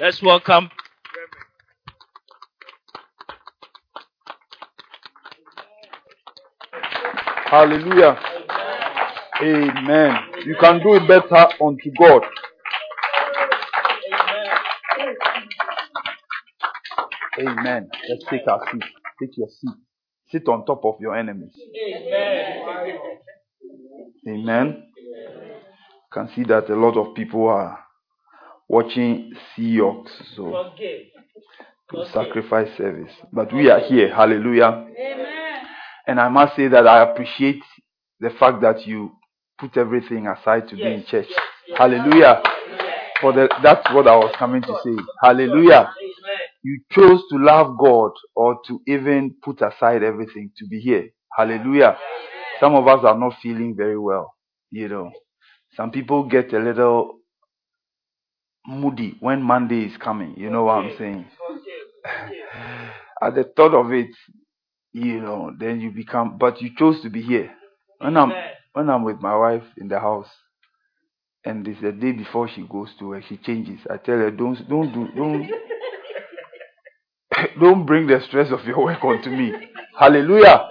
Let's 0.00 0.22
welcome. 0.22 0.70
Hallelujah. 7.44 8.18
Amen. 9.42 10.14
You 10.46 10.56
can 10.58 10.82
do 10.82 10.94
it 10.94 11.06
better 11.06 11.48
unto 11.62 11.90
God. 11.98 12.22
Amen. 17.38 17.90
Let's 18.08 18.24
take 18.30 18.48
our 18.48 18.60
seat. 18.72 18.82
Take 19.20 19.36
your 19.36 19.48
seat. 19.48 19.74
Sit 20.30 20.48
on 20.48 20.64
top 20.64 20.82
of 20.86 20.94
your 21.00 21.14
enemies. 21.14 21.52
Amen. 24.26 24.82
You 24.96 26.10
can 26.10 26.30
see 26.34 26.44
that 26.44 26.70
a 26.70 26.74
lot 26.74 26.96
of 26.96 27.14
people 27.14 27.46
are 27.48 27.79
watching 28.70 29.32
Seahawks. 29.56 30.10
So 30.36 30.70
sacrifice 32.12 32.68
service. 32.78 33.10
But 33.32 33.52
we 33.52 33.68
are 33.68 33.80
here. 33.80 34.14
Hallelujah. 34.14 34.86
Amen. 34.96 35.62
And 36.06 36.20
I 36.20 36.28
must 36.28 36.54
say 36.54 36.68
that 36.68 36.86
I 36.86 37.02
appreciate 37.02 37.62
the 38.20 38.30
fact 38.38 38.62
that 38.62 38.86
you 38.86 39.10
put 39.58 39.76
everything 39.76 40.28
aside 40.28 40.68
to 40.68 40.76
be 40.76 40.82
in 40.82 41.04
church. 41.04 41.26
Hallelujah. 41.76 42.42
For 43.20 43.32
the, 43.32 43.48
that's 43.60 43.92
what 43.92 44.06
I 44.06 44.14
was 44.16 44.32
coming 44.38 44.62
to 44.62 44.76
say. 44.84 44.96
Hallelujah. 45.20 45.92
You 46.62 46.80
chose 46.92 47.20
to 47.32 47.38
love 47.38 47.76
God 47.76 48.12
or 48.36 48.60
to 48.68 48.80
even 48.86 49.34
put 49.42 49.60
aside 49.62 50.04
everything 50.04 50.52
to 50.58 50.66
be 50.68 50.78
here. 50.78 51.08
Hallelujah. 51.36 51.98
Some 52.60 52.76
of 52.76 52.86
us 52.86 53.04
are 53.04 53.18
not 53.18 53.34
feeling 53.42 53.74
very 53.76 53.98
well. 53.98 54.32
You 54.70 54.88
know, 54.88 55.10
some 55.76 55.90
people 55.90 56.22
get 56.24 56.52
a 56.52 56.58
little 56.60 57.19
moody 58.66 59.16
when 59.20 59.42
Monday 59.42 59.84
is 59.84 59.96
coming. 59.96 60.34
You 60.36 60.50
know 60.50 60.64
what 60.64 60.84
I'm 60.84 60.96
saying? 60.98 61.26
At 63.22 63.34
the 63.34 63.44
thought 63.56 63.74
of 63.74 63.92
it, 63.92 64.10
you 64.92 65.20
know, 65.20 65.52
then 65.58 65.80
you 65.80 65.90
become, 65.90 66.38
but 66.38 66.60
you 66.60 66.70
chose 66.76 67.02
to 67.02 67.10
be 67.10 67.22
here. 67.22 67.52
When 67.98 68.16
I'm, 68.16 68.32
when 68.72 68.88
I'm 68.88 69.04
with 69.04 69.20
my 69.20 69.36
wife 69.36 69.64
in 69.76 69.88
the 69.88 70.00
house, 70.00 70.28
and 71.44 71.66
it's 71.66 71.80
the 71.80 71.92
day 71.92 72.12
before 72.12 72.48
she 72.48 72.62
goes 72.62 72.88
to 72.98 73.08
work, 73.08 73.24
she 73.28 73.36
changes. 73.38 73.80
I 73.90 73.96
tell 73.96 74.16
her, 74.16 74.30
don't, 74.30 74.56
don't 74.68 74.92
do, 74.92 75.08
don't, 75.14 75.50
don't 77.60 77.86
bring 77.86 78.06
the 78.06 78.20
stress 78.28 78.50
of 78.52 78.64
your 78.64 78.84
work 78.84 79.02
onto 79.04 79.30
me. 79.30 79.52
Hallelujah. 79.98 80.68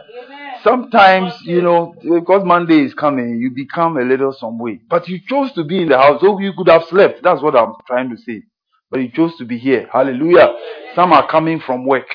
Sometimes, 0.64 1.34
you 1.44 1.62
know, 1.62 1.96
because 2.02 2.44
Monday 2.46 2.80
is 2.86 2.94
coming, 2.94 3.40
you 3.40 3.52
become 3.52 3.98
a 3.98 4.02
little 4.04 4.34
some 4.34 4.60
way. 4.60 4.82
But 4.90 5.08
you 5.08 5.20
chose 5.28 5.54
to 5.54 5.64
be 5.64 5.84
in 5.84 5.90
the 5.90 5.98
house, 5.98 6.22
so 6.22 6.40
you 6.40 6.54
could 6.58 6.70
have 6.70 6.84
slept. 6.90 7.24
That's 7.24 7.42
what 7.42 7.56
I'm 7.56 7.74
trying 7.88 8.10
to 8.10 8.18
say. 8.18 8.44
But 8.92 9.02
you 9.02 9.10
chose 9.12 9.36
to 9.38 9.46
be 9.46 9.58
here. 9.58 9.88
Hallelujah. 9.92 10.50
Some 10.96 11.14
are 11.14 11.28
coming 11.30 11.60
from 11.60 11.86
work. 11.86 12.08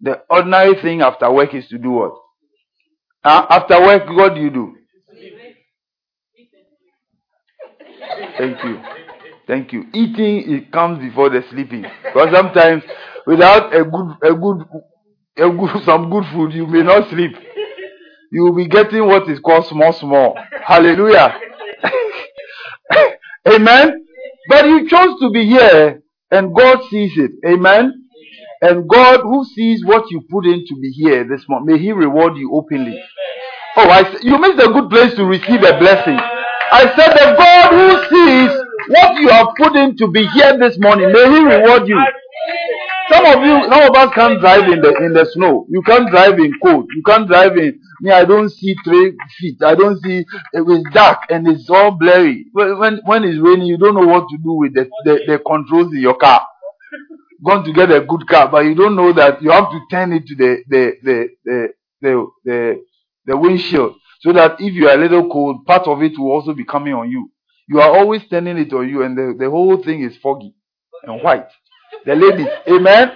The 0.00 0.22
ordinary 0.30 0.74
thing 0.80 1.02
after 1.02 1.30
work 1.32 1.54
is 1.54 1.68
to 1.68 1.78
do 1.78 1.90
what? 1.90 2.12
Uh, 3.24 3.46
after 3.50 3.80
work, 3.80 4.08
what 4.10 4.34
do 4.34 4.40
you 4.40 4.50
do? 4.50 4.76
Thank 8.38 8.64
you. 8.64 8.80
Thank 9.46 9.72
you. 9.72 9.84
Eating 9.94 10.52
it 10.52 10.72
comes 10.72 10.98
before 11.00 11.30
the 11.30 11.42
sleeping. 11.50 11.84
Because 12.04 12.30
sometimes 12.32 12.82
without 13.26 13.74
a 13.74 13.84
good 13.84 14.16
a 14.22 14.34
good 14.34 14.64
a 15.38 15.50
good 15.50 15.84
some 15.84 16.10
good 16.10 16.24
food 16.32 16.52
you 16.52 16.66
may 16.66 16.82
not 16.82 17.08
sleep. 17.10 17.32
You 18.30 18.44
will 18.44 18.54
be 18.54 18.66
getting 18.66 19.06
what 19.06 19.28
is 19.28 19.40
called 19.40 19.66
small 19.66 19.92
small. 19.92 20.38
Hallelujah. 20.62 21.38
Amen. 23.48 24.04
But 24.48 24.66
you 24.66 24.88
chose 24.88 25.18
to 25.20 25.30
be 25.30 25.46
here 25.46 26.02
and 26.30 26.54
God 26.54 26.80
sees 26.90 27.12
it. 27.16 27.32
Amen. 27.46 28.04
And 28.60 28.88
God 28.88 29.20
who 29.22 29.44
sees 29.44 29.84
what 29.84 30.10
you 30.10 30.22
put 30.30 30.44
in 30.46 30.64
to 30.66 30.74
be 30.80 30.90
here 30.90 31.26
this 31.28 31.44
morning, 31.48 31.76
may 31.76 31.82
He 31.82 31.92
reward 31.92 32.36
you 32.36 32.52
openly. 32.54 33.00
Oh, 33.76 33.88
I, 33.88 34.18
you 34.22 34.38
missed 34.38 34.60
a 34.60 34.72
good 34.72 34.90
place 34.90 35.14
to 35.14 35.24
receive 35.24 35.62
a 35.62 35.78
blessing. 35.78 36.18
I 36.70 36.92
said, 36.96 37.12
the 37.12 37.36
God 37.38 37.70
who 37.70 37.88
sees 38.10 38.50
what 38.88 39.20
you 39.20 39.28
have 39.28 39.48
put 39.56 39.76
in 39.76 39.96
to 39.98 40.08
be 40.08 40.26
here 40.28 40.58
this 40.58 40.78
morning, 40.78 41.12
may 41.12 41.30
He 41.30 41.44
reward 41.44 41.88
you. 41.88 42.00
Some 43.10 43.24
of 43.24 43.44
you, 43.44 43.62
some 43.70 43.82
of 43.82 43.96
us 43.96 44.14
can't 44.14 44.40
drive 44.40 44.68
in 44.70 44.80
the 44.82 44.94
in 44.98 45.12
the 45.14 45.24
snow. 45.32 45.66
You 45.70 45.80
can't 45.82 46.10
drive 46.10 46.38
in 46.38 46.52
cold. 46.62 46.86
You 46.94 47.02
can't 47.06 47.26
drive 47.26 47.56
in. 47.56 47.80
Me, 48.00 48.10
I 48.12 48.24
don't 48.24 48.48
see 48.50 48.76
three 48.84 49.16
feet. 49.38 49.62
I 49.62 49.74
don't 49.74 50.00
see. 50.02 50.24
It's 50.52 50.90
dark 50.94 51.20
and 51.30 51.48
it's 51.48 51.68
all 51.68 51.92
blurry. 51.92 52.46
When, 52.52 53.00
when 53.04 53.24
it's 53.24 53.38
raining, 53.40 53.66
you 53.66 53.78
don't 53.78 53.94
know 53.94 54.06
what 54.06 54.28
to 54.28 54.38
do 54.38 54.52
with 54.52 54.74
the, 54.74 54.88
the, 55.04 55.20
the 55.26 55.38
controls 55.46 55.92
in 55.92 56.00
your 56.00 56.16
car. 56.16 56.46
Going 57.44 57.64
to 57.64 57.72
get 57.72 57.90
a 57.90 58.00
good 58.00 58.26
car, 58.28 58.48
but 58.48 58.64
you 58.64 58.74
don't 58.74 58.96
know 58.96 59.12
that 59.12 59.40
you 59.42 59.50
have 59.50 59.70
to 59.70 59.80
turn 59.90 60.12
it 60.12 60.26
to 60.26 60.34
the 60.34 60.58
the 60.68 60.92
the 61.02 61.28
the 61.44 61.68
the, 62.00 62.26
the, 62.44 62.84
the 63.26 63.36
windshield 63.36 63.94
so 64.20 64.32
that 64.32 64.56
if 64.60 64.74
you 64.74 64.88
are 64.88 64.94
a 64.94 65.00
little 65.00 65.28
cold, 65.30 65.64
part 65.64 65.86
of 65.86 66.02
it 66.02 66.18
will 66.18 66.32
also 66.32 66.52
be 66.52 66.64
coming 66.64 66.94
on 66.94 67.10
you. 67.10 67.30
You 67.68 67.80
are 67.80 67.96
always 67.96 68.22
turning 68.28 68.58
it 68.58 68.72
on 68.72 68.88
you, 68.88 69.02
and 69.04 69.16
the, 69.16 69.36
the 69.38 69.50
whole 69.50 69.80
thing 69.82 70.02
is 70.02 70.16
foggy 70.16 70.54
and 71.04 71.22
white. 71.22 71.48
The 72.04 72.16
ladies, 72.16 72.48
amen. 72.68 73.12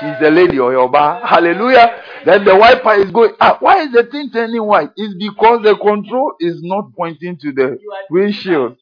She's 0.00 0.18
the 0.20 0.30
lady 0.30 0.58
or 0.58 0.72
your 0.72 0.88
bar. 0.90 1.20
Hallelujah. 1.26 2.02
Then 2.24 2.44
the 2.44 2.56
wiper 2.56 2.94
is 2.94 3.10
going. 3.10 3.34
Ah, 3.40 3.58
why 3.60 3.82
is 3.82 3.92
the 3.92 4.04
thing 4.04 4.30
turning 4.32 4.64
white? 4.64 4.90
It's 4.96 5.14
because 5.18 5.62
the 5.62 5.76
control 5.76 6.34
is 6.40 6.60
not 6.62 6.92
pointing 6.96 7.38
to 7.38 7.52
the 7.52 7.78
windshield 8.10 8.76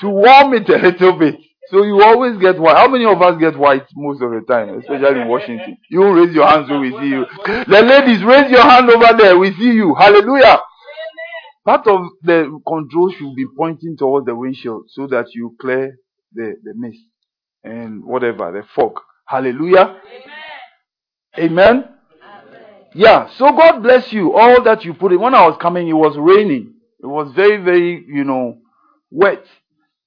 to 0.00 0.08
warm 0.08 0.54
it 0.54 0.68
a 0.68 0.78
little 0.78 1.18
bit. 1.18 1.36
So 1.68 1.84
you 1.84 2.02
always 2.02 2.36
get 2.38 2.58
white. 2.58 2.76
How 2.76 2.88
many 2.88 3.04
of 3.06 3.22
us 3.22 3.38
get 3.40 3.56
white 3.56 3.86
most 3.94 4.20
of 4.20 4.30
the 4.30 4.42
time, 4.46 4.78
especially 4.80 5.20
in 5.20 5.28
Washington? 5.28 5.78
You 5.88 6.12
raise 6.12 6.34
your 6.34 6.46
hands 6.46 6.68
we 6.68 6.90
see 6.90 7.08
you. 7.08 7.24
The 7.46 7.82
ladies, 7.82 8.22
raise 8.24 8.50
your 8.50 8.62
hand 8.62 8.90
over 8.90 9.16
there. 9.16 9.38
We 9.38 9.52
see 9.54 9.72
you. 9.72 9.94
Hallelujah. 9.94 10.58
Part 11.64 11.86
of 11.86 12.00
the 12.22 12.60
control 12.66 13.10
should 13.12 13.34
be 13.36 13.46
pointing 13.56 13.96
towards 13.96 14.26
the 14.26 14.34
windshield 14.34 14.86
so 14.90 15.06
that 15.06 15.26
you 15.32 15.56
clear 15.60 15.96
the, 16.34 16.56
the 16.62 16.74
mist 16.74 16.98
and 17.62 18.04
whatever, 18.04 18.50
the 18.50 18.64
fog. 18.74 19.00
Hallelujah. 19.32 19.96
Amen. 21.38 21.50
Amen. 21.50 21.88
Yeah. 22.94 23.30
So 23.38 23.50
God 23.52 23.82
bless 23.82 24.12
you. 24.12 24.34
All 24.34 24.62
that 24.64 24.84
you 24.84 24.92
put 24.92 25.10
in. 25.10 25.20
When 25.22 25.34
I 25.34 25.46
was 25.46 25.56
coming, 25.58 25.88
it 25.88 25.94
was 25.94 26.18
raining. 26.18 26.74
It 27.02 27.06
was 27.06 27.32
very, 27.34 27.56
very, 27.56 28.04
you 28.06 28.24
know, 28.24 28.58
wet. 29.10 29.46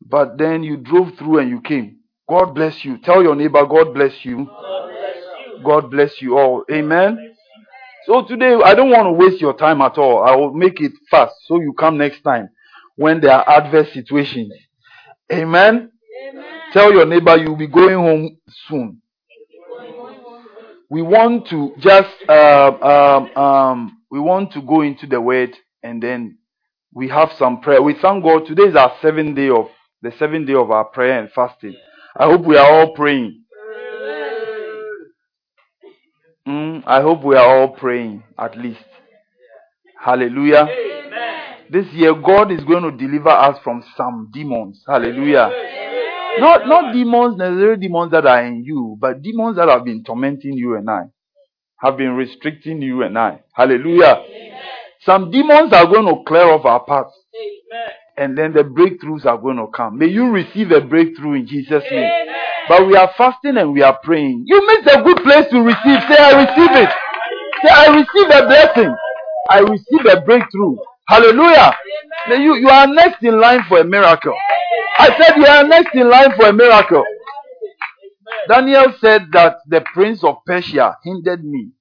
But 0.07 0.37
then 0.37 0.61
you 0.61 0.77
drove 0.77 1.17
through 1.17 1.39
and 1.39 1.49
you 1.49 1.59
came. 1.61 2.01
God 2.29 2.53
bless 2.53 2.85
you. 2.85 2.99
Tell 2.99 3.23
your 3.23 3.35
neighbor, 3.35 3.65
God 3.65 3.95
bless 3.95 4.23
you. 4.23 4.45
God 4.45 4.89
bless 4.89 5.15
you, 5.15 5.63
God 5.63 5.89
bless 5.89 6.21
you 6.21 6.37
all. 6.37 6.63
Amen. 6.71 7.33
So 8.05 8.23
today, 8.25 8.53
I 8.63 8.75
don't 8.75 8.91
want 8.91 9.07
to 9.07 9.11
waste 9.11 9.41
your 9.41 9.57
time 9.57 9.81
at 9.81 9.97
all. 9.97 10.23
I 10.23 10.35
will 10.35 10.53
make 10.53 10.79
it 10.81 10.91
fast 11.09 11.33
so 11.47 11.59
you 11.59 11.73
come 11.73 11.97
next 11.97 12.21
time 12.21 12.49
when 12.95 13.21
there 13.21 13.31
are 13.31 13.49
adverse 13.49 13.91
situations. 13.91 14.53
Amen. 15.33 15.89
Amen. 16.29 16.45
Tell 16.71 16.93
your 16.93 17.07
neighbor 17.07 17.35
you'll 17.37 17.55
be 17.55 17.65
going 17.65 17.95
home 17.95 18.37
soon. 18.67 19.01
We 20.89 21.01
want 21.01 21.47
to 21.49 21.73
just 21.79 22.13
uh, 22.29 22.71
um, 22.81 23.37
um, 23.37 23.97
we 24.11 24.19
want 24.19 24.53
to 24.53 24.61
go 24.61 24.81
into 24.81 25.07
the 25.07 25.19
word 25.19 25.55
and 25.83 26.01
then 26.01 26.37
we 26.93 27.09
have 27.09 27.31
some 27.37 27.61
prayer. 27.61 27.81
We 27.81 27.95
thank 28.01 28.23
God. 28.23 28.45
Today 28.45 28.63
is 28.63 28.75
our 28.75 28.93
seventh 29.01 29.35
day 29.35 29.49
of 29.49 29.67
the 30.01 30.11
seventh 30.19 30.47
day 30.47 30.53
of 30.53 30.71
our 30.71 30.85
prayer 30.85 31.19
and 31.19 31.31
fasting. 31.31 31.75
I 32.15 32.25
hope 32.25 32.45
we 32.45 32.57
are 32.57 32.71
all 32.71 32.93
praying. 32.95 33.43
Mm, 36.47 36.83
I 36.85 37.01
hope 37.01 37.23
we 37.23 37.35
are 37.35 37.59
all 37.59 37.69
praying 37.69 38.23
at 38.37 38.55
least. 38.57 38.85
Hallelujah. 39.99 40.67
Amen. 40.69 41.55
This 41.71 41.87
year, 41.93 42.13
God 42.13 42.51
is 42.51 42.63
going 42.63 42.83
to 42.83 42.91
deliver 42.91 43.29
us 43.29 43.57
from 43.63 43.83
some 43.97 44.29
demons. 44.31 44.83
Hallelujah. 44.87 45.49
Amen. 45.51 45.84
Not 46.39 46.67
not 46.67 46.93
demons 46.93 47.37
necessarily 47.37 47.77
demons 47.77 48.11
that 48.11 48.25
are 48.25 48.43
in 48.45 48.63
you, 48.63 48.97
but 48.99 49.21
demons 49.21 49.57
that 49.57 49.69
have 49.69 49.85
been 49.85 50.03
tormenting 50.03 50.53
you 50.53 50.75
and 50.75 50.89
I, 50.89 51.03
have 51.79 51.97
been 51.97 52.11
restricting 52.15 52.81
you 52.81 53.03
and 53.03 53.17
I. 53.17 53.41
Hallelujah. 53.53 54.23
Amen. 54.25 54.51
Some 55.05 55.29
demons 55.31 55.71
are 55.73 55.85
going 55.85 56.05
to 56.07 56.23
clear 56.25 56.49
off 56.49 56.65
our 56.65 56.83
paths. 56.83 57.13
And 58.17 58.37
then 58.37 58.53
the 58.53 58.63
breakthroughs 58.63 59.25
are 59.25 59.37
going 59.37 59.57
to 59.57 59.67
come. 59.67 59.97
May 59.99 60.07
you 60.07 60.29
receive 60.31 60.71
a 60.71 60.81
breakthrough 60.81 61.33
in 61.33 61.47
Jesus' 61.47 61.83
name. 61.91 62.09
But 62.67 62.87
we 62.87 62.95
are 62.95 63.11
fasting 63.17 63.57
and 63.57 63.73
we 63.73 63.83
are 63.83 63.99
praying. 64.03 64.45
You 64.47 64.65
missed 64.65 64.95
a 64.95 65.03
good 65.03 65.17
place 65.17 65.45
to 65.51 65.59
receive. 65.59 65.99
Say, 66.09 66.17
I 66.17 66.31
receive 66.41 66.75
it. 66.83 66.89
Say, 67.61 67.69
I 67.71 67.87
receive 67.93 68.29
a 68.31 68.47
blessing. 68.47 68.95
I 69.49 69.59
receive 69.59 70.05
a 70.17 70.21
breakthrough. 70.21 70.77
Hallelujah. 71.07 71.73
You, 72.29 72.55
you 72.55 72.69
are 72.69 72.87
next 72.87 73.21
in 73.21 73.39
line 73.39 73.59
for 73.69 73.79
a 73.79 73.83
miracle. 73.83 74.33
I 74.99 75.17
said 75.21 75.37
you 75.37 75.45
are 75.45 75.65
next 75.67 75.95
in 75.95 76.09
line 76.09 76.33
for 76.37 76.47
a 76.47 76.53
miracle. 76.53 77.03
Daniel 78.49 78.93
said 79.01 79.27
that 79.33 79.57
the 79.67 79.81
prince 79.93 80.23
of 80.23 80.37
Persia 80.45 80.97
hindered 81.03 81.43
me. 81.45 81.71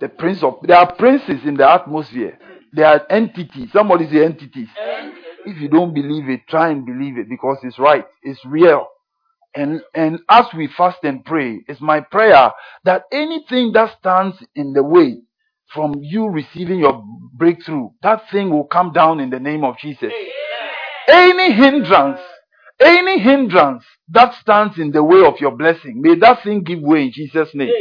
The 0.00 0.08
prince 0.10 0.42
of 0.42 0.58
there 0.64 0.78
are 0.78 0.92
princes 0.94 1.40
in 1.46 1.56
the 1.56 1.68
atmosphere. 1.70 2.38
There 2.72 2.86
are 2.86 3.06
entities. 3.10 3.70
Somebody 3.72 4.10
say 4.10 4.24
entities. 4.24 4.68
If 5.46 5.60
you 5.60 5.68
don't 5.68 5.94
believe 5.94 6.28
it, 6.28 6.42
try 6.48 6.70
and 6.70 6.86
believe 6.86 7.18
it 7.18 7.28
because 7.28 7.58
it's 7.64 7.78
right. 7.78 8.06
It's 8.22 8.44
real. 8.46 8.88
And, 9.54 9.82
and 9.94 10.20
as 10.30 10.46
we 10.56 10.68
fast 10.68 10.98
and 11.04 11.24
pray, 11.24 11.60
it's 11.68 11.80
my 11.80 12.00
prayer 12.00 12.52
that 12.84 13.04
anything 13.12 13.72
that 13.74 13.98
stands 14.00 14.36
in 14.56 14.72
the 14.74 14.82
way 14.82 15.18
from 15.74 15.94
you 16.00 16.28
receiving 16.28 16.80
your 16.80 17.04
breakthrough, 17.34 17.90
that 18.02 18.22
thing 18.32 18.50
will 18.50 18.64
come 18.64 18.92
down 18.92 19.20
in 19.20 19.30
the 19.30 19.40
name 19.40 19.64
of 19.64 19.78
Jesus. 19.78 20.12
Any 21.08 21.52
hindrance, 21.52 22.20
any 22.80 23.18
hindrance 23.18 23.84
that 24.08 24.34
stands 24.34 24.78
in 24.78 24.90
the 24.92 25.02
way 25.02 25.24
of 25.24 25.40
your 25.40 25.52
blessing, 25.52 26.00
may 26.00 26.14
that 26.16 26.42
thing 26.42 26.62
give 26.62 26.80
way 26.80 27.04
in 27.04 27.12
Jesus' 27.12 27.50
name. 27.54 27.72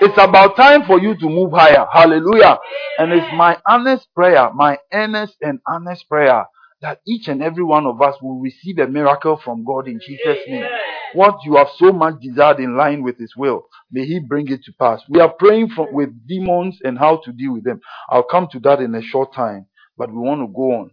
It's 0.00 0.18
about 0.18 0.56
time 0.56 0.84
for 0.84 1.00
you 1.00 1.16
to 1.18 1.28
move 1.28 1.52
higher. 1.52 1.86
Hallelujah. 1.92 2.58
And 2.98 3.12
it's 3.12 3.26
my 3.34 3.58
honest 3.68 4.06
prayer, 4.14 4.50
my 4.54 4.78
earnest 4.92 5.36
and 5.40 5.60
honest 5.66 6.08
prayer 6.08 6.46
that 6.82 7.00
each 7.06 7.28
and 7.28 7.42
every 7.42 7.64
one 7.64 7.86
of 7.86 8.02
us 8.02 8.14
will 8.20 8.38
receive 8.40 8.78
a 8.78 8.86
miracle 8.86 9.40
from 9.42 9.64
God 9.64 9.88
in 9.88 10.00
Jesus' 10.06 10.38
name. 10.46 10.66
What 11.14 11.38
you 11.44 11.56
have 11.56 11.68
so 11.78 11.92
much 11.92 12.16
desired 12.20 12.58
in 12.58 12.76
line 12.76 13.02
with 13.02 13.18
His 13.18 13.32
will, 13.36 13.66
may 13.90 14.04
He 14.04 14.20
bring 14.20 14.48
it 14.48 14.62
to 14.64 14.72
pass. 14.78 15.00
We 15.08 15.20
are 15.20 15.32
praying 15.32 15.70
from, 15.70 15.92
with 15.92 16.10
demons 16.28 16.78
and 16.84 16.98
how 16.98 17.22
to 17.24 17.32
deal 17.32 17.54
with 17.54 17.64
them. 17.64 17.80
I'll 18.10 18.24
come 18.24 18.48
to 18.52 18.60
that 18.60 18.80
in 18.80 18.94
a 18.94 19.02
short 19.02 19.32
time, 19.32 19.66
but 19.96 20.10
we 20.10 20.18
want 20.18 20.42
to 20.42 20.52
go 20.54 20.72
on. 20.72 20.90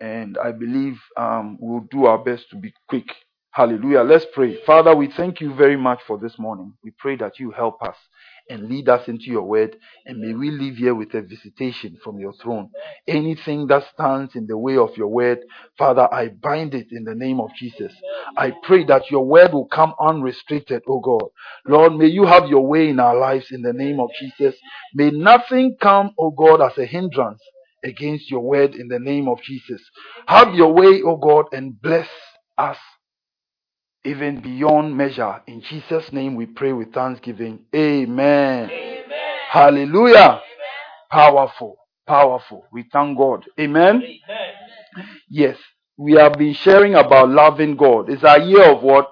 And 0.00 0.38
I 0.38 0.52
believe 0.52 0.98
um, 1.16 1.58
we'll 1.60 1.86
do 1.90 2.06
our 2.06 2.18
best 2.18 2.50
to 2.50 2.56
be 2.56 2.72
quick. 2.88 3.06
Hallelujah. 3.52 4.02
Let's 4.02 4.26
pray. 4.32 4.58
Father, 4.64 4.94
we 4.94 5.10
thank 5.10 5.40
you 5.40 5.54
very 5.54 5.76
much 5.76 6.00
for 6.06 6.18
this 6.18 6.38
morning. 6.38 6.74
We 6.84 6.92
pray 6.98 7.16
that 7.16 7.40
you 7.40 7.50
help 7.50 7.82
us 7.82 7.96
and 8.48 8.68
lead 8.68 8.88
us 8.88 9.08
into 9.08 9.26
your 9.26 9.42
word. 9.42 9.76
And 10.06 10.20
may 10.20 10.34
we 10.34 10.50
live 10.50 10.76
here 10.76 10.94
with 10.94 11.14
a 11.14 11.22
visitation 11.22 11.98
from 12.04 12.18
your 12.20 12.32
throne. 12.34 12.70
Anything 13.08 13.66
that 13.68 13.84
stands 13.94 14.36
in 14.36 14.46
the 14.46 14.56
way 14.58 14.76
of 14.76 14.96
your 14.96 15.08
word, 15.08 15.40
Father, 15.78 16.08
I 16.12 16.28
bind 16.28 16.74
it 16.74 16.88
in 16.92 17.04
the 17.04 17.14
name 17.14 17.40
of 17.40 17.50
Jesus. 17.58 17.92
I 18.36 18.52
pray 18.62 18.84
that 18.84 19.10
your 19.10 19.26
word 19.26 19.52
will 19.52 19.66
come 19.66 19.94
unrestricted, 20.00 20.82
O 20.88 21.00
God. 21.00 21.30
Lord, 21.66 21.96
may 21.96 22.06
you 22.06 22.24
have 22.26 22.48
your 22.48 22.66
way 22.66 22.88
in 22.88 23.00
our 23.00 23.16
lives 23.18 23.46
in 23.50 23.62
the 23.62 23.72
name 23.72 24.00
of 24.00 24.10
Jesus. 24.20 24.54
May 24.94 25.10
nothing 25.10 25.76
come, 25.80 26.12
O 26.18 26.30
God, 26.30 26.62
as 26.62 26.78
a 26.78 26.86
hindrance 26.86 27.42
against 27.84 28.30
your 28.30 28.40
word 28.40 28.74
in 28.74 28.88
the 28.88 28.98
name 28.98 29.28
of 29.28 29.40
Jesus. 29.42 29.80
Have 30.26 30.54
your 30.54 30.72
way, 30.72 31.02
oh 31.04 31.16
God, 31.16 31.46
and 31.52 31.80
bless 31.80 32.08
us 32.58 32.76
even 34.04 34.40
beyond 34.40 34.96
measure. 34.96 35.42
In 35.46 35.60
Jesus' 35.62 36.12
name 36.12 36.34
we 36.34 36.46
pray 36.46 36.72
with 36.72 36.92
thanksgiving. 36.92 37.60
Amen. 37.74 38.70
Amen. 38.70 39.04
Hallelujah. 39.48 40.16
Amen. 40.16 40.40
Powerful. 41.10 41.76
Powerful. 42.06 42.64
We 42.72 42.84
thank 42.92 43.18
God. 43.18 43.44
Amen. 43.58 43.96
Amen. 43.96 44.54
Yes. 45.28 45.56
We 45.96 46.14
have 46.14 46.34
been 46.34 46.54
sharing 46.54 46.94
about 46.94 47.28
loving 47.28 47.76
God. 47.76 48.08
It's 48.08 48.24
a 48.24 48.40
year 48.40 48.72
of 48.72 48.82
what? 48.82 49.10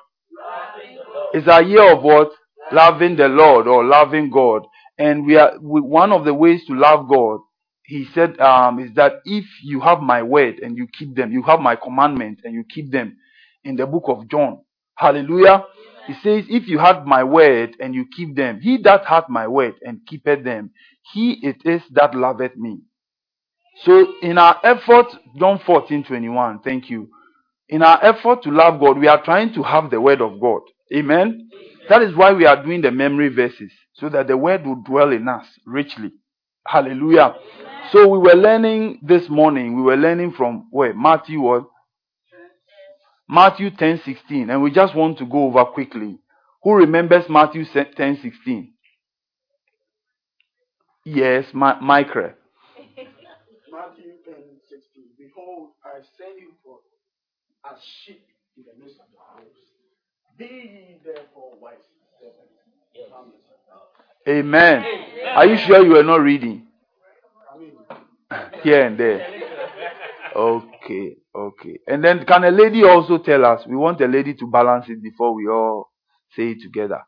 It's 1.34 1.46
a 1.46 1.62
year 1.62 1.92
of 1.92 2.02
what? 2.02 2.30
Loving 2.72 3.16
the 3.16 3.28
Lord 3.28 3.66
or 3.66 3.84
loving 3.84 4.30
God. 4.30 4.62
And 4.98 5.26
we 5.26 5.36
are 5.36 5.52
we, 5.60 5.80
one 5.80 6.12
of 6.12 6.24
the 6.24 6.34
ways 6.34 6.64
to 6.66 6.74
love 6.74 7.08
God 7.08 7.40
he 7.88 8.06
said 8.14 8.38
um, 8.38 8.80
is 8.80 8.90
that 8.96 9.14
if 9.24 9.46
you 9.64 9.80
have 9.80 10.00
my 10.00 10.22
word 10.22 10.60
and 10.60 10.76
you 10.76 10.86
keep 10.88 11.16
them, 11.16 11.32
you 11.32 11.42
have 11.44 11.60
my 11.60 11.74
commandments 11.74 12.42
and 12.44 12.54
you 12.54 12.62
keep 12.68 12.92
them 12.92 13.16
in 13.64 13.76
the 13.76 13.86
book 13.86 14.04
of 14.08 14.28
John. 14.30 14.60
Hallelujah. 14.96 15.64
He 16.06 16.12
says, 16.22 16.44
if 16.50 16.68
you 16.68 16.78
have 16.78 17.06
my 17.06 17.24
word 17.24 17.76
and 17.80 17.94
you 17.94 18.06
keep 18.14 18.36
them, 18.36 18.60
he 18.60 18.76
that 18.84 19.06
hath 19.06 19.30
my 19.30 19.48
word 19.48 19.76
and 19.82 20.00
keepeth 20.06 20.44
them, 20.44 20.70
he 21.14 21.38
it 21.42 21.56
is 21.64 21.82
that 21.92 22.14
loveth 22.14 22.56
me. 22.56 22.80
So 23.84 24.14
in 24.20 24.36
our 24.36 24.60
effort, 24.64 25.06
John 25.38 25.58
14, 25.64 26.04
21, 26.04 26.60
thank 26.60 26.90
you. 26.90 27.08
In 27.70 27.82
our 27.82 28.04
effort 28.04 28.42
to 28.42 28.50
love 28.50 28.80
God, 28.80 28.98
we 28.98 29.08
are 29.08 29.22
trying 29.24 29.54
to 29.54 29.62
have 29.62 29.90
the 29.90 30.00
word 30.00 30.20
of 30.20 30.40
God. 30.40 30.60
Amen. 30.94 31.50
That 31.88 32.02
is 32.02 32.14
why 32.14 32.32
we 32.34 32.46
are 32.46 32.62
doing 32.62 32.82
the 32.82 32.90
memory 32.90 33.30
verses, 33.30 33.72
so 33.94 34.10
that 34.10 34.28
the 34.28 34.36
word 34.36 34.66
will 34.66 34.82
dwell 34.86 35.12
in 35.12 35.26
us 35.28 35.46
richly. 35.66 36.12
Hallelujah. 36.66 37.34
So 37.92 38.06
we 38.06 38.18
were 38.18 38.34
learning 38.34 39.00
this 39.02 39.28
morning, 39.30 39.74
we 39.74 39.82
were 39.82 39.96
learning 39.96 40.32
from 40.32 40.66
where? 40.70 40.92
Matthew 40.92 41.40
what? 41.40 41.64
Matthew 43.28 43.70
10 43.70 43.98
16. 44.04 44.48
And 44.50 44.62
we 44.62 44.70
just 44.70 44.94
want 44.94 45.18
to 45.18 45.26
go 45.26 45.44
over 45.44 45.64
quickly. 45.64 46.18
Who 46.62 46.74
remembers 46.74 47.24
Matthew 47.28 47.64
10 47.64 48.18
16? 48.22 48.72
Yes, 51.04 51.46
Ma- 51.54 51.80
Michael. 51.80 52.32
Matthew 53.72 54.12
10 54.24 54.34
16. 54.68 55.04
Behold, 55.18 55.70
I 55.84 56.00
send 56.18 56.38
you 56.40 56.52
forth 56.62 56.80
as 57.70 57.78
sheep 58.04 58.26
in 58.56 58.64
the 58.64 58.84
midst 58.84 59.00
of 59.00 59.06
the 59.12 59.42
wolves. 59.42 59.56
Be 60.36 60.44
ye 60.44 60.98
therefore 61.04 61.52
wise 61.60 61.76
Amen. 64.28 64.84
Amen. 64.84 65.36
Are 65.36 65.46
you 65.46 65.56
sure 65.56 65.82
you 65.82 65.96
are 65.96 66.02
not 66.02 66.20
reading? 66.20 66.67
Here 68.62 68.84
and 68.86 68.98
there. 68.98 69.26
Okay, 70.36 71.16
okay. 71.34 71.78
And 71.86 72.04
then 72.04 72.24
can 72.26 72.44
a 72.44 72.50
lady 72.50 72.84
also 72.84 73.18
tell 73.18 73.44
us? 73.44 73.62
We 73.66 73.76
want 73.76 74.00
a 74.00 74.06
lady 74.06 74.34
to 74.34 74.46
balance 74.46 74.86
it 74.88 75.02
before 75.02 75.34
we 75.34 75.48
all 75.48 75.90
say 76.36 76.50
it 76.52 76.58
together. 76.62 77.02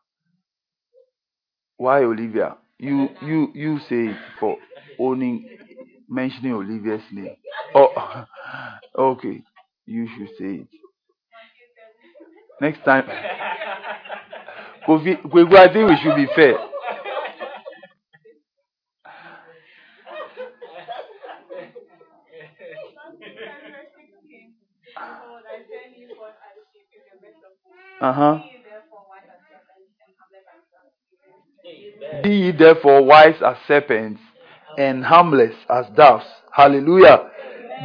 Why 1.77 2.03
Olivia? 2.03 2.57
You 2.79 3.09
you 3.21 3.51
you 3.53 3.79
say 3.79 4.07
it 4.11 4.17
for 4.39 4.57
owning 4.99 5.47
mentioning 6.09 6.53
Olivia's 6.53 7.03
name. 7.11 7.35
Oh 7.75 8.25
okay. 8.97 9.43
You 9.85 10.07
should 10.07 10.29
say 10.37 10.61
it. 10.63 10.67
Next 12.61 12.83
time 12.85 13.03
Kofi, 14.87 15.17
I 15.57 15.73
think 15.73 15.89
we 15.89 15.97
should 15.97 16.15
be 16.15 16.27
fair. 16.35 16.55
Uh 28.01 28.13
huh. 28.13 28.39
Be 32.23 32.29
ye 32.35 32.51
therefore 32.51 33.03
wise 33.03 33.35
as 33.45 33.57
serpents 33.67 34.21
and 34.77 35.05
harmless 35.05 35.55
as 35.69 35.85
doves. 35.95 36.25
Hallelujah. 36.51 37.29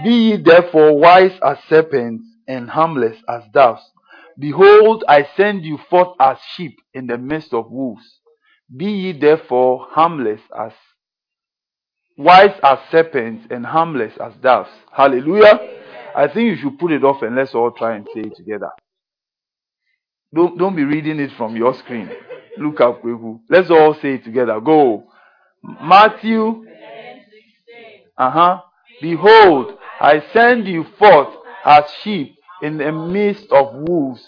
Be 0.02 0.10
ye 0.30 0.36
therefore 0.42 0.98
wise 0.98 1.38
as 1.44 1.58
serpents 1.68 2.24
and 2.48 2.70
harmless 2.70 3.18
as 3.28 3.42
doves. 3.52 3.82
Behold, 4.38 5.04
I 5.06 5.26
send 5.36 5.64
you 5.64 5.78
forth 5.90 6.16
as 6.18 6.38
sheep 6.54 6.78
in 6.94 7.06
the 7.06 7.18
midst 7.18 7.52
of 7.52 7.70
wolves. 7.70 8.20
Be 8.74 8.86
ye 8.86 9.12
therefore 9.12 9.86
harmless 9.90 10.40
as 10.58 10.72
wise 12.16 12.58
as 12.62 12.78
serpents 12.90 13.46
and 13.50 13.66
harmless 13.66 14.14
as 14.24 14.32
doves. 14.42 14.70
Hallelujah. 14.92 15.60
I 16.16 16.26
think 16.28 16.50
you 16.50 16.56
should 16.56 16.78
put 16.78 16.92
it 16.92 17.04
off 17.04 17.22
and 17.22 17.36
let's 17.36 17.54
all 17.54 17.70
try 17.70 17.96
and 17.96 18.06
say 18.14 18.22
it 18.22 18.36
together. 18.36 18.70
Don't, 20.34 20.58
don't 20.58 20.76
be 20.76 20.84
reading 20.84 21.20
it 21.20 21.30
from 21.36 21.56
your 21.56 21.74
screen. 21.74 22.10
Look 22.58 22.80
up, 22.80 23.02
Kweku. 23.02 23.40
Let's 23.48 23.70
all 23.70 23.94
say 23.94 24.14
it 24.14 24.24
together. 24.24 24.60
Go. 24.60 25.04
Matthew. 25.62 26.64
Uh 28.18 28.30
huh. 28.30 28.60
Behold, 29.00 29.78
I 30.00 30.22
send 30.32 30.66
you 30.66 30.84
forth 30.98 31.34
as 31.64 31.84
sheep 32.02 32.36
in 32.62 32.78
the 32.78 32.92
midst 32.92 33.50
of 33.52 33.74
wolves. 33.74 34.24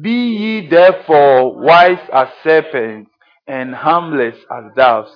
Be 0.00 0.10
ye 0.10 0.68
therefore 0.68 1.54
wise 1.60 1.98
as 2.12 2.28
serpents 2.42 3.10
and 3.46 3.74
harmless 3.74 4.36
as 4.50 4.64
doves. 4.74 5.10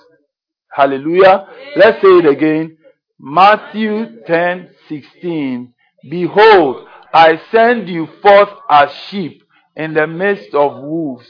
Hallelujah. 0.71 1.49
Let's 1.77 2.01
say 2.01 2.09
it 2.09 2.27
again. 2.27 2.77
Matthew 3.19 4.23
10 4.27 4.71
16. 4.89 5.75
Behold, 6.09 6.87
I 7.13 7.41
send 7.51 7.89
you 7.89 8.09
forth 8.23 8.49
as 8.69 8.93
sheep 9.09 9.43
in 9.77 9.95
the 9.95 10.07
midst 10.07 10.55
of 10.55 10.83
wolves. 10.83 11.27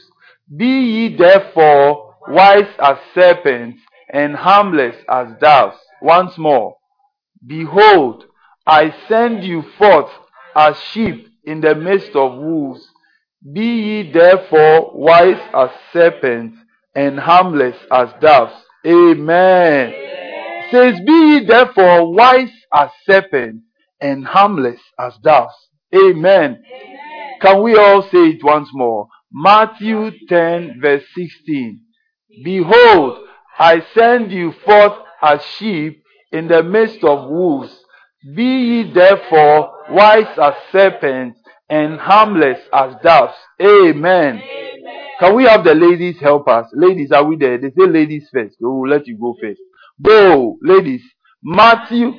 Be 0.55 0.65
ye 0.65 1.15
therefore 1.15 2.15
wise 2.27 2.67
as 2.79 2.97
serpents 3.13 3.81
and 4.09 4.35
harmless 4.35 4.95
as 5.09 5.27
doves. 5.39 5.77
Once 6.01 6.37
more. 6.37 6.75
Behold, 7.45 8.25
I 8.67 8.93
send 9.07 9.43
you 9.43 9.63
forth 9.77 10.11
as 10.55 10.77
sheep 10.91 11.27
in 11.43 11.61
the 11.61 11.75
midst 11.75 12.15
of 12.15 12.37
wolves. 12.37 12.87
Be 13.53 13.65
ye 13.65 14.11
therefore 14.11 14.91
wise 14.93 15.41
as 15.53 15.69
serpents 15.91 16.57
and 16.95 17.19
harmless 17.19 17.77
as 17.91 18.09
doves. 18.19 18.53
Amen. 18.85 19.93
Amen. 19.93 20.63
Says, 20.71 20.99
Be 21.05 21.11
ye 21.11 21.45
therefore 21.45 22.13
wise 22.13 22.51
as 22.73 22.89
serpents 23.05 23.63
and 23.99 24.25
harmless 24.25 24.79
as 24.99 25.17
doves. 25.23 25.53
Amen. 25.93 26.63
Amen. 26.73 27.10
Can 27.41 27.63
we 27.63 27.75
all 27.75 28.03
say 28.03 28.29
it 28.29 28.43
once 28.43 28.69
more? 28.73 29.07
Matthew 29.31 30.11
10 30.27 30.79
verse 30.81 31.03
16. 31.15 31.81
Behold, 32.43 33.25
I 33.57 33.83
send 33.93 34.31
you 34.31 34.53
forth 34.65 34.93
as 35.21 35.43
sheep 35.57 36.03
in 36.31 36.47
the 36.47 36.63
midst 36.63 37.03
of 37.03 37.29
wolves. 37.29 37.75
Be 38.35 38.43
ye 38.43 38.93
therefore 38.93 39.73
wise 39.89 40.37
as 40.41 40.53
serpents 40.71 41.39
and 41.69 41.99
harmless 41.99 42.59
as 42.73 42.93
doves. 43.03 43.33
Amen. 43.61 44.41
Can 45.19 45.35
we 45.35 45.43
have 45.45 45.63
the 45.63 45.75
ladies 45.75 46.19
help 46.19 46.47
us? 46.47 46.67
Ladies, 46.73 47.11
are 47.11 47.23
we 47.23 47.37
there? 47.37 47.57
They 47.57 47.69
say 47.69 47.87
ladies 47.87 48.27
first. 48.33 48.57
We 48.59 48.67
will 48.67 48.87
let 48.87 49.07
you 49.07 49.17
go 49.17 49.35
first. 49.41 49.61
Go, 50.01 50.57
ladies. 50.61 51.03
Matthew. 51.43 52.13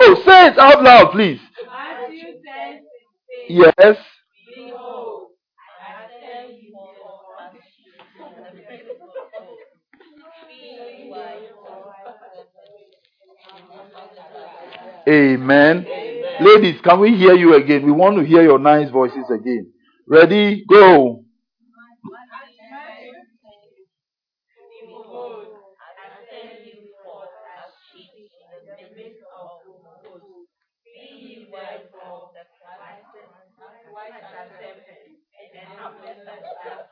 Oh, 0.00 0.14
say 0.24 0.48
it 0.48 0.58
out 0.58 0.82
loud, 0.82 1.12
please. 1.12 1.40
Matthew 1.66 2.22
10, 2.22 2.32
16. 2.72 2.89
Yes. 3.50 3.98
Forth 4.56 5.32
Amen. 15.08 15.86
Ladies, 16.40 16.80
can 16.82 17.00
we 17.00 17.16
hear 17.16 17.34
you 17.34 17.54
again? 17.54 17.84
We 17.84 17.92
want 17.92 18.16
to 18.18 18.24
hear 18.24 18.42
your 18.42 18.58
nice 18.58 18.90
voices 18.90 19.30
again. 19.30 19.72
Ready? 20.08 20.64
Go. 20.68 21.24
Behold, 24.80 25.48
I 25.78 26.10
send 26.30 26.66
you 26.66 26.90
forth 27.04 27.30
as 27.58 27.72
sheep 27.92 28.10
in 28.16 28.66
the 28.66 28.96
midst 28.96 29.22
of 29.36 29.50
wolves. 29.66 30.48
Be 30.84 31.00
ye 31.20 31.48
therefore 31.50 32.30
wise 33.92 34.22
as 34.22 34.48
serpents 34.58 35.20
and 35.38 35.68
harmless 35.78 36.20
as 36.26 36.44
doves. 36.64 36.90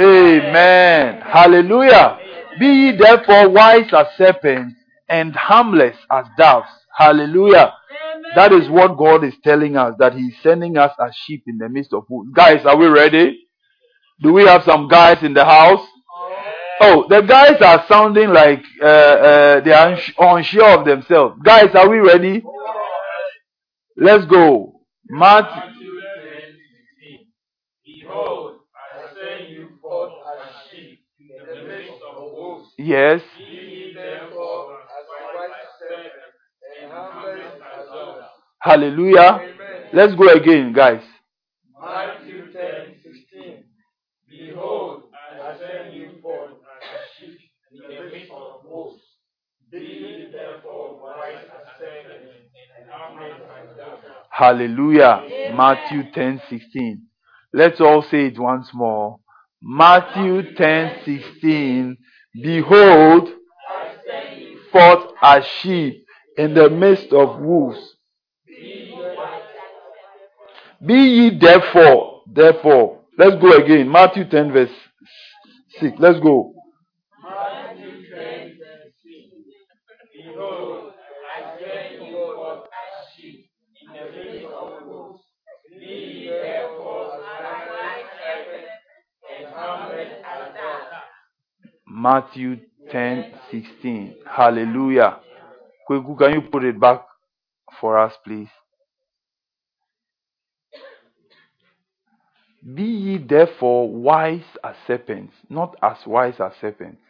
Amen. 0.00 1.20
Hallelujah. 1.46 2.18
Be 2.58 2.66
ye 2.66 2.96
therefore 2.96 3.50
wise 3.50 3.92
as 3.92 4.06
serpents 4.16 4.74
and 5.08 5.34
harmless 5.36 5.96
as 6.10 6.24
doves. 6.36 6.68
Hallelujah. 6.96 7.72
That 8.34 8.52
is 8.52 8.68
what 8.68 8.96
God 8.98 9.22
is 9.22 9.34
telling 9.44 9.76
us, 9.76 9.94
that 10.00 10.14
He's 10.14 10.34
sending 10.42 10.76
us 10.76 10.92
as 11.00 11.14
sheep 11.14 11.44
in 11.46 11.58
the 11.58 11.68
midst 11.68 11.92
of 11.92 12.04
wolves. 12.10 12.30
Guys, 12.34 12.66
are 12.66 12.76
we 12.76 12.86
ready? 12.86 13.38
Do 14.22 14.32
we 14.32 14.44
have 14.44 14.64
some 14.64 14.88
guys 14.88 15.22
in 15.22 15.34
the 15.34 15.44
house? 15.44 15.86
Oh, 16.80 17.06
the 17.08 17.20
guys 17.22 17.60
are 17.62 17.84
sounding 17.88 18.30
like 18.30 18.62
uh, 18.82 18.86
uh, 18.86 19.60
they 19.60 19.72
are 19.72 19.96
unsure 20.18 20.80
of 20.80 20.84
themselves. 20.84 21.38
Guys, 21.44 21.74
are 21.74 21.88
we 21.88 21.98
ready? 21.98 22.42
Let's 23.96 24.24
go. 24.26 24.80
Matthew. 25.08 25.62
Matthew 25.62 25.90
10, 26.00 27.20
16. 27.86 28.02
Behold, 28.02 28.56
I 28.74 29.14
send 29.14 29.50
you 29.50 29.68
forth 29.80 30.12
as 30.34 30.70
sheep 30.70 31.00
in 31.20 31.28
the 31.46 31.68
midst 31.68 31.92
of 32.10 32.22
wolves. 32.22 32.68
Yes. 32.75 32.75
Be 32.75 32.75
ye 32.75 32.75
therefore 32.75 32.75
as 32.75 32.75
wise 32.75 32.75
as 32.75 32.75
serpents 32.75 32.75
and 32.75 32.75
harmless 32.75 32.75
doves. 32.88 33.22
Hallelujah. 38.60 39.40
Let's 39.92 40.14
go 40.14 40.28
again, 40.28 40.72
guys. 40.72 41.02
Matthew 41.80 42.52
10, 42.52 42.96
16. 43.04 43.64
Behold, 44.28 45.04
I 45.42 45.56
send 45.58 45.94
you 45.94 46.10
forth 46.20 46.50
as 46.50 47.06
sheep 47.18 47.38
in 47.72 47.78
the 47.96 48.10
midst 48.10 48.32
of 48.32 48.64
wolves. 48.64 49.02
Be 49.70 50.28
therefore 50.32 51.00
wise 51.02 51.44
as 51.44 51.78
serpents 51.78 52.32
and 52.80 52.90
harmless 52.90 53.40
as. 53.40 54.10
Hallelujah. 54.30 55.22
Matthew 55.56 56.10
10 56.12 56.42
16. 56.50 57.06
Let's 57.52 57.80
all 57.80 58.02
say 58.02 58.26
it 58.26 58.38
once 58.38 58.68
more. 58.74 59.18
Matthew 59.62 60.54
10 60.54 61.00
16. 61.04 61.96
Behold, 62.42 63.30
forth 64.72 65.12
as 65.22 65.44
sheep 65.60 66.06
in 66.36 66.54
the 66.54 66.68
midst 66.68 67.12
of 67.12 67.40
wolves. 67.40 67.96
Be 70.84 70.94
ye 70.94 71.38
therefore, 71.38 72.22
therefore. 72.26 73.00
Let's 73.18 73.36
go 73.40 73.52
again. 73.56 73.90
Matthew 73.90 74.28
10 74.28 74.52
verse 74.52 74.70
6. 75.80 75.96
Let's 75.98 76.20
go. 76.20 76.55
Matthew 92.06 92.60
10 92.92 93.32
16. 93.50 94.14
Hallelujah. 94.30 95.18
Kweku, 95.90 96.16
can 96.16 96.34
you 96.34 96.42
put 96.42 96.62
it 96.62 96.78
back 96.78 97.04
for 97.80 97.98
us, 97.98 98.12
please? 98.24 98.46
Be 102.62 102.84
ye 102.84 103.18
therefore 103.18 103.90
wise 103.90 104.44
as 104.62 104.76
serpents, 104.86 105.34
not 105.50 105.74
as 105.82 105.96
wise 106.06 106.34
as 106.38 106.52
serpents. 106.60 107.02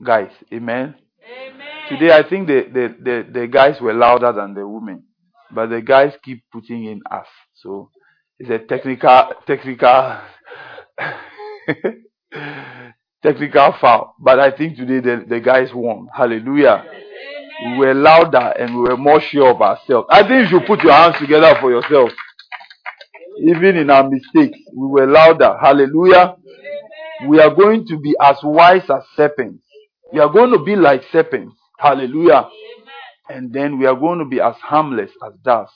Guys, 0.00 0.30
amen. 0.52 0.94
Amen. 1.28 1.66
Today 1.88 2.12
I 2.12 2.22
think 2.28 2.46
the, 2.46 2.66
the, 2.72 2.94
the, 3.02 3.40
the 3.40 3.46
guys 3.48 3.80
were 3.80 3.94
louder 3.94 4.32
than 4.32 4.54
the 4.54 4.64
women. 4.66 5.02
But 5.52 5.70
the 5.70 5.80
guys 5.80 6.12
keep 6.24 6.44
putting 6.52 6.84
in 6.84 7.00
us. 7.10 7.26
So 7.56 7.90
it's 8.38 8.50
a 8.50 8.64
technical 8.64 9.32
technical 9.44 10.20
technical 13.22 13.74
foul. 13.80 14.14
But 14.18 14.38
I 14.40 14.50
think 14.50 14.76
today 14.76 15.00
the, 15.00 15.24
the 15.28 15.40
guys 15.40 15.68
won. 15.74 16.08
Hallelujah. 16.14 16.84
We 17.66 17.78
were 17.78 17.94
louder 17.94 18.54
and 18.58 18.74
we 18.74 18.82
were 18.82 18.96
more 18.96 19.20
sure 19.20 19.50
of 19.50 19.60
ourselves. 19.60 20.08
I 20.10 20.22
think 20.26 20.50
you 20.50 20.58
should 20.58 20.66
put 20.66 20.82
your 20.82 20.92
hands 20.92 21.16
together 21.18 21.54
for 21.60 21.70
yourself. 21.70 22.10
Even 23.42 23.76
in 23.76 23.90
our 23.90 24.08
mistakes, 24.08 24.58
we 24.74 24.86
were 24.86 25.06
louder. 25.06 25.56
Hallelujah. 25.60 26.36
We 27.28 27.40
are 27.40 27.54
going 27.54 27.86
to 27.88 27.98
be 27.98 28.14
as 28.20 28.36
wise 28.42 28.88
as 28.88 29.02
serpents. 29.14 29.62
We 30.12 30.20
are 30.20 30.30
going 30.30 30.52
to 30.52 30.64
be 30.64 30.74
like 30.76 31.02
serpents. 31.12 31.54
Hallelujah. 31.78 32.48
And 33.28 33.52
then 33.52 33.78
we 33.78 33.86
are 33.86 33.94
going 33.94 34.18
to 34.18 34.24
be 34.24 34.40
as 34.40 34.54
harmless 34.56 35.10
as 35.26 35.34
doves. 35.44 35.70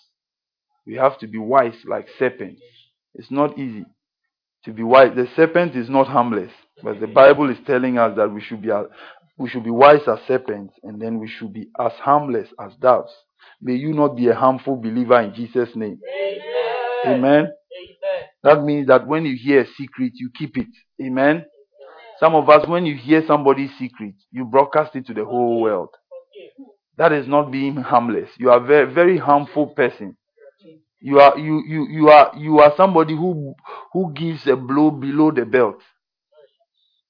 We 0.86 0.94
have 0.94 1.18
to 1.18 1.26
be 1.26 1.38
wise 1.38 1.74
like 1.86 2.08
serpents. 2.18 2.60
It's 3.14 3.30
not 3.30 3.58
easy 3.58 3.84
to 4.64 4.72
be 4.72 4.82
wise. 4.82 5.12
The 5.14 5.28
serpent 5.36 5.76
is 5.76 5.88
not 5.88 6.06
harmless, 6.08 6.50
but 6.84 7.00
the 7.00 7.06
Bible 7.06 7.50
is 7.50 7.56
telling 7.66 7.98
us 7.98 8.14
that 8.16 8.30
we 8.30 8.42
should 8.42 8.60
be 8.60 8.70
we 9.38 9.48
should 9.48 9.64
be 9.64 9.70
wise 9.70 10.06
as 10.06 10.18
serpents, 10.28 10.74
and 10.84 11.00
then 11.00 11.18
we 11.18 11.26
should 11.26 11.52
be 11.52 11.68
as 11.80 11.92
harmless 11.94 12.48
as 12.60 12.72
doves. 12.76 13.10
May 13.60 13.74
you 13.74 13.92
not 13.92 14.16
be 14.16 14.28
a 14.28 14.34
harmful 14.34 14.76
believer 14.76 15.20
in 15.20 15.34
Jesus' 15.34 15.74
name. 15.74 15.98
Amen. 17.06 17.50
That 18.42 18.62
means 18.62 18.86
that 18.88 19.06
when 19.06 19.24
you 19.24 19.36
hear 19.36 19.62
a 19.62 19.66
secret, 19.66 20.12
you 20.14 20.30
keep 20.38 20.56
it. 20.58 20.68
Amen. 21.02 21.46
Some 22.20 22.34
of 22.34 22.48
us, 22.48 22.68
when 22.68 22.86
you 22.86 22.94
hear 22.96 23.24
somebody's 23.26 23.70
secret, 23.78 24.14
you 24.30 24.44
broadcast 24.44 24.94
it 24.94 25.06
to 25.06 25.14
the 25.14 25.24
whole 25.24 25.60
world. 25.62 25.88
That 26.96 27.12
is 27.12 27.26
not 27.26 27.50
being 27.50 27.76
harmless. 27.76 28.28
You 28.38 28.50
are 28.50 28.62
a 28.62 28.66
very, 28.66 28.92
very 28.92 29.18
harmful 29.18 29.68
person. 29.68 30.16
You 31.00 31.20
are 31.20 31.36
you 31.38 31.62
you 31.66 31.86
you 31.90 32.08
are 32.08 32.32
you 32.36 32.60
are 32.60 32.72
somebody 32.76 33.14
who 33.14 33.54
who 33.92 34.12
gives 34.14 34.46
a 34.46 34.56
blow 34.56 34.90
below 34.90 35.32
the 35.32 35.44
belt. 35.44 35.82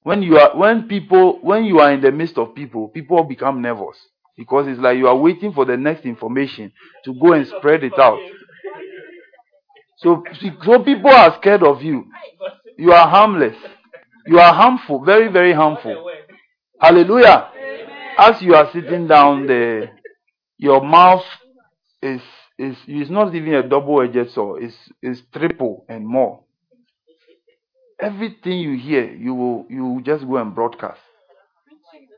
When 0.04 0.23
you 0.23 0.37
are 0.37 0.54
when 0.54 0.87
people 0.87 1.38
when 1.40 1.64
you 1.64 1.80
are 1.80 1.90
in 1.90 2.02
the 2.02 2.12
midst 2.12 2.37
of 2.37 2.54
people, 2.54 2.88
people 2.88 3.25
become 3.25 3.62
nervous 3.62 3.96
because 4.37 4.68
it's 4.68 4.78
like 4.78 4.99
you 4.99 5.08
are 5.08 5.16
waiting 5.16 5.52
for 5.54 5.64
the 5.64 5.78
next 5.78 6.04
information 6.04 6.73
to 7.06 7.14
go 7.14 7.32
and 7.32 7.46
spread 7.46 7.82
it 7.82 7.99
out. 7.99 8.18
So 9.96 10.23
so 10.62 10.84
people 10.84 11.11
are 11.11 11.34
scared 11.40 11.62
of 11.62 11.82
you. 11.82 12.04
You 12.76 12.92
are 12.92 13.08
harmless. 13.08 13.56
You 14.26 14.38
are 14.38 14.52
harmful, 14.52 15.02
very 15.02 15.32
very 15.32 15.54
harmful. 15.54 16.11
Hallelujah. 16.78 17.49
As 18.18 18.42
you 18.42 18.54
are 18.54 18.70
sitting 18.75 19.06
down 19.06 19.46
there, 19.46 19.99
your 20.58 20.84
mouth 20.84 21.25
is 22.02 22.20
is 22.58 22.76
is 22.87 23.08
not 23.08 23.34
even 23.34 23.54
a 23.54 23.66
double-edged 23.66 24.32
sword. 24.32 24.64
It's 24.64 24.76
it's 25.00 25.23
triple 25.32 25.87
and 25.88 26.06
more. 26.06 26.43
Everything 28.00 28.58
you 28.58 28.78
hear, 28.78 29.12
you 29.12 29.34
will 29.34 29.66
you 29.68 29.84
will 29.84 30.00
just 30.00 30.26
go 30.26 30.36
and 30.36 30.54
broadcast. 30.54 31.00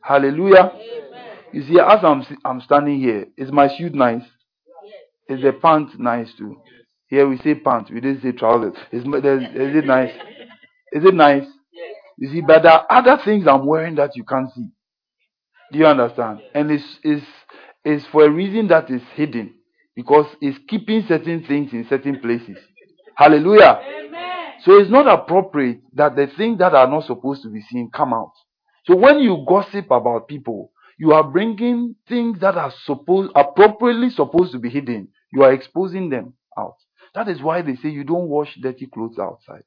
Hallelujah. 0.02 0.72
You 1.52 1.62
see, 1.62 1.78
as 1.80 2.00
I'm 2.02 2.24
I'm 2.44 2.60
standing 2.60 3.00
here, 3.00 3.26
is 3.36 3.52
my 3.52 3.68
suit 3.76 3.94
nice? 3.94 4.22
Is 5.28 5.42
the 5.42 5.52
pant 5.52 5.98
nice 5.98 6.28
too? 6.38 6.56
Here 7.08 7.28
we 7.28 7.38
say 7.38 7.54
pants, 7.54 7.90
we 7.90 8.00
didn't 8.00 8.22
say 8.22 8.32
trousers. 8.32 8.74
Is, 8.92 9.02
is 9.02 9.06
it 9.06 9.84
nice? 9.86 10.12
Is 10.92 11.04
it 11.04 11.14
nice? 11.14 11.44
You 12.18 12.30
see, 12.32 12.40
but 12.40 12.62
there 12.62 12.72
are 12.72 12.86
other 12.90 13.22
things 13.24 13.46
I'm 13.46 13.66
wearing 13.66 13.96
that 13.96 14.16
you 14.16 14.24
can't 14.24 14.50
see. 14.54 14.68
Do 15.72 15.78
you 15.78 15.86
understand? 15.86 16.40
And 16.54 16.70
it's, 16.70 16.84
it's, 17.02 17.26
it's 17.84 18.04
for 18.10 18.24
a 18.24 18.30
reason 18.30 18.68
that 18.68 18.90
is 18.90 19.02
hidden 19.14 19.54
because 19.94 20.26
it's 20.40 20.58
keeping 20.68 21.04
certain 21.08 21.44
things 21.46 21.72
in 21.72 21.86
certain 21.88 22.20
places. 22.20 22.56
Hallelujah. 23.16 23.80
So 24.66 24.80
it's 24.80 24.90
not 24.90 25.06
appropriate 25.06 25.80
that 25.94 26.16
the 26.16 26.26
things 26.36 26.58
that 26.58 26.74
are 26.74 26.88
not 26.88 27.04
supposed 27.06 27.44
to 27.44 27.48
be 27.48 27.60
seen 27.60 27.88
come 27.94 28.12
out. 28.12 28.32
So 28.84 28.96
when 28.96 29.20
you 29.20 29.44
gossip 29.48 29.92
about 29.92 30.26
people, 30.26 30.72
you 30.98 31.12
are 31.12 31.22
bringing 31.22 31.94
things 32.08 32.40
that 32.40 32.56
are 32.56 32.72
supposed 32.84 33.30
appropriately 33.36 34.10
supposed 34.10 34.50
to 34.54 34.58
be 34.58 34.68
hidden. 34.68 35.06
You 35.32 35.44
are 35.44 35.52
exposing 35.52 36.10
them 36.10 36.34
out. 36.58 36.74
That 37.14 37.28
is 37.28 37.40
why 37.40 37.62
they 37.62 37.76
say 37.76 37.90
you 37.90 38.02
don't 38.02 38.26
wash 38.28 38.56
dirty 38.60 38.86
clothes 38.86 39.20
outside. 39.20 39.62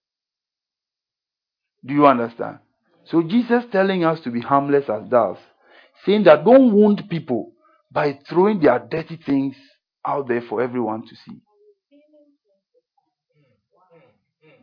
Do 1.85 1.93
you 1.93 2.05
understand? 2.05 2.59
So 3.05 3.23
Jesus 3.23 3.63
telling 3.71 4.03
us 4.03 4.19
to 4.25 4.31
be 4.31 4.41
harmless 4.41 4.89
as 4.89 5.07
doves, 5.09 5.39
saying 6.05 6.25
that 6.25 6.43
don't 6.43 6.73
wound 6.73 7.03
people 7.09 7.53
by 7.89 8.19
throwing 8.27 8.59
their 8.59 8.79
dirty 8.79 9.17
things 9.25 9.55
out 10.05 10.27
there 10.27 10.41
for 10.41 10.61
everyone 10.61 11.03
to 11.03 11.15
see. 11.15 11.39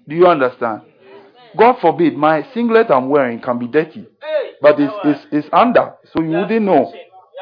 Do 0.08 0.14
you 0.14 0.26
understand? 0.26 0.82
God 1.56 1.76
forbid 1.80 2.16
my 2.16 2.46
singlet 2.52 2.90
I'm 2.90 3.08
wearing 3.08 3.40
can 3.40 3.58
be 3.58 3.66
dirty, 3.66 4.06
but 4.60 4.78
it's 4.80 4.92
it's, 5.04 5.26
it's 5.32 5.48
under, 5.52 5.94
so 6.12 6.22
you 6.22 6.30
wouldn't 6.30 6.66
know. 6.66 6.92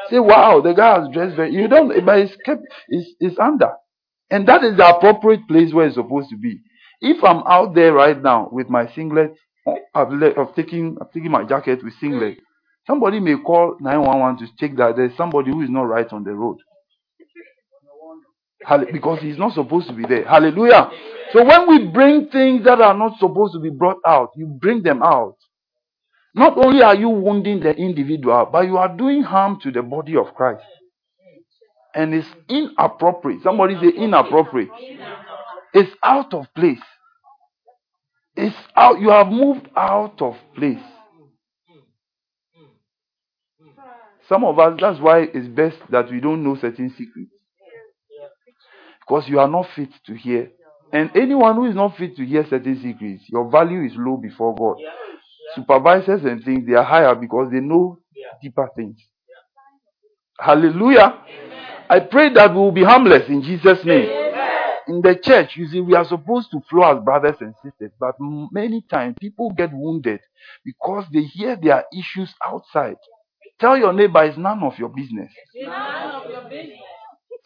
Say, 0.09 0.19
wow, 0.19 0.61
the 0.61 0.73
guy 0.73 0.99
has 0.99 1.09
dressed 1.13 1.35
very. 1.35 1.53
You 1.53 1.67
don't, 1.67 1.89
but 2.05 2.19
it's 2.19 2.35
kept, 2.45 2.61
it's, 2.89 3.09
it's 3.19 3.39
under, 3.39 3.71
and 4.29 4.47
that 4.47 4.63
is 4.63 4.77
the 4.77 4.87
appropriate 4.87 5.47
place 5.47 5.73
where 5.73 5.87
it's 5.87 5.95
supposed 5.95 6.29
to 6.29 6.37
be. 6.37 6.59
If 7.01 7.23
I'm 7.23 7.43
out 7.47 7.75
there 7.75 7.93
right 7.93 8.21
now 8.21 8.49
with 8.51 8.69
my 8.69 8.91
singlet, 8.93 9.33
I've, 9.93 10.11
le- 10.11 10.33
I've 10.39 10.55
taken 10.55 10.97
I've 11.01 11.11
taken 11.11 11.31
my 11.31 11.43
jacket 11.43 11.83
with 11.83 11.93
singlet. 11.99 12.37
Somebody 12.87 13.19
may 13.19 13.35
call 13.37 13.77
911 13.81 14.37
to 14.47 14.53
check 14.59 14.77
that 14.77 14.95
there's 14.95 15.17
somebody 15.17 15.51
who 15.51 15.61
is 15.63 15.69
not 15.69 15.83
right 15.83 16.11
on 16.13 16.23
the 16.23 16.33
road. 16.33 16.57
Because 18.91 19.19
he's 19.21 19.37
not 19.37 19.53
supposed 19.53 19.87
to 19.87 19.93
be 19.93 20.05
there. 20.05 20.25
Hallelujah. 20.25 20.89
So 21.33 21.43
when 21.43 21.67
we 21.67 21.87
bring 21.87 22.29
things 22.29 22.63
that 22.65 22.81
are 22.81 22.97
not 22.97 23.19
supposed 23.19 23.53
to 23.53 23.59
be 23.59 23.69
brought 23.69 23.97
out, 24.05 24.31
you 24.35 24.47
bring 24.47 24.83
them 24.83 25.03
out. 25.03 25.35
Not 26.33 26.57
only 26.57 26.81
are 26.81 26.95
you 26.95 27.09
wounding 27.09 27.61
the 27.61 27.71
individual, 27.75 28.49
but 28.51 28.65
you 28.65 28.77
are 28.77 28.89
doing 28.95 29.23
harm 29.23 29.59
to 29.61 29.71
the 29.71 29.81
body 29.81 30.17
of 30.17 30.33
Christ. 30.35 30.63
And 31.93 32.13
it's 32.13 32.27
inappropriate. 32.49 33.41
Somebody 33.43 33.75
say 33.79 33.89
inappropriate. 33.97 34.69
It's 35.73 35.91
out 36.03 36.33
of 36.33 36.47
place. 36.53 36.81
It's 38.35 38.55
out. 38.75 38.99
You 38.99 39.11
have 39.11 39.27
moved 39.27 39.69
out 39.77 40.21
of 40.21 40.35
place. 40.55 40.83
Some 44.27 44.43
of 44.43 44.59
us, 44.59 44.77
that's 44.79 44.99
why 44.99 45.27
it's 45.33 45.47
best 45.47 45.77
that 45.91 46.11
we 46.11 46.19
don't 46.19 46.43
know 46.43 46.55
certain 46.55 46.89
secrets. 46.89 47.31
Because 49.07 49.27
you 49.29 49.39
are 49.39 49.47
not 49.47 49.67
fit 49.75 49.89
to 50.07 50.15
hear. 50.15 50.51
And 50.91 51.11
anyone 51.15 51.55
who 51.55 51.65
is 51.65 51.75
not 51.75 51.97
fit 51.97 52.15
to 52.17 52.25
hear 52.25 52.45
certain 52.49 52.81
secrets, 52.81 53.23
your 53.27 53.49
value 53.49 53.83
is 53.85 53.93
low 53.95 54.17
before 54.17 54.55
God. 54.55 54.77
Supervisors 55.55 56.23
and 56.23 56.43
things, 56.43 56.65
they 56.67 56.73
are 56.73 56.83
higher 56.83 57.13
because 57.15 57.51
they 57.51 57.59
know 57.59 57.99
deeper 58.41 58.69
things. 58.75 58.97
Hallelujah. 60.39 61.21
I 61.89 61.99
pray 61.99 62.33
that 62.33 62.51
we 62.51 62.57
will 62.57 62.71
be 62.71 62.83
harmless 62.83 63.27
in 63.29 63.41
Jesus' 63.41 63.83
name. 63.85 64.09
In 64.87 65.01
the 65.01 65.15
church, 65.15 65.55
you 65.55 65.67
see, 65.67 65.81
we 65.81 65.95
are 65.95 66.05
supposed 66.05 66.51
to 66.51 66.61
flow 66.69 66.95
as 66.97 67.03
brothers 67.03 67.37
and 67.41 67.53
sisters, 67.63 67.91
but 67.99 68.15
many 68.51 68.81
times 68.89 69.15
people 69.19 69.51
get 69.51 69.73
wounded 69.73 70.19
because 70.63 71.05
they 71.11 71.21
hear 71.21 71.55
their 71.55 71.85
issues 71.97 72.33
outside. 72.45 72.97
Tell 73.59 73.77
your 73.77 73.93
neighbor 73.93 74.23
is 74.23 74.37
none 74.37 74.61
of 74.63 74.77
your 74.77 74.91
it's 74.95 75.09
none 75.55 76.11
of 76.11 76.29
your 76.29 76.49
business. 76.49 76.84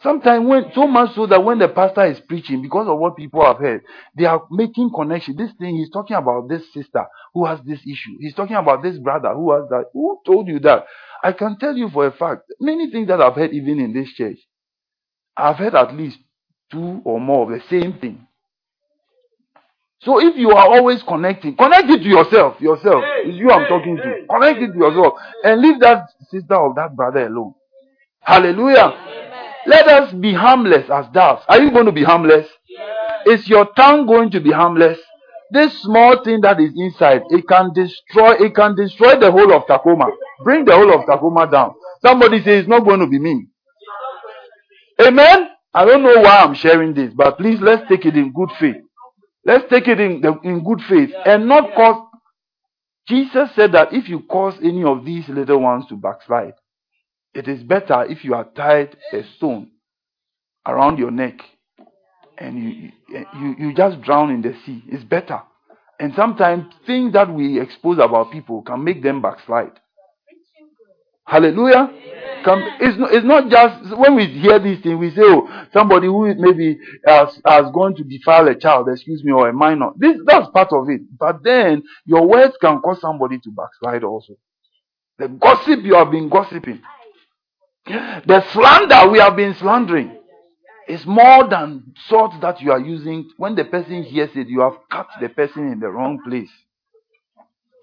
Sometimes 0.02 0.46
when 0.48 0.72
so 0.74 0.86
much 0.86 1.14
so 1.14 1.26
that 1.26 1.44
when 1.44 1.58
the 1.58 1.68
pastor 1.68 2.06
is 2.06 2.18
preaching, 2.20 2.62
because 2.62 2.88
of 2.88 2.98
what 2.98 3.16
people 3.16 3.44
have 3.44 3.58
heard, 3.58 3.82
they 4.16 4.24
are 4.24 4.42
making 4.50 4.90
connection. 4.94 5.36
This 5.36 5.50
thing 5.58 5.76
he's 5.76 5.90
talking 5.90 6.16
about 6.16 6.48
this 6.48 6.62
sister 6.72 7.04
who 7.34 7.44
has 7.44 7.60
this 7.66 7.80
issue. 7.80 8.16
He's 8.18 8.34
talking 8.34 8.56
about 8.56 8.82
this 8.82 8.96
brother 8.96 9.34
who 9.34 9.52
has 9.52 9.68
that. 9.68 9.86
Who 9.92 10.18
told 10.24 10.48
you 10.48 10.58
that? 10.60 10.86
I 11.22 11.32
can 11.32 11.58
tell 11.58 11.76
you 11.76 11.90
for 11.90 12.06
a 12.06 12.12
fact, 12.12 12.44
many 12.58 12.90
things 12.90 13.08
that 13.08 13.20
I've 13.20 13.34
heard 13.34 13.52
even 13.52 13.78
in 13.78 13.92
this 13.92 14.10
church, 14.12 14.38
I've 15.36 15.56
heard 15.56 15.74
at 15.74 15.94
least 15.94 16.18
two 16.72 17.02
or 17.04 17.20
more 17.20 17.42
of 17.52 17.60
the 17.60 17.66
same 17.68 17.98
thing. 17.98 18.26
So 20.00 20.18
if 20.18 20.34
you 20.34 20.50
are 20.52 20.66
always 20.66 21.02
connecting, 21.02 21.56
connect 21.56 21.90
it 21.90 21.98
to 21.98 22.08
yourself. 22.08 22.58
Yourself. 22.58 23.04
It's 23.18 23.36
you 23.36 23.50
I'm 23.50 23.68
talking 23.68 23.98
to. 23.98 24.26
Connect 24.30 24.60
it 24.60 24.72
to 24.72 24.78
yourself. 24.78 25.12
And 25.44 25.60
leave 25.60 25.78
that 25.80 26.06
sister 26.30 26.54
or 26.54 26.72
that 26.76 26.96
brother 26.96 27.26
alone. 27.26 27.52
Hallelujah. 28.20 28.94
Let 29.66 29.88
us 29.88 30.12
be 30.14 30.32
harmless 30.32 30.88
as 30.90 31.06
doves. 31.12 31.42
Are 31.48 31.60
you 31.60 31.70
going 31.70 31.86
to 31.86 31.92
be 31.92 32.04
harmless? 32.04 32.48
Is 33.26 33.48
your 33.48 33.66
tongue 33.74 34.06
going 34.06 34.30
to 34.30 34.40
be 34.40 34.50
harmless? 34.50 34.98
This 35.52 35.82
small 35.82 36.22
thing 36.22 36.40
that 36.42 36.60
is 36.60 36.70
inside, 36.76 37.22
it 37.30 37.46
can 37.48 37.72
destroy, 37.74 38.34
it 38.34 38.54
can 38.54 38.76
destroy 38.76 39.18
the 39.18 39.30
whole 39.30 39.52
of 39.52 39.66
Tacoma. 39.66 40.06
Bring 40.44 40.64
the 40.64 40.72
whole 40.72 40.94
of 40.94 41.06
Tacoma 41.06 41.50
down. 41.50 41.74
Somebody 42.02 42.38
says 42.38 42.60
it's 42.60 42.68
not 42.68 42.84
going 42.84 43.00
to 43.00 43.06
be 43.06 43.18
me. 43.18 43.46
Amen. 45.00 45.48
I 45.74 45.84
don't 45.84 46.02
know 46.02 46.20
why 46.20 46.38
I'm 46.38 46.54
sharing 46.54 46.94
this, 46.94 47.12
but 47.14 47.36
please 47.38 47.60
let's 47.60 47.88
take 47.88 48.04
it 48.06 48.16
in 48.16 48.32
good 48.32 48.50
faith. 48.58 48.76
Let's 49.44 49.68
take 49.70 49.88
it 49.88 50.00
in, 50.00 50.20
the, 50.20 50.38
in 50.44 50.62
good 50.62 50.82
faith 50.82 51.10
and 51.24 51.48
not 51.48 51.74
cause. 51.74 52.06
Jesus 53.08 53.50
said 53.54 53.72
that 53.72 53.92
if 53.92 54.08
you 54.08 54.20
cause 54.20 54.54
any 54.62 54.84
of 54.84 55.04
these 55.04 55.28
little 55.28 55.60
ones 55.60 55.86
to 55.88 55.96
backslide, 55.96 56.52
it 57.34 57.48
is 57.48 57.62
better 57.62 58.04
if 58.04 58.24
you 58.24 58.34
are 58.34 58.44
tied 58.56 58.96
a 59.12 59.22
stone 59.36 59.70
around 60.66 60.98
your 60.98 61.10
neck 61.10 61.40
and 62.38 62.58
you, 62.58 62.92
you, 63.08 63.54
you 63.58 63.74
just 63.74 64.00
drown 64.02 64.30
in 64.30 64.42
the 64.42 64.54
sea. 64.64 64.82
It's 64.88 65.04
better. 65.04 65.42
And 65.98 66.14
sometimes 66.14 66.72
things 66.86 67.12
that 67.12 67.32
we 67.32 67.60
expose 67.60 67.98
about 67.98 68.32
people 68.32 68.62
can 68.62 68.82
make 68.82 69.02
them 69.02 69.20
backslide. 69.20 69.72
Hallelujah. 71.26 71.90
Come, 72.44 72.62
it's, 72.80 72.98
not, 72.98 73.12
it's 73.12 73.26
not 73.26 73.50
just 73.50 73.96
when 73.98 74.16
we 74.16 74.26
hear 74.26 74.58
these 74.58 74.82
things, 74.82 74.98
we 74.98 75.10
say, 75.10 75.20
oh, 75.22 75.46
somebody 75.74 76.06
who 76.06 76.34
maybe 76.34 76.78
has, 77.06 77.38
has 77.44 77.66
gone 77.72 77.94
to 77.96 78.02
defile 78.02 78.48
a 78.48 78.54
child, 78.54 78.88
excuse 78.88 79.22
me, 79.22 79.30
or 79.30 79.50
a 79.50 79.52
minor. 79.52 79.90
This, 79.96 80.16
that's 80.24 80.48
part 80.48 80.72
of 80.72 80.88
it. 80.88 81.02
But 81.18 81.44
then 81.44 81.82
your 82.06 82.26
words 82.26 82.54
can 82.60 82.80
cause 82.80 83.00
somebody 83.00 83.38
to 83.40 83.50
backslide 83.50 84.02
also. 84.02 84.34
The 85.18 85.28
gossip 85.28 85.80
you 85.82 85.94
have 85.94 86.10
been 86.10 86.30
gossiping, 86.30 86.80
the 87.86 88.44
slander 88.52 89.10
we 89.10 89.18
have 89.18 89.36
been 89.36 89.54
slandering 89.54 90.18
is 90.88 91.06
more 91.06 91.48
than 91.48 91.94
salt 92.08 92.34
that 92.40 92.60
you 92.60 92.72
are 92.72 92.80
using. 92.80 93.30
When 93.36 93.54
the 93.54 93.64
person 93.64 94.02
hears 94.02 94.30
it, 94.34 94.48
you 94.48 94.60
have 94.60 94.74
cut 94.90 95.08
the 95.20 95.28
person 95.28 95.72
in 95.72 95.80
the 95.80 95.88
wrong 95.88 96.20
place. 96.24 96.50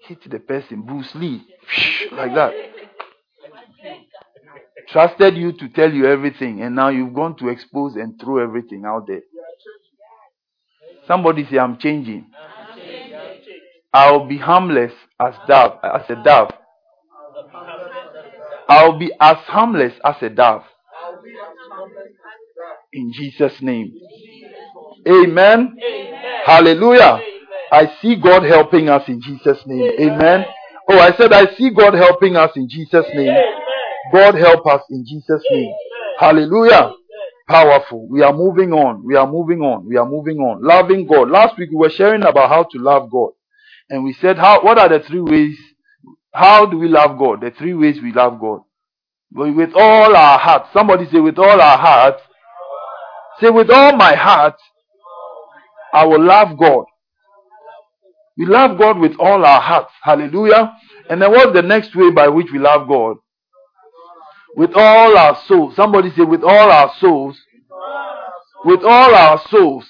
Hit 0.06 0.30
the 0.30 0.38
person, 0.38 0.82
Bruce 0.82 1.14
Lee, 1.14 1.44
like 2.12 2.34
that. 2.34 2.52
Trusted 4.88 5.36
you 5.36 5.52
to 5.52 5.68
tell 5.68 5.92
you 5.92 6.06
everything, 6.06 6.62
and 6.62 6.74
now 6.74 6.88
you've 6.88 7.12
gone 7.12 7.36
to 7.36 7.48
expose 7.48 7.96
and 7.96 8.18
throw 8.18 8.38
everything 8.42 8.84
out 8.86 9.06
there. 9.06 9.20
Somebody 11.06 11.46
say, 11.50 11.58
I'm 11.58 11.78
changing. 11.78 12.26
I'll 13.92 14.26
be 14.26 14.38
harmless 14.38 14.92
as 15.20 15.34
dove, 15.46 15.78
as 15.82 16.08
a 16.08 16.22
dove. 16.22 16.50
I'll 18.68 18.98
be 18.98 19.12
as 19.20 19.36
harmless 19.38 19.94
as 20.04 20.16
a 20.22 20.28
dove. 20.28 20.62
In 22.92 23.12
Jesus' 23.12 23.60
name. 23.62 23.94
Amen. 25.06 25.76
Hallelujah. 26.44 27.20
I 27.72 27.92
see 28.00 28.16
God 28.16 28.44
helping 28.44 28.88
us 28.88 29.08
in 29.08 29.20
Jesus' 29.20 29.60
name. 29.66 29.92
Amen. 30.00 30.44
Oh, 30.90 30.98
I 30.98 31.16
said 31.16 31.32
I 31.32 31.54
see 31.56 31.70
God 31.70 31.94
helping 31.94 32.36
us 32.36 32.50
in 32.56 32.68
Jesus' 32.68 33.06
name. 33.14 33.36
God 34.12 34.34
help 34.34 34.66
us 34.66 34.82
in 34.90 35.04
Jesus' 35.06 35.42
name. 35.50 35.74
Hallelujah. 36.18 36.92
Powerful. 37.48 38.08
We 38.08 38.22
are 38.22 38.32
moving 38.32 38.72
on. 38.72 39.04
We 39.04 39.16
are 39.16 39.26
moving 39.30 39.60
on. 39.60 39.86
We 39.86 39.96
are 39.96 40.08
moving 40.08 40.38
on. 40.38 40.62
Loving 40.62 41.06
God. 41.06 41.30
Last 41.30 41.58
week 41.58 41.70
we 41.70 41.76
were 41.76 41.90
sharing 41.90 42.22
about 42.22 42.48
how 42.48 42.64
to 42.64 42.78
love 42.78 43.10
God. 43.10 43.30
And 43.90 44.04
we 44.04 44.14
said 44.14 44.38
how 44.38 44.62
what 44.62 44.78
are 44.78 44.88
the 44.88 45.00
three 45.06 45.20
ways 45.20 45.58
how 46.38 46.66
do 46.66 46.78
we 46.78 46.88
love 46.88 47.18
God? 47.18 47.40
The 47.40 47.50
three 47.50 47.74
ways 47.74 48.00
we 48.02 48.12
love 48.12 48.40
God. 48.40 48.60
With 49.32 49.74
all 49.74 50.16
our 50.16 50.38
heart. 50.38 50.68
Somebody 50.72 51.06
say 51.10 51.20
with 51.20 51.38
all 51.38 51.60
our 51.60 51.78
heart. 51.78 52.20
Say 53.40 53.50
with 53.50 53.70
all 53.70 53.96
my 53.96 54.14
heart 54.14 54.54
I 55.92 56.04
will 56.04 56.22
love 56.22 56.58
God. 56.58 56.84
We 58.36 58.46
love 58.46 58.78
God 58.78 58.98
with 58.98 59.16
all 59.18 59.44
our 59.44 59.60
hearts. 59.60 59.92
Hallelujah. 60.02 60.72
And 61.10 61.20
then 61.20 61.30
what's 61.30 61.52
the 61.52 61.62
next 61.62 61.96
way 61.96 62.10
by 62.10 62.28
which 62.28 62.48
we 62.52 62.58
love 62.58 62.86
God? 62.86 63.16
With 64.54 64.74
all 64.74 65.16
our 65.16 65.36
souls. 65.46 65.74
Somebody 65.74 66.10
say, 66.10 66.22
with 66.22 66.42
all 66.42 66.70
our 66.70 66.92
souls. 67.00 67.38
With 68.64 68.84
all 68.84 69.14
our 69.14 69.40
souls. 69.48 69.88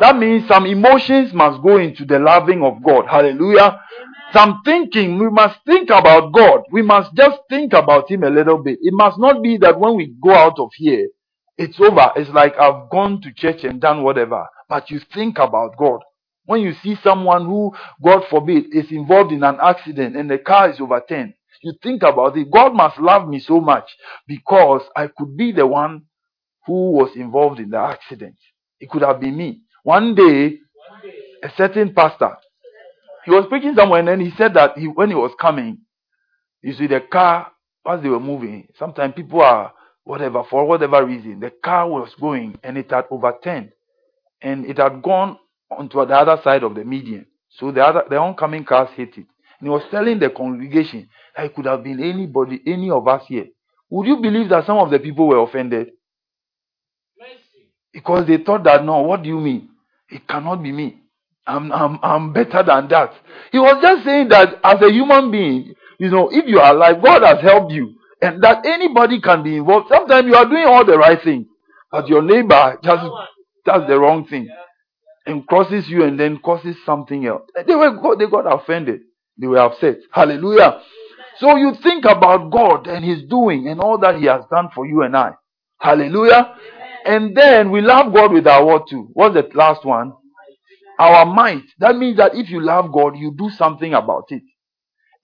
That 0.00 0.16
means 0.16 0.48
some 0.48 0.66
emotions 0.66 1.32
must 1.32 1.62
go 1.62 1.78
into 1.78 2.04
the 2.04 2.18
loving 2.18 2.62
of 2.62 2.82
God. 2.82 3.06
Hallelujah. 3.08 3.80
Some 4.32 4.62
thinking, 4.64 5.18
we 5.18 5.30
must 5.30 5.58
think 5.66 5.88
about 5.90 6.32
God. 6.32 6.62
We 6.72 6.82
must 6.82 7.14
just 7.14 7.38
think 7.48 7.72
about 7.72 8.10
Him 8.10 8.24
a 8.24 8.30
little 8.30 8.58
bit. 8.58 8.78
It 8.82 8.92
must 8.92 9.18
not 9.18 9.42
be 9.42 9.56
that 9.58 9.78
when 9.78 9.96
we 9.96 10.14
go 10.22 10.34
out 10.34 10.58
of 10.58 10.70
here, 10.74 11.08
it's 11.56 11.80
over. 11.80 12.10
It's 12.16 12.30
like 12.30 12.54
I've 12.58 12.90
gone 12.90 13.22
to 13.22 13.32
church 13.32 13.64
and 13.64 13.80
done 13.80 14.02
whatever. 14.02 14.44
But 14.68 14.90
you 14.90 15.00
think 15.14 15.38
about 15.38 15.76
God. 15.78 16.00
When 16.44 16.60
you 16.60 16.74
see 16.82 16.96
someone 17.02 17.46
who, 17.46 17.72
God 18.02 18.24
forbid, 18.28 18.66
is 18.72 18.90
involved 18.90 19.32
in 19.32 19.42
an 19.42 19.58
accident 19.62 20.16
and 20.16 20.30
the 20.30 20.38
car 20.38 20.70
is 20.70 20.80
overturned, 20.80 21.34
you 21.62 21.72
think 21.82 22.02
about 22.02 22.36
it. 22.36 22.50
God 22.50 22.74
must 22.74 22.98
love 22.98 23.28
me 23.28 23.40
so 23.40 23.60
much 23.60 23.88
because 24.26 24.82
I 24.94 25.08
could 25.08 25.36
be 25.36 25.52
the 25.52 25.66
one 25.66 26.02
who 26.66 26.92
was 26.92 27.10
involved 27.16 27.60
in 27.60 27.70
the 27.70 27.78
accident. 27.78 28.36
It 28.80 28.90
could 28.90 29.02
have 29.02 29.20
been 29.20 29.36
me. 29.36 29.62
One 29.82 30.14
day, 30.14 30.58
a 31.42 31.50
certain 31.56 31.94
pastor, 31.94 32.36
he 33.26 33.32
was 33.32 33.44
preaching 33.48 33.74
somewhere, 33.76 33.98
and 33.98 34.08
then 34.08 34.20
he 34.20 34.30
said 34.38 34.54
that 34.54 34.78
he, 34.78 34.86
when 34.86 35.08
he 35.08 35.16
was 35.16 35.32
coming, 35.40 35.78
you 36.62 36.72
see 36.74 36.86
the 36.86 37.00
car 37.00 37.50
as 37.84 38.00
they 38.00 38.08
were 38.08 38.20
moving. 38.20 38.68
Sometimes 38.78 39.14
people 39.14 39.42
are 39.42 39.72
whatever 40.04 40.44
for 40.48 40.64
whatever 40.64 41.04
reason. 41.04 41.40
The 41.40 41.50
car 41.50 41.88
was 41.88 42.14
going 42.20 42.56
and 42.62 42.78
it 42.78 42.88
had 42.92 43.06
overturned, 43.10 43.72
and 44.40 44.64
it 44.64 44.78
had 44.78 45.02
gone 45.02 45.38
onto 45.70 46.06
the 46.06 46.14
other 46.14 46.40
side 46.44 46.62
of 46.62 46.76
the 46.76 46.84
median. 46.84 47.26
So 47.50 47.72
the 47.72 47.82
other 47.84 48.04
the 48.08 48.16
oncoming 48.16 48.64
cars 48.64 48.90
hit 48.94 49.10
it. 49.18 49.26
And 49.58 49.62
he 49.62 49.68
was 49.70 49.82
telling 49.90 50.20
the 50.20 50.30
congregation 50.30 51.08
that 51.36 51.46
it 51.46 51.54
could 51.56 51.66
have 51.66 51.82
been 51.82 52.00
anybody, 52.00 52.62
any 52.64 52.90
of 52.90 53.08
us 53.08 53.22
here. 53.26 53.46
Would 53.90 54.06
you 54.06 54.18
believe 54.18 54.50
that 54.50 54.66
some 54.66 54.78
of 54.78 54.90
the 54.90 55.00
people 55.00 55.26
were 55.26 55.38
offended? 55.42 55.90
Because 57.92 58.26
they 58.28 58.38
thought 58.38 58.62
that 58.64 58.84
no, 58.84 59.00
what 59.00 59.22
do 59.24 59.28
you 59.28 59.40
mean? 59.40 59.70
It 60.10 60.28
cannot 60.28 60.62
be 60.62 60.70
me. 60.70 61.00
I'm, 61.46 61.72
I'm, 61.72 61.98
I'm 62.02 62.32
better 62.32 62.62
than 62.64 62.88
that. 62.88 63.12
He 63.52 63.58
was 63.58 63.78
just 63.82 64.04
saying 64.04 64.28
that 64.30 64.60
as 64.64 64.82
a 64.82 64.90
human 64.92 65.30
being, 65.30 65.74
you 65.98 66.10
know, 66.10 66.28
if 66.32 66.46
you 66.48 66.60
are 66.60 66.74
alive, 66.74 67.02
God 67.02 67.22
has 67.22 67.40
helped 67.42 67.72
you. 67.72 67.94
And 68.22 68.42
that 68.42 68.66
anybody 68.66 69.20
can 69.20 69.42
be 69.42 69.56
involved. 69.58 69.88
Sometimes 69.90 70.26
you 70.26 70.34
are 70.34 70.48
doing 70.48 70.64
all 70.66 70.84
the 70.84 70.98
right 70.98 71.22
thing, 71.22 71.46
but 71.92 72.08
your 72.08 72.22
neighbor 72.22 72.78
just 72.82 73.04
does 73.66 73.82
the 73.88 73.98
wrong 73.98 74.26
thing 74.26 74.48
and 75.26 75.46
crosses 75.46 75.88
you 75.88 76.04
and 76.04 76.18
then 76.18 76.38
causes 76.38 76.76
something 76.86 77.26
else. 77.26 77.42
They 77.66 77.74
were 77.74 78.16
they 78.18 78.26
got 78.26 78.52
offended. 78.52 79.00
They 79.38 79.46
were 79.46 79.58
upset. 79.58 79.98
Hallelujah. 80.12 80.80
So 81.38 81.56
you 81.56 81.74
think 81.82 82.04
about 82.06 82.50
God 82.50 82.86
and 82.86 83.04
His 83.04 83.24
doing 83.28 83.68
and 83.68 83.80
all 83.80 83.98
that 83.98 84.16
He 84.18 84.26
has 84.26 84.44
done 84.50 84.70
for 84.74 84.86
you 84.86 85.02
and 85.02 85.16
I. 85.16 85.32
Hallelujah. 85.80 86.56
And 87.06 87.36
then 87.36 87.70
we 87.70 87.80
love 87.82 88.12
God 88.14 88.32
with 88.32 88.46
our 88.46 88.64
what 88.64 88.88
too? 88.88 89.08
What's 89.12 89.34
the 89.34 89.48
last 89.54 89.84
one? 89.84 90.14
Our 90.98 91.26
mind. 91.26 91.64
That 91.80 91.96
means 91.96 92.18
that 92.18 92.34
if 92.34 92.50
you 92.50 92.60
love 92.60 92.92
God, 92.92 93.16
you 93.16 93.34
do 93.36 93.50
something 93.50 93.94
about 93.94 94.26
it. 94.30 94.42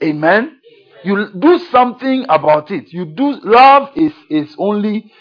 Amen. 0.02 0.60
You 1.04 1.30
do 1.38 1.58
something 1.70 2.26
about 2.28 2.70
it. 2.70 2.92
You 2.92 3.06
do 3.06 3.40
love 3.44 3.90
is 3.96 4.12
is 4.30 4.54
only 4.58 5.12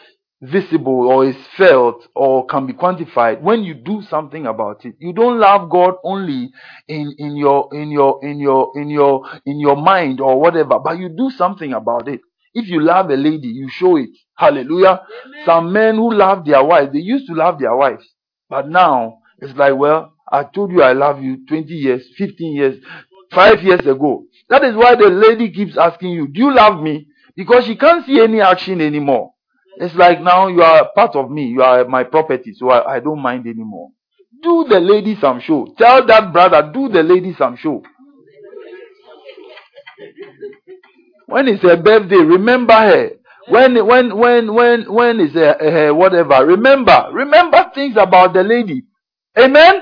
visible 0.42 1.08
or 1.10 1.26
is 1.26 1.38
felt 1.58 2.08
or 2.16 2.46
can 2.48 2.68
be 2.68 2.74
quantified 2.74 3.42
when 3.42 3.64
you 3.64 3.74
do 3.76 4.04
something 4.04 4.48
about 4.48 4.86
it. 4.86 4.96
You 5.00 5.14
don't 5.14 5.40
love 5.40 5.70
God 5.72 5.96
only 6.04 6.52
in, 6.88 7.16
in 7.20 7.38
your 7.38 7.70
in 7.74 7.92
your 7.92 8.24
in 8.26 8.40
your 8.40 8.72
in 8.76 8.90
your 8.90 9.24
in 9.46 9.60
your 9.60 9.78
mind 9.78 10.22
or 10.22 10.40
whatever, 10.40 10.80
but 10.80 11.00
you 11.00 11.10
do 11.10 11.32
something 11.32 11.74
about 11.74 12.08
it. 12.08 12.22
If 12.54 12.68
you 12.70 12.82
love 12.82 13.10
a 13.12 13.16
lady, 13.18 13.50
you 13.50 13.70
show 13.70 13.98
it. 13.98 14.10
Hallelujah. 14.36 15.02
Amen. 15.26 15.46
Some 15.46 15.74
men 15.74 15.96
who 15.98 16.14
love 16.14 16.46
their 16.46 16.64
wives, 16.64 16.94
they 16.94 17.00
used 17.00 17.28
to 17.28 17.36
love 17.36 17.60
their 17.60 17.76
wives, 17.76 18.08
but 18.50 18.70
now 18.70 19.20
it's 19.42 19.56
like, 19.58 19.76
well, 19.76 20.14
I 20.32 20.44
told 20.44 20.72
you 20.72 20.82
I 20.82 20.94
love 20.94 21.22
you 21.22 21.46
20 21.46 21.74
years, 21.74 22.08
15 22.18 22.56
years, 22.56 22.84
5 23.32 23.64
years 23.64 23.82
ago. 23.82 24.26
That 24.50 24.64
is 24.64 24.76
why 24.76 24.96
the 24.96 25.10
lady 25.10 25.52
keeps 25.52 25.78
asking 25.78 26.12
you, 26.12 26.28
Do 26.28 26.40
you 26.40 26.54
love 26.54 26.82
me? 26.82 27.08
Because 27.36 27.66
she 27.66 27.76
can't 27.76 28.06
see 28.06 28.20
any 28.22 28.42
action 28.42 28.82
anymore. 28.82 29.34
It's 29.78 29.96
like 29.96 30.22
now 30.22 30.48
you 30.48 30.62
are 30.62 30.90
part 30.94 31.16
of 31.16 31.32
me, 31.32 31.48
you 31.48 31.62
are 31.62 31.86
my 31.86 32.04
property, 32.04 32.54
so 32.54 32.70
I, 32.70 32.96
I 32.96 33.00
don't 33.00 33.22
mind 33.22 33.48
anymore. 33.48 33.90
Do 34.42 34.66
the 34.68 34.80
lady 34.80 35.18
some 35.20 35.40
show. 35.40 35.74
Tell 35.78 36.06
that 36.06 36.34
brother, 36.34 36.72
do 36.74 36.90
the 36.90 37.04
lady 37.04 37.34
some 37.38 37.56
show. 37.56 37.84
When 41.28 41.48
it's 41.48 41.64
her 41.64 41.78
birthday, 41.78 42.18
remember 42.18 42.74
her. 42.74 43.10
When 43.48 43.86
when 43.86 44.18
when 44.18 44.54
when 44.54 44.94
when 44.94 45.20
is 45.20 45.34
her, 45.34 45.58
her 45.60 45.94
whatever, 45.94 46.46
remember 46.46 47.10
remember 47.12 47.72
things 47.74 47.96
about 47.98 48.34
the 48.34 48.44
lady. 48.44 48.84
Amen. 49.38 49.82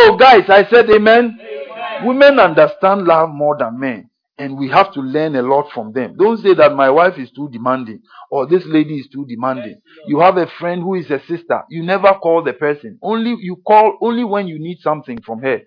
Oh 0.00 0.16
guys, 0.16 0.48
I 0.48 0.64
said 0.70 0.88
amen. 0.90 1.40
amen. 1.40 2.06
Women 2.06 2.38
understand 2.38 3.04
love 3.04 3.30
more 3.30 3.56
than 3.58 3.80
men 3.80 4.10
and 4.38 4.56
we 4.56 4.68
have 4.68 4.92
to 4.92 5.00
learn 5.00 5.34
a 5.34 5.42
lot 5.42 5.72
from 5.72 5.92
them. 5.92 6.16
Don't 6.16 6.38
say 6.40 6.54
that 6.54 6.76
my 6.76 6.88
wife 6.88 7.18
is 7.18 7.32
too 7.32 7.48
demanding 7.50 8.00
or 8.30 8.46
this 8.46 8.62
lady 8.66 8.98
is 8.98 9.08
too 9.08 9.26
demanding. 9.26 9.80
You 10.06 10.20
have 10.20 10.36
a 10.36 10.46
friend 10.46 10.82
who 10.82 10.94
is 10.94 11.10
a 11.10 11.18
sister. 11.26 11.62
You 11.68 11.82
never 11.82 12.14
call 12.14 12.44
the 12.44 12.52
person. 12.52 12.98
Only 13.02 13.34
you 13.40 13.56
call 13.66 13.98
only 14.00 14.22
when 14.22 14.46
you 14.46 14.60
need 14.60 14.78
something 14.80 15.20
from 15.22 15.40
her. 15.42 15.62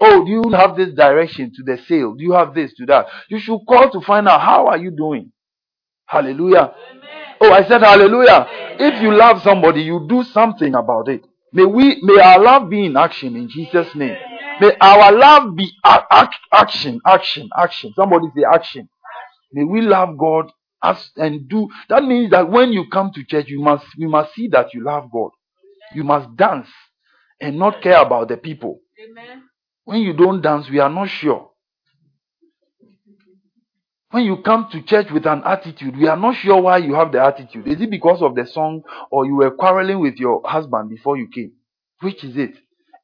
Oh, 0.00 0.24
do 0.24 0.30
you 0.30 0.44
have 0.52 0.76
this 0.76 0.94
direction 0.94 1.52
to 1.56 1.62
the 1.64 1.76
sale? 1.88 2.14
Do 2.14 2.22
you 2.22 2.32
have 2.32 2.54
this 2.54 2.72
to 2.74 2.86
that? 2.86 3.06
You 3.28 3.40
should 3.40 3.60
call 3.68 3.90
to 3.90 4.00
find 4.00 4.28
out 4.28 4.40
how 4.42 4.68
are 4.68 4.78
you 4.78 4.92
doing. 4.92 5.32
Hallelujah. 6.06 6.72
Oh, 7.40 7.52
I 7.52 7.66
said 7.66 7.82
hallelujah. 7.82 8.46
If 8.78 9.02
you 9.02 9.12
love 9.12 9.42
somebody, 9.42 9.82
you 9.82 10.06
do 10.08 10.22
something 10.22 10.74
about 10.74 11.08
it. 11.08 11.24
May 11.52 11.64
we 11.64 12.00
may 12.02 12.20
our 12.20 12.40
love 12.40 12.70
be 12.70 12.86
in 12.86 12.96
action 12.96 13.36
in 13.36 13.48
Jesus' 13.48 13.94
name. 13.94 14.16
May 14.60 14.76
our 14.80 15.12
love 15.12 15.56
be 15.56 15.70
act, 15.84 16.34
action, 16.52 17.00
action, 17.06 17.50
action. 17.58 17.92
Somebody 17.96 18.26
say 18.36 18.44
action. 18.50 18.88
May 19.52 19.64
we 19.64 19.82
love 19.82 20.16
God 20.18 20.50
as 20.82 21.10
and 21.16 21.48
do. 21.48 21.68
That 21.88 22.04
means 22.04 22.30
that 22.30 22.48
when 22.50 22.72
you 22.72 22.86
come 22.90 23.12
to 23.14 23.24
church, 23.24 23.48
you 23.48 23.60
must 23.62 23.86
you 23.96 24.08
must 24.08 24.34
see 24.34 24.48
that 24.48 24.74
you 24.74 24.84
love 24.84 25.10
God. 25.12 25.30
You 25.94 26.04
must 26.04 26.34
dance 26.36 26.68
and 27.40 27.58
not 27.58 27.82
care 27.82 28.00
about 28.00 28.28
the 28.28 28.38
people. 28.38 28.80
Amen. 29.02 29.44
When 29.84 30.00
you 30.00 30.14
don't 30.14 30.40
dance, 30.40 30.70
we 30.70 30.78
are 30.78 30.90
not 30.90 31.08
sure. 31.08 31.51
When 34.12 34.24
you 34.24 34.36
come 34.42 34.68
to 34.72 34.82
church 34.82 35.10
with 35.10 35.24
an 35.26 35.42
attitude, 35.44 35.96
we 35.96 36.06
are 36.06 36.18
not 36.18 36.36
sure 36.36 36.60
why 36.60 36.76
you 36.76 36.94
have 36.94 37.12
the 37.12 37.22
attitude. 37.22 37.66
Is 37.66 37.80
it 37.80 37.90
because 37.90 38.20
of 38.20 38.34
the 38.34 38.46
song 38.46 38.82
or 39.10 39.24
you 39.24 39.36
were 39.36 39.50
quarreling 39.50 40.00
with 40.00 40.16
your 40.16 40.42
husband 40.44 40.90
before 40.90 41.16
you 41.16 41.28
came? 41.28 41.52
Which 42.00 42.22
is 42.22 42.36
it? 42.36 42.52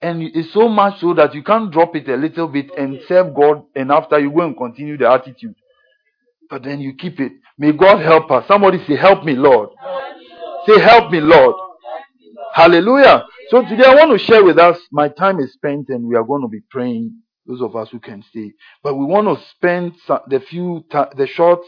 And 0.02 0.22
it's 0.22 0.52
so 0.52 0.68
much 0.68 1.00
so 1.00 1.14
that 1.14 1.34
you 1.34 1.42
can't 1.42 1.72
drop 1.72 1.96
it 1.96 2.08
a 2.10 2.16
little 2.16 2.46
bit 2.46 2.66
and 2.76 3.00
serve 3.08 3.34
God, 3.34 3.64
and 3.74 3.90
after 3.90 4.18
you 4.18 4.30
go 4.30 4.42
and 4.42 4.56
continue 4.56 4.98
the 4.98 5.10
attitude. 5.10 5.54
But 6.50 6.62
then 6.62 6.80
you 6.80 6.94
keep 6.94 7.18
it. 7.20 7.32
May 7.56 7.72
God 7.72 8.00
help 8.00 8.30
us. 8.30 8.46
Somebody 8.46 8.84
say, 8.86 8.96
Help 8.96 9.24
me, 9.24 9.34
Lord. 9.34 9.70
Say, 10.66 10.78
Help 10.78 11.10
me, 11.10 11.20
Lord. 11.20 11.54
Hallelujah. 12.52 13.24
So 13.48 13.62
today 13.62 13.84
I 13.86 13.94
want 13.94 14.12
to 14.12 14.24
share 14.24 14.44
with 14.44 14.58
us, 14.58 14.78
my 14.92 15.08
time 15.08 15.40
is 15.40 15.54
spent 15.54 15.88
and 15.88 16.04
we 16.04 16.16
are 16.16 16.24
going 16.24 16.42
to 16.42 16.48
be 16.48 16.60
praying, 16.70 17.22
those 17.48 17.62
of 17.62 17.74
us 17.74 17.88
who 17.90 17.98
can 17.98 18.22
stay. 18.30 18.52
But 18.82 18.94
we 18.94 19.06
want 19.06 19.26
to 19.26 19.44
spend 19.56 19.94
the 20.28 20.40
few, 20.40 20.84
the 20.90 21.26
short, 21.26 21.60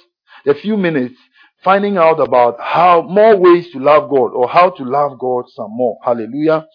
the 0.45 0.55
few 0.55 0.77
minutes 0.77 1.17
finding 1.65 1.97
out 1.97 2.21
about 2.21 2.61
how 2.61 3.03
more 3.03 3.37
ways 3.37 3.71
to 3.73 3.79
love 3.79 4.11
God 4.11 4.33
or 4.35 4.49
how 4.49 4.71
to 4.71 4.85
love 4.85 5.19
God 5.19 5.45
some 5.55 5.71
more. 5.71 5.99
Hallelujah. 6.05 6.67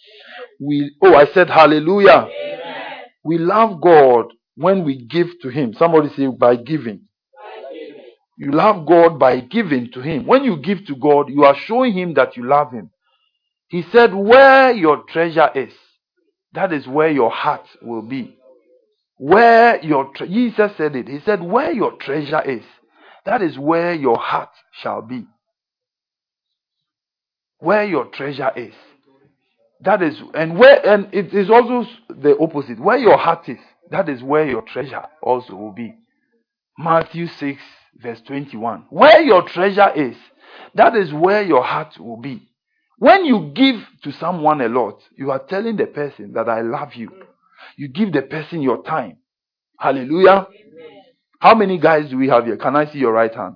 We, 0.59 0.95
oh, 1.03 1.15
I 1.15 1.25
said 1.33 1.49
hallelujah. 1.49 2.27
Amen. 2.29 2.97
We 3.23 3.37
love 3.37 3.81
God 3.81 4.33
when 4.55 4.83
we 4.83 5.05
give 5.05 5.27
to 5.41 5.49
Him. 5.49 5.73
Somebody 5.77 6.09
say 6.15 6.27
by 6.27 6.55
giving. 6.55 7.01
by 7.35 7.73
giving. 7.73 8.03
You 8.37 8.51
love 8.51 8.85
God 8.85 9.19
by 9.19 9.39
giving 9.39 9.91
to 9.93 10.01
Him. 10.01 10.25
When 10.25 10.43
you 10.43 10.57
give 10.57 10.85
to 10.87 10.95
God, 10.95 11.29
you 11.29 11.43
are 11.43 11.55
showing 11.65 11.93
Him 11.93 12.13
that 12.15 12.37
you 12.37 12.45
love 12.45 12.71
Him. 12.71 12.91
He 13.67 13.83
said, 13.91 14.13
Where 14.13 14.71
your 14.71 15.03
treasure 15.09 15.49
is, 15.55 15.73
that 16.53 16.71
is 16.71 16.87
where 16.87 17.09
your 17.09 17.31
heart 17.31 17.65
will 17.81 18.03
be. 18.03 18.37
Where 19.17 19.83
your 19.83 20.11
tre- 20.13 20.27
Jesus 20.27 20.71
said 20.77 20.95
it. 20.95 21.07
He 21.07 21.19
said, 21.21 21.41
Where 21.41 21.71
your 21.71 21.93
treasure 21.97 22.41
is, 22.41 22.63
that 23.25 23.41
is 23.41 23.57
where 23.57 23.93
your 23.93 24.17
heart 24.17 24.49
shall 24.81 25.01
be. 25.01 25.25
Where 27.59 27.85
your 27.85 28.05
treasure 28.05 28.51
is. 28.55 28.73
That 29.81 30.01
is, 30.01 30.21
and 30.33 30.57
where, 30.57 30.85
and 30.85 31.13
it 31.13 31.33
is 31.33 31.49
also 31.49 31.87
the 32.09 32.37
opposite. 32.39 32.79
Where 32.79 32.97
your 32.97 33.17
heart 33.17 33.47
is, 33.49 33.59
that 33.91 34.09
is 34.09 34.21
where 34.23 34.47
your 34.47 34.61
treasure 34.61 35.03
also 35.21 35.55
will 35.55 35.73
be. 35.73 35.93
Matthew 36.77 37.27
6, 37.27 37.61
verse 38.01 38.21
21. 38.21 38.85
Where 38.89 39.21
your 39.21 39.43
treasure 39.47 39.91
is, 39.95 40.15
that 40.75 40.95
is 40.95 41.13
where 41.13 41.43
your 41.43 41.63
heart 41.63 41.97
will 41.99 42.17
be. 42.17 42.49
When 42.97 43.25
you 43.25 43.51
give 43.53 43.81
to 44.03 44.11
someone 44.13 44.61
a 44.61 44.69
lot, 44.69 45.01
you 45.17 45.31
are 45.31 45.39
telling 45.39 45.75
the 45.77 45.87
person 45.87 46.33
that 46.33 46.47
I 46.49 46.61
love 46.61 46.93
you. 46.95 47.11
You 47.77 47.87
give 47.87 48.13
the 48.13 48.21
person 48.21 48.61
your 48.61 48.83
time. 48.83 49.17
Hallelujah. 49.79 50.47
Amen. 50.49 51.01
How 51.39 51.55
many 51.55 51.77
guys 51.77 52.09
do 52.09 52.17
we 52.17 52.27
have 52.29 52.45
here? 52.45 52.57
Can 52.57 52.75
I 52.75 52.85
see 52.91 52.99
your 52.99 53.11
right 53.13 53.33
hand? 53.33 53.55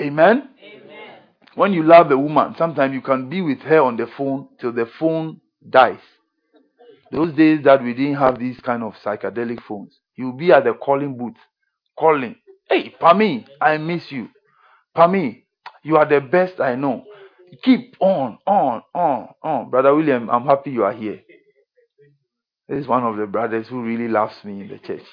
Amen? 0.00 0.48
Amen. 0.62 1.18
When 1.54 1.72
you 1.72 1.82
love 1.82 2.10
a 2.10 2.18
woman, 2.18 2.54
sometimes 2.56 2.94
you 2.94 3.02
can 3.02 3.28
be 3.28 3.42
with 3.42 3.60
her 3.60 3.80
on 3.80 3.96
the 3.96 4.06
phone 4.16 4.48
till 4.60 4.72
the 4.72 4.86
phone 4.98 5.40
dies. 5.68 6.00
Those 7.10 7.34
days 7.34 7.62
that 7.64 7.82
we 7.82 7.92
didn't 7.92 8.16
have 8.16 8.38
these 8.38 8.58
kind 8.60 8.82
of 8.82 8.94
psychedelic 9.04 9.62
phones, 9.62 9.98
you'll 10.16 10.32
be 10.32 10.50
at 10.50 10.64
the 10.64 10.72
calling 10.72 11.16
booth 11.18 11.36
calling. 11.98 12.36
Hey, 12.68 12.94
Pami, 13.00 13.46
I 13.60 13.76
miss 13.76 14.10
you. 14.10 14.28
Pami, 14.96 15.44
you 15.82 15.96
are 15.96 16.06
the 16.08 16.20
best 16.20 16.58
I 16.58 16.74
know. 16.74 17.04
Keep 17.62 17.96
on, 18.00 18.38
on, 18.46 18.82
on, 18.94 19.28
on. 19.42 19.70
Brother 19.70 19.94
William, 19.94 20.30
I'm 20.30 20.46
happy 20.46 20.70
you 20.70 20.84
are 20.84 20.92
here. 20.92 21.20
This 22.72 22.84
is 22.84 22.88
one 22.88 23.04
of 23.04 23.18
the 23.18 23.26
brothers 23.26 23.68
who 23.68 23.82
really 23.82 24.08
loves 24.08 24.32
me 24.44 24.62
in 24.62 24.68
the 24.68 24.78
church. 24.78 25.04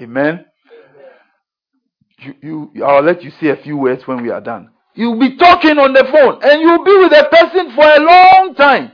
Amen. 0.00 0.44
You, 2.18 2.70
you, 2.74 2.84
I'll 2.84 3.04
let 3.04 3.22
you 3.22 3.30
say 3.40 3.50
a 3.50 3.62
few 3.62 3.76
words 3.76 4.02
when 4.06 4.24
we 4.24 4.30
are 4.30 4.40
done. 4.40 4.70
You'll 4.96 5.20
be 5.20 5.36
talking 5.36 5.78
on 5.78 5.92
the 5.92 6.02
phone 6.10 6.40
and 6.42 6.60
you'll 6.60 6.84
be 6.84 6.98
with 6.98 7.12
a 7.12 7.28
person 7.30 7.72
for 7.76 7.84
a 7.84 8.00
long 8.00 8.56
time. 8.56 8.90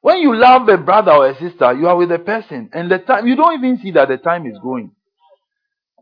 When 0.00 0.20
you 0.20 0.34
love 0.34 0.66
a 0.70 0.78
brother 0.78 1.12
or 1.12 1.28
a 1.28 1.38
sister, 1.38 1.74
you 1.74 1.86
are 1.86 1.98
with 1.98 2.12
a 2.12 2.18
person 2.18 2.70
and 2.72 2.90
the 2.90 2.98
time, 3.00 3.26
you 3.26 3.36
don't 3.36 3.62
even 3.62 3.78
see 3.82 3.90
that 3.90 4.08
the 4.08 4.16
time 4.16 4.46
is 4.46 4.56
going. 4.62 4.90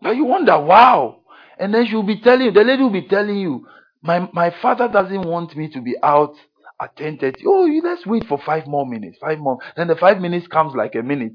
But 0.00 0.14
you 0.14 0.26
wonder, 0.26 0.60
wow. 0.60 1.22
And 1.58 1.74
then 1.74 1.86
she'll 1.86 2.04
be 2.04 2.20
telling 2.20 2.46
you, 2.46 2.52
the 2.52 2.62
lady 2.62 2.84
will 2.84 2.90
be 2.90 3.08
telling 3.08 3.36
you, 3.36 3.66
my, 4.00 4.30
my 4.32 4.54
father 4.62 4.86
doesn't 4.86 5.26
want 5.26 5.56
me 5.56 5.68
to 5.70 5.80
be 5.80 5.96
out 6.04 6.36
at 6.80 6.96
10.30. 6.96 7.42
Oh, 7.46 7.66
you 7.66 7.82
let's 7.82 8.06
wait 8.06 8.26
for 8.26 8.38
five 8.38 8.66
more 8.66 8.86
minutes, 8.86 9.18
five 9.20 9.38
more. 9.38 9.58
Then 9.76 9.88
the 9.88 9.96
five 9.96 10.20
minutes 10.20 10.46
comes 10.46 10.74
like 10.74 10.94
a 10.94 11.02
minute. 11.02 11.32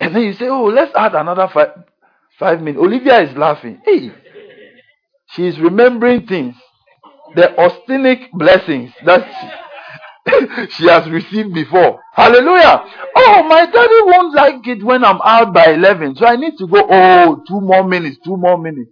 And 0.00 0.14
then 0.14 0.22
you 0.22 0.32
say, 0.34 0.48
oh, 0.48 0.64
let's 0.64 0.94
add 0.94 1.14
another 1.14 1.48
five, 1.52 1.70
five 2.38 2.60
minutes. 2.60 2.82
Olivia 2.82 3.20
is 3.20 3.36
laughing. 3.36 3.80
Hey, 3.84 4.12
she 5.30 5.46
is 5.46 5.58
remembering 5.58 6.26
things. 6.26 6.54
The 7.34 7.54
austenic 7.58 8.30
blessings 8.32 8.92
that 9.04 9.26
she, 10.28 10.68
she 10.70 10.88
has 10.88 11.08
received 11.10 11.52
before. 11.52 12.00
Hallelujah. 12.14 12.84
Oh, 13.16 13.42
my 13.48 13.66
daddy 13.66 14.00
won't 14.04 14.34
like 14.34 14.66
it 14.66 14.82
when 14.82 15.04
I'm 15.04 15.20
out 15.22 15.52
by 15.52 15.72
11. 15.72 16.16
So 16.16 16.26
I 16.26 16.36
need 16.36 16.56
to 16.58 16.66
go, 16.66 16.86
oh, 16.88 17.42
two 17.46 17.60
more 17.60 17.84
minutes, 17.86 18.18
two 18.24 18.36
more 18.36 18.56
minutes. 18.58 18.90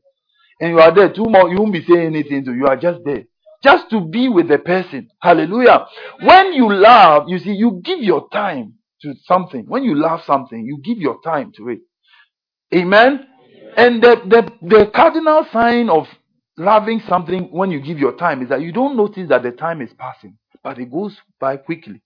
And 0.61 0.71
you 0.71 0.81
are 0.81 0.95
there, 0.95 1.13
two 1.13 1.25
more, 1.25 1.49
you 1.49 1.59
won't 1.59 1.73
be 1.73 1.85
saying 1.85 2.07
anything 2.07 2.45
to 2.45 2.55
you. 2.55 2.67
are 2.67 2.77
just 2.77 3.01
there. 3.05 3.25
Just 3.65 3.91
to 3.91 4.03
be 4.03 4.29
with 4.29 4.49
the 4.49 4.59
person. 4.59 5.09
Hallelujah. 5.23 5.87
When 6.23 6.53
you 6.53 6.73
love, 6.73 7.25
you 7.29 7.39
see, 7.39 7.53
you 7.53 7.81
give 7.85 8.01
your 8.01 8.29
time 8.31 8.75
to 9.03 9.15
something. 9.27 9.65
When 9.67 9.85
you 9.85 9.97
love 9.97 10.23
something, 10.27 10.65
you 10.65 10.81
give 10.85 10.99
your 10.99 11.21
time 11.25 11.53
to 11.57 11.71
it. 11.71 11.81
Amen. 12.75 13.27
And 13.77 14.03
the, 14.03 14.17
the, 14.27 14.53
the 14.69 14.91
cardinal 14.95 15.47
sign 15.53 15.89
of 15.89 16.07
loving 16.59 17.03
something 17.09 17.45
when 17.51 17.71
you 17.71 17.81
give 17.81 17.99
your 17.99 18.17
time 18.17 18.43
is 18.43 18.51
that 18.51 18.61
you 18.61 18.73
don't 18.73 18.97
notice 18.97 19.29
that 19.31 19.43
the 19.43 19.53
time 19.53 19.81
is 19.81 19.91
passing, 19.99 20.39
but 20.63 20.79
it 20.79 20.93
goes 20.93 21.17
by 21.41 21.57
quickly. 21.57 22.03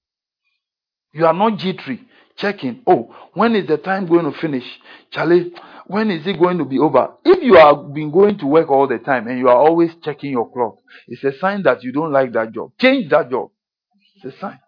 You 1.12 1.26
are 1.26 1.34
not 1.34 1.58
jittery, 1.58 2.06
checking, 2.36 2.82
oh, 2.86 3.14
when 3.34 3.56
is 3.56 3.66
the 3.66 3.78
time 3.78 4.06
going 4.06 4.30
to 4.30 4.38
finish? 4.38 4.64
Charlie, 5.10 5.52
when 5.88 6.10
is 6.10 6.26
it 6.26 6.38
going 6.38 6.58
to 6.58 6.64
be 6.64 6.78
over? 6.78 7.14
If 7.24 7.42
you 7.42 7.54
have 7.54 7.92
been 7.94 8.10
going 8.10 8.38
to 8.38 8.46
work 8.46 8.70
all 8.70 8.86
the 8.86 8.98
time 8.98 9.26
and 9.26 9.38
you 9.38 9.48
are 9.48 9.56
always 9.56 9.90
checking 10.04 10.32
your 10.32 10.50
clock, 10.52 10.76
it's 11.08 11.24
a 11.24 11.36
sign 11.38 11.62
that 11.62 11.82
you 11.82 11.92
don't 11.92 12.12
like 12.12 12.32
that 12.34 12.52
job. 12.52 12.72
Change 12.78 13.10
that 13.10 13.30
job. 13.30 13.50
It's 14.16 14.36
a 14.36 14.38
sign. 14.38 14.60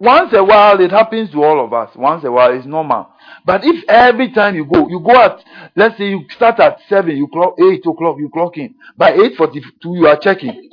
Once 0.00 0.32
a 0.32 0.44
while, 0.44 0.78
it 0.80 0.90
happens 0.92 1.30
to 1.30 1.42
all 1.42 1.64
of 1.64 1.72
us. 1.72 1.90
Once 1.96 2.22
a 2.24 2.30
while, 2.30 2.52
it's 2.56 2.66
normal. 2.66 3.08
But 3.44 3.64
if 3.64 3.84
every 3.88 4.30
time 4.30 4.54
you 4.54 4.64
go, 4.64 4.88
you 4.88 5.00
go 5.00 5.20
at, 5.20 5.42
let's 5.74 5.98
say 5.98 6.10
you 6.10 6.24
start 6.36 6.60
at 6.60 6.78
7, 6.88 7.16
you 7.16 7.26
clock 7.32 7.54
8 7.58 7.80
o'clock, 7.84 8.16
you 8.18 8.30
clock 8.32 8.58
in. 8.58 8.74
By 8.96 9.12
8.42, 9.12 9.62
you 9.82 10.06
are 10.06 10.18
checking. 10.18 10.70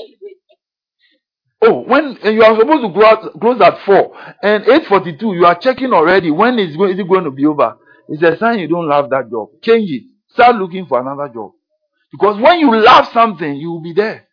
Oh, 1.61 1.81
when 1.85 2.17
you 2.21 2.43
are 2.43 2.55
supposed 2.59 2.83
to 2.83 2.93
close, 2.93 3.31
close 3.41 3.61
at 3.61 3.83
4 3.85 4.17
and 4.43 4.63
8.42, 4.65 5.21
you 5.21 5.45
are 5.45 5.57
checking 5.57 5.93
already. 5.93 6.29
When 6.29 6.59
is, 6.59 6.71
is 6.75 6.99
it 6.99 7.07
going 7.07 7.23
to 7.23 7.31
be 7.31 7.45
over? 7.45 7.77
It's 8.09 8.23
a 8.23 8.37
sign 8.37 8.59
you 8.59 8.67
don't 8.67 8.87
love 8.87 9.09
that 9.09 9.29
job. 9.29 9.49
Change 9.61 9.89
it. 9.91 10.03
Start 10.29 10.57
looking 10.57 10.85
for 10.85 10.99
another 10.99 11.31
job. 11.33 11.51
Because 12.11 12.39
when 12.41 12.59
you 12.59 12.75
love 12.75 13.07
something, 13.13 13.55
you 13.55 13.71
will 13.71 13.81
be 13.81 13.93
there. 13.93 14.24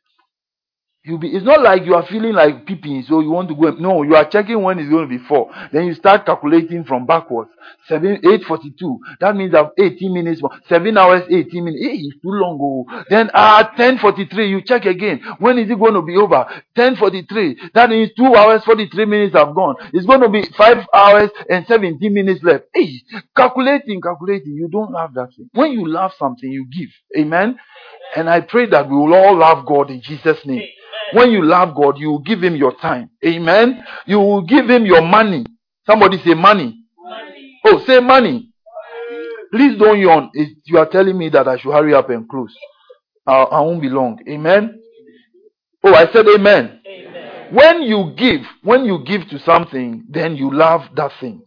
You 1.05 1.19
be, 1.19 1.29
it's 1.31 1.45
not 1.45 1.63
like 1.63 1.85
you 1.85 1.97
are 1.97 2.07
feeling 2.07 2.35
like 2.35 2.65
peeping, 2.65 3.03
so 3.09 3.21
you 3.21 3.31
want 3.31 3.49
to 3.49 3.57
go. 3.57 3.71
No, 3.73 4.05
you 4.05 4.15
are 4.15 4.29
checking 4.29 4.63
when 4.63 4.79
it's 4.79 4.89
going 4.89 5.09
to 5.09 5.19
be 5.19 5.19
four. 5.27 5.51
Then 5.73 5.87
you 5.87 5.95
start 5.95 6.25
calculating 6.25 6.85
from 6.85 7.07
backwards. 7.07 7.51
Seven, 7.89 8.21
eight 8.25 8.45
forty-two. 8.45 9.01
That 9.19 9.35
means 9.35 9.51
that 9.51 9.73
eighteen 9.81 10.15
minutes 10.15 10.41
more. 10.41 10.53
Seven 10.69 10.97
hours, 10.97 11.23
eighteen 11.29 11.65
minutes. 11.65 11.85
Hey, 11.85 11.95
it's 11.97 12.23
too 12.23 12.31
long. 12.31 12.59
Oh. 12.63 13.05
Then 13.11 13.31
at 13.35 13.77
ten 13.77 13.99
forty-three, 13.99 14.49
you 14.49 14.63
check 14.63 14.85
again. 14.85 15.21
When 15.41 15.59
is 15.59 15.69
it 15.71 15.79
going 15.79 15.95
to 15.95 16.03
be 16.03 16.17
over? 16.17 16.47
Ten 16.77 16.95
forty-three. 16.95 17.71
That 17.75 17.91
means 17.91 18.11
two 18.17 18.37
hours 18.37 18.63
forty-three 18.63 19.07
minutes 19.07 19.35
have 19.35 19.57
gone. 19.57 19.75
It's 19.93 20.07
going 20.07 20.21
to 20.21 20.29
be 20.29 20.45
five 20.57 20.87
hours 20.95 21.31
and 21.51 21.67
seventeen 21.67 22.15
minutes 22.15 22.45
left. 22.45 22.67
Hey, 22.75 23.03
calculating, 23.35 24.01
calculating. 24.01 24.55
You 24.55 24.69
don't 24.71 24.93
love 24.93 25.15
that 25.15 25.31
thing. 25.37 25.51
When 25.55 25.73
you 25.73 25.89
love 25.89 26.13
something, 26.17 26.49
you 26.49 26.67
give. 26.71 26.91
Amen. 27.19 27.59
And 28.15 28.31
I 28.31 28.41
pray 28.41 28.67
that 28.67 28.89
we 28.89 28.97
will 28.97 29.15
all 29.15 29.37
love 29.37 29.67
God 29.67 29.91
in 29.91 30.01
Jesus' 30.01 30.39
name. 30.47 30.63
When 31.13 31.31
you 31.31 31.45
love 31.45 31.75
God, 31.75 31.99
you 31.99 32.11
will 32.11 32.19
give 32.21 32.43
him 32.43 32.57
your 32.57 32.75
time. 32.77 33.11
Amen. 33.25 33.85
You 34.07 34.19
will 34.19 34.43
give 34.43 34.69
him 34.69 34.87
your 34.87 35.03
money. 35.03 35.45
Somebody 35.87 36.19
say 36.25 36.35
money. 36.35 36.85
money. 36.97 37.59
Oh, 37.65 37.85
say 37.87 38.01
money. 38.01 38.49
Please 39.53 39.79
don't 39.79 39.99
yawn. 39.99 40.31
You 40.65 40.79
are 40.79 40.89
telling 40.89 41.19
me 41.19 41.29
that 41.29 41.47
I 41.47 41.59
should 41.59 41.73
hurry 41.73 41.95
up 41.95 42.09
and 42.09 42.29
close. 42.29 42.55
I, 43.27 43.33
I 43.35 43.61
won't 43.61 43.83
be 43.83 43.89
long. 43.89 44.19
Amen. 44.29 44.81
Oh, 45.85 45.95
I 45.95 46.11
said 46.13 46.27
amen. 46.29 46.81
amen. 46.87 47.55
When 47.55 47.83
you 47.83 48.15
give, 48.17 48.41
when 48.63 48.85
you 48.85 49.05
give 49.05 49.29
to 49.29 49.39
something, 49.41 50.05
then 50.09 50.37
you 50.37 50.53
love 50.55 50.83
that 50.97 51.13
thing. 51.21 51.43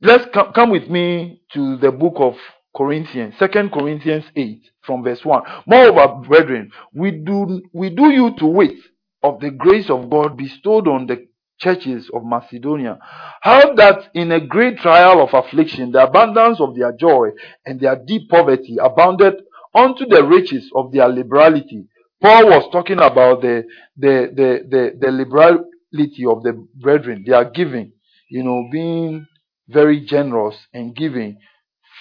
Let's 0.00 0.24
come, 0.32 0.52
come 0.52 0.70
with 0.70 0.88
me 0.88 1.42
to 1.52 1.76
the 1.76 1.90
book 1.90 2.14
of 2.16 2.34
Corinthians, 2.76 3.34
Second 3.38 3.72
Corinthians 3.72 4.24
8 4.34 4.60
from 4.86 5.02
verse 5.02 5.24
1. 5.24 5.42
Moreover, 5.66 6.26
brethren, 6.26 6.70
we 6.94 7.10
do, 7.10 7.62
we 7.72 7.90
do 7.90 8.10
you 8.10 8.34
to 8.38 8.46
wit 8.46 8.76
of 9.22 9.40
the 9.40 9.50
grace 9.50 9.90
of 9.90 10.08
God 10.08 10.36
bestowed 10.36 10.88
on 10.88 11.06
the 11.06 11.26
churches 11.58 12.10
of 12.12 12.22
Macedonia, 12.24 12.98
how 13.40 13.74
that 13.74 14.10
in 14.14 14.30
a 14.32 14.40
great 14.46 14.78
trial 14.78 15.22
of 15.22 15.32
affliction, 15.32 15.90
the 15.90 16.04
abundance 16.04 16.60
of 16.60 16.76
their 16.76 16.92
joy 16.92 17.30
and 17.64 17.80
their 17.80 17.96
deep 17.96 18.28
poverty 18.28 18.76
abounded 18.80 19.34
unto 19.74 20.06
the 20.06 20.24
riches 20.24 20.70
of 20.74 20.92
their 20.92 21.08
liberality. 21.08 21.86
Paul 22.20 22.46
was 22.46 22.68
talking 22.72 22.98
about 22.98 23.42
the, 23.42 23.64
the, 23.96 24.30
the, 24.34 24.68
the, 24.68 24.98
the 25.00 25.10
liberality 25.10 26.24
of 26.28 26.42
the 26.42 26.66
brethren, 26.74 27.24
their 27.26 27.44
giving, 27.50 27.92
you 28.28 28.42
know, 28.42 28.68
being 28.70 29.26
very 29.68 30.00
generous 30.00 30.56
and 30.72 30.94
giving 30.94 31.38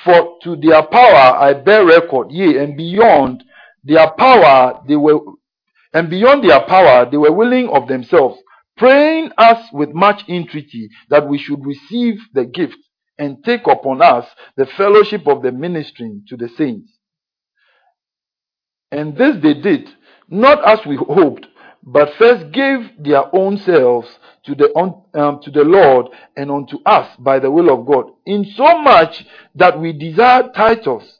for 0.04 0.38
to 0.44 0.56
their 0.56 0.84
power 0.84 1.38
I 1.38 1.54
bear 1.54 1.86
record, 1.86 2.32
yea, 2.32 2.58
and 2.58 2.76
beyond 2.76 3.44
their 3.84 4.10
power 4.12 4.82
they 4.88 4.96
were, 4.96 5.20
and 5.94 6.10
beyond 6.10 6.44
their 6.44 6.62
power 6.62 7.10
they 7.10 7.18
were 7.18 7.32
willing 7.32 7.70
of 7.70 7.88
themselves, 7.88 8.40
praying 8.78 9.32
us 9.38 9.68
with 9.72 9.90
much 9.94 10.28
entreaty 10.28 10.90
that 11.10 11.28
we 11.28 11.38
should 11.38 11.66
receive 11.66 12.20
the 12.34 12.46
gift 12.46 12.78
and 13.18 13.44
take 13.44 13.66
upon 13.68 14.02
us 14.02 14.26
the 14.58 14.66
fellowship 14.66 15.28
of 15.28 15.42
the 15.42 15.52
ministering 15.52 16.24
to 16.28 16.36
the 16.36 16.50
saints. 16.50 16.92
And 18.92 19.18
this 19.18 19.38
they 19.42 19.54
did, 19.54 19.90
not 20.30 20.64
as 20.68 20.86
we 20.86 20.96
hoped, 20.96 21.48
but 21.86 22.16
first 22.16 22.52
gave 22.52 22.92
their 23.00 23.34
own 23.36 23.58
selves 23.58 24.08
to 24.46 24.56
the, 24.56 24.76
um, 25.14 25.40
to 25.42 25.52
the 25.52 25.64
Lord 25.64 26.08
and 26.36 26.50
unto 26.50 26.80
us 26.86 27.16
by 27.18 27.40
the 27.40 27.52
will 27.52 27.70
of 27.70 27.86
God, 27.86 28.12
in 28.26 28.46
so 28.56 28.80
much 28.80 29.26
that 29.56 29.80
we 29.80 29.94
desire 29.94 30.50
Titus, 30.56 31.20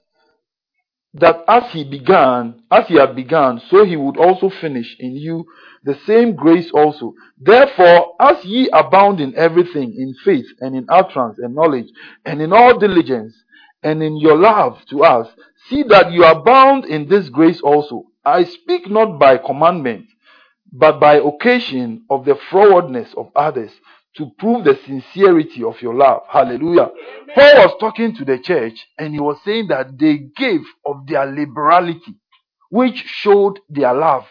that 1.14 1.44
as 1.48 1.72
he 1.72 1.84
began, 1.84 2.64
as 2.70 2.88
he 2.88 2.96
had 2.96 3.16
begun, 3.16 3.62
so 3.70 3.86
he 3.86 3.96
would 3.96 4.18
also 4.18 4.50
finish 4.50 4.96
in 5.00 5.16
you 5.16 5.46
the 5.84 5.98
same 6.06 6.36
grace 6.36 6.72
also. 6.72 7.14
Therefore, 7.38 8.16
as 8.20 8.44
ye 8.44 8.70
abound 8.74 9.22
in 9.22 9.36
everything, 9.36 9.94
in 9.96 10.14
faith 10.26 10.48
and 10.60 10.76
in 10.76 10.86
utterance 10.90 11.38
and 11.40 11.56
knowledge, 11.56 11.88
and 12.26 12.42
in 12.42 12.52
all 12.52 12.78
diligence, 12.78 13.36
and 13.84 14.02
in 14.02 14.18
your 14.18 14.36
love 14.36 14.84
to 14.90 15.04
us, 15.04 15.28
see 15.70 15.84
that 15.84 16.12
you 16.12 16.26
abound 16.26 16.86
in 16.86 17.08
this 17.08 17.30
grace 17.30 17.62
also. 17.62 18.06
I 18.26 18.44
speak 18.44 18.90
not 18.90 19.20
by 19.20 19.38
commandment, 19.38 20.08
but 20.78 21.00
by 21.00 21.16
occasion 21.16 22.04
of 22.10 22.26
the 22.26 22.36
forwardness 22.52 23.14
of 23.16 23.32
others 23.36 23.72
to 24.18 24.30
prove 24.38 24.66
the 24.66 24.78
sincerity 24.86 25.64
of 25.64 25.82
your 25.82 25.94
love. 25.94 26.24
Hallelujah. 26.30 26.90
Amen. 26.90 27.36
Paul 27.36 27.56
was 27.66 27.78
talking 27.80 28.16
to 28.16 28.26
the 28.26 28.40
church 28.40 28.86
and 28.98 29.14
he 29.14 29.20
was 29.20 29.38
saying 29.46 29.68
that 29.70 29.98
they 29.98 30.18
gave 30.36 30.62
of 30.86 31.08
their 31.08 31.26
liberality, 31.26 32.16
which 32.70 33.04
showed 33.08 33.60
their 33.70 33.94
love. 33.94 34.26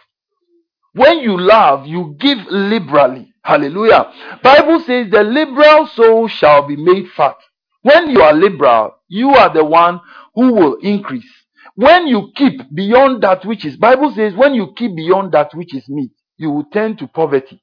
When 0.93 1.21
you 1.21 1.39
love, 1.39 1.87
you 1.87 2.15
give 2.19 2.39
liberally. 2.51 3.33
Hallelujah. 3.43 4.13
Bible 4.43 4.81
says 4.81 5.11
the 5.11 5.23
liberal 5.23 5.87
soul 5.89 6.29
shall 6.29 6.67
be 6.67 6.77
made 6.77 7.09
fat. 7.17 7.37
When 7.83 8.11
you 8.11 8.23
are 8.23 8.35
liberal, 8.35 8.95
you 9.09 9.31
are 9.31 9.53
the 9.53 9.65
one 9.65 10.01
who 10.35 10.53
will 10.53 10.77
increase. 10.77 11.31
When 11.75 12.07
you 12.07 12.31
keep 12.37 12.61
beyond 12.75 13.23
that 13.23 13.45
which 13.45 13.65
is, 13.65 13.77
Bible 13.77 14.13
says 14.15 14.35
when 14.35 14.55
you 14.55 14.73
keep 14.77 14.95
beyond 14.95 15.33
that 15.33 15.55
which 15.55 15.75
is 15.75 15.89
meet, 15.89 16.13
you 16.39 16.51
will 16.51 16.65
turn 16.67 16.97
to 16.99 17.07
poverty. 17.09 17.63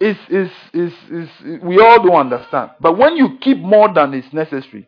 It's, 0.00 0.20
it's, 0.30 0.54
it's, 0.74 0.96
it's, 1.10 1.62
we 1.64 1.80
all 1.80 2.02
don't 2.02 2.32
understand. 2.32 2.72
But 2.80 2.98
when 2.98 3.16
you 3.16 3.38
keep 3.40 3.58
more 3.58 3.92
than 3.92 4.14
is 4.14 4.32
necessary, 4.32 4.86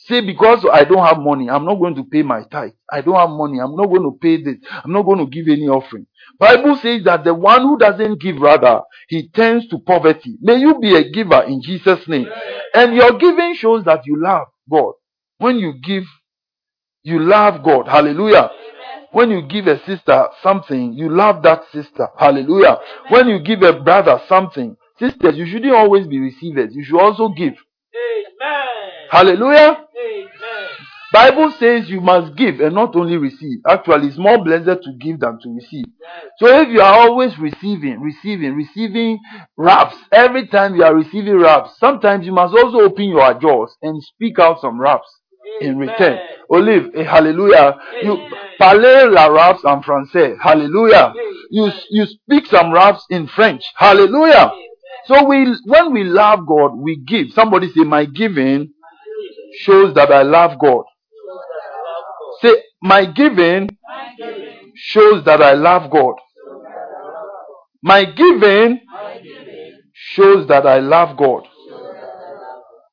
say 0.00 0.20
because 0.20 0.66
I 0.72 0.84
don't 0.84 1.04
have 1.06 1.18
money, 1.18 1.50
I'm 1.50 1.64
not 1.64 1.76
going 1.76 1.96
to 1.96 2.04
pay 2.04 2.22
my 2.22 2.42
tithe. 2.50 2.72
I 2.92 3.00
don't 3.02 3.16
have 3.16 3.30
money, 3.30 3.60
I'm 3.60 3.76
not 3.76 3.86
going 3.86 4.02
to 4.04 4.18
pay 4.20 4.42
this. 4.42 4.56
I'm 4.70 4.92
not 4.92 5.02
going 5.04 5.18
to 5.18 5.26
give 5.26 5.48
any 5.48 5.68
offering. 5.68 6.06
Bible 6.38 6.76
says 6.76 7.04
that 7.04 7.24
the 7.24 7.34
one 7.34 7.62
who 7.62 7.78
doesn't 7.78 8.20
give 8.20 8.38
rather, 8.38 8.82
he 9.08 9.28
turns 9.30 9.68
to 9.68 9.78
poverty. 9.80 10.36
May 10.42 10.58
you 10.58 10.78
be 10.80 10.96
a 10.96 11.10
giver 11.10 11.42
in 11.44 11.62
Jesus' 11.62 12.06
name. 12.08 12.28
And 12.74 12.94
your 12.94 13.18
giving 13.18 13.54
shows 13.56 13.84
that 13.84 14.06
you 14.06 14.22
love 14.22 14.48
God. 14.70 14.94
When 15.38 15.58
you 15.58 15.74
give, 15.82 16.04
you 17.04 17.20
love 17.20 17.64
God. 17.64 17.88
Hallelujah. 17.88 18.50
When 19.16 19.30
you 19.30 19.40
give 19.40 19.66
a 19.66 19.82
sister 19.86 20.28
something, 20.42 20.92
you 20.92 21.08
love 21.08 21.42
that 21.44 21.62
sister. 21.72 22.08
Hallelujah. 22.18 22.76
When 23.08 23.28
you 23.28 23.38
give 23.38 23.62
a 23.62 23.72
brother 23.72 24.20
something, 24.28 24.76
sisters, 24.98 25.38
you 25.38 25.46
shouldn't 25.46 25.74
always 25.74 26.06
be 26.06 26.18
receivers. 26.18 26.74
You 26.74 26.84
should 26.84 27.00
also 27.00 27.30
give. 27.30 27.54
Amen. 27.94 29.08
Hallelujah. 29.10 29.86
Amen. 29.98 30.28
Bible 31.14 31.50
says 31.58 31.88
you 31.88 32.02
must 32.02 32.36
give 32.36 32.60
and 32.60 32.74
not 32.74 32.94
only 32.94 33.16
receive. 33.16 33.60
Actually, 33.66 34.08
it's 34.08 34.18
more 34.18 34.44
blessed 34.44 34.82
to 34.82 34.92
give 35.00 35.20
than 35.20 35.38
to 35.40 35.48
receive. 35.48 35.86
Yes. 35.98 36.24
So 36.38 36.60
if 36.60 36.68
you 36.68 36.82
are 36.82 36.92
always 36.92 37.38
receiving, 37.38 38.02
receiving, 38.02 38.54
receiving 38.54 39.18
raps, 39.56 39.96
every 40.12 40.46
time 40.48 40.74
you 40.74 40.84
are 40.84 40.94
receiving 40.94 41.38
raps, 41.38 41.70
sometimes 41.80 42.26
you 42.26 42.32
must 42.32 42.54
also 42.54 42.80
open 42.80 43.06
your 43.06 43.32
jaws 43.40 43.74
and 43.80 44.02
speak 44.02 44.38
out 44.38 44.60
some 44.60 44.78
raps 44.78 45.08
in 45.60 45.78
return. 45.78 46.18
Olive, 46.50 46.90
eh, 46.94 47.04
hallelujah. 47.04 47.76
You 48.02 48.18
parler 48.58 49.10
la 49.10 49.26
raps 49.28 49.64
en 49.64 49.82
français. 49.82 50.36
Hallelujah. 50.40 51.12
You 51.50 51.70
you 51.90 52.06
speak 52.06 52.46
some 52.46 52.72
raps 52.72 53.04
in 53.10 53.26
French. 53.28 53.62
Hallelujah. 53.76 54.52
So 55.06 55.24
we 55.24 55.56
when 55.64 55.92
we 55.92 56.04
love 56.04 56.46
God, 56.46 56.76
we 56.76 56.96
give. 56.96 57.32
Somebody 57.32 57.70
say, 57.72 57.84
My 57.84 58.04
giving 58.04 58.72
shows 59.60 59.94
that 59.94 60.10
I 60.12 60.22
love 60.22 60.58
God. 60.58 60.84
Say, 62.42 62.62
my 62.82 63.06
giving 63.06 63.68
shows 64.74 65.24
that 65.24 65.40
I 65.42 65.54
love 65.54 65.90
God. 65.90 66.14
My 67.82 68.04
giving 68.04 68.80
shows 69.94 70.46
that 70.48 70.66
I 70.66 70.78
love 70.80 71.16
God. 71.16 71.44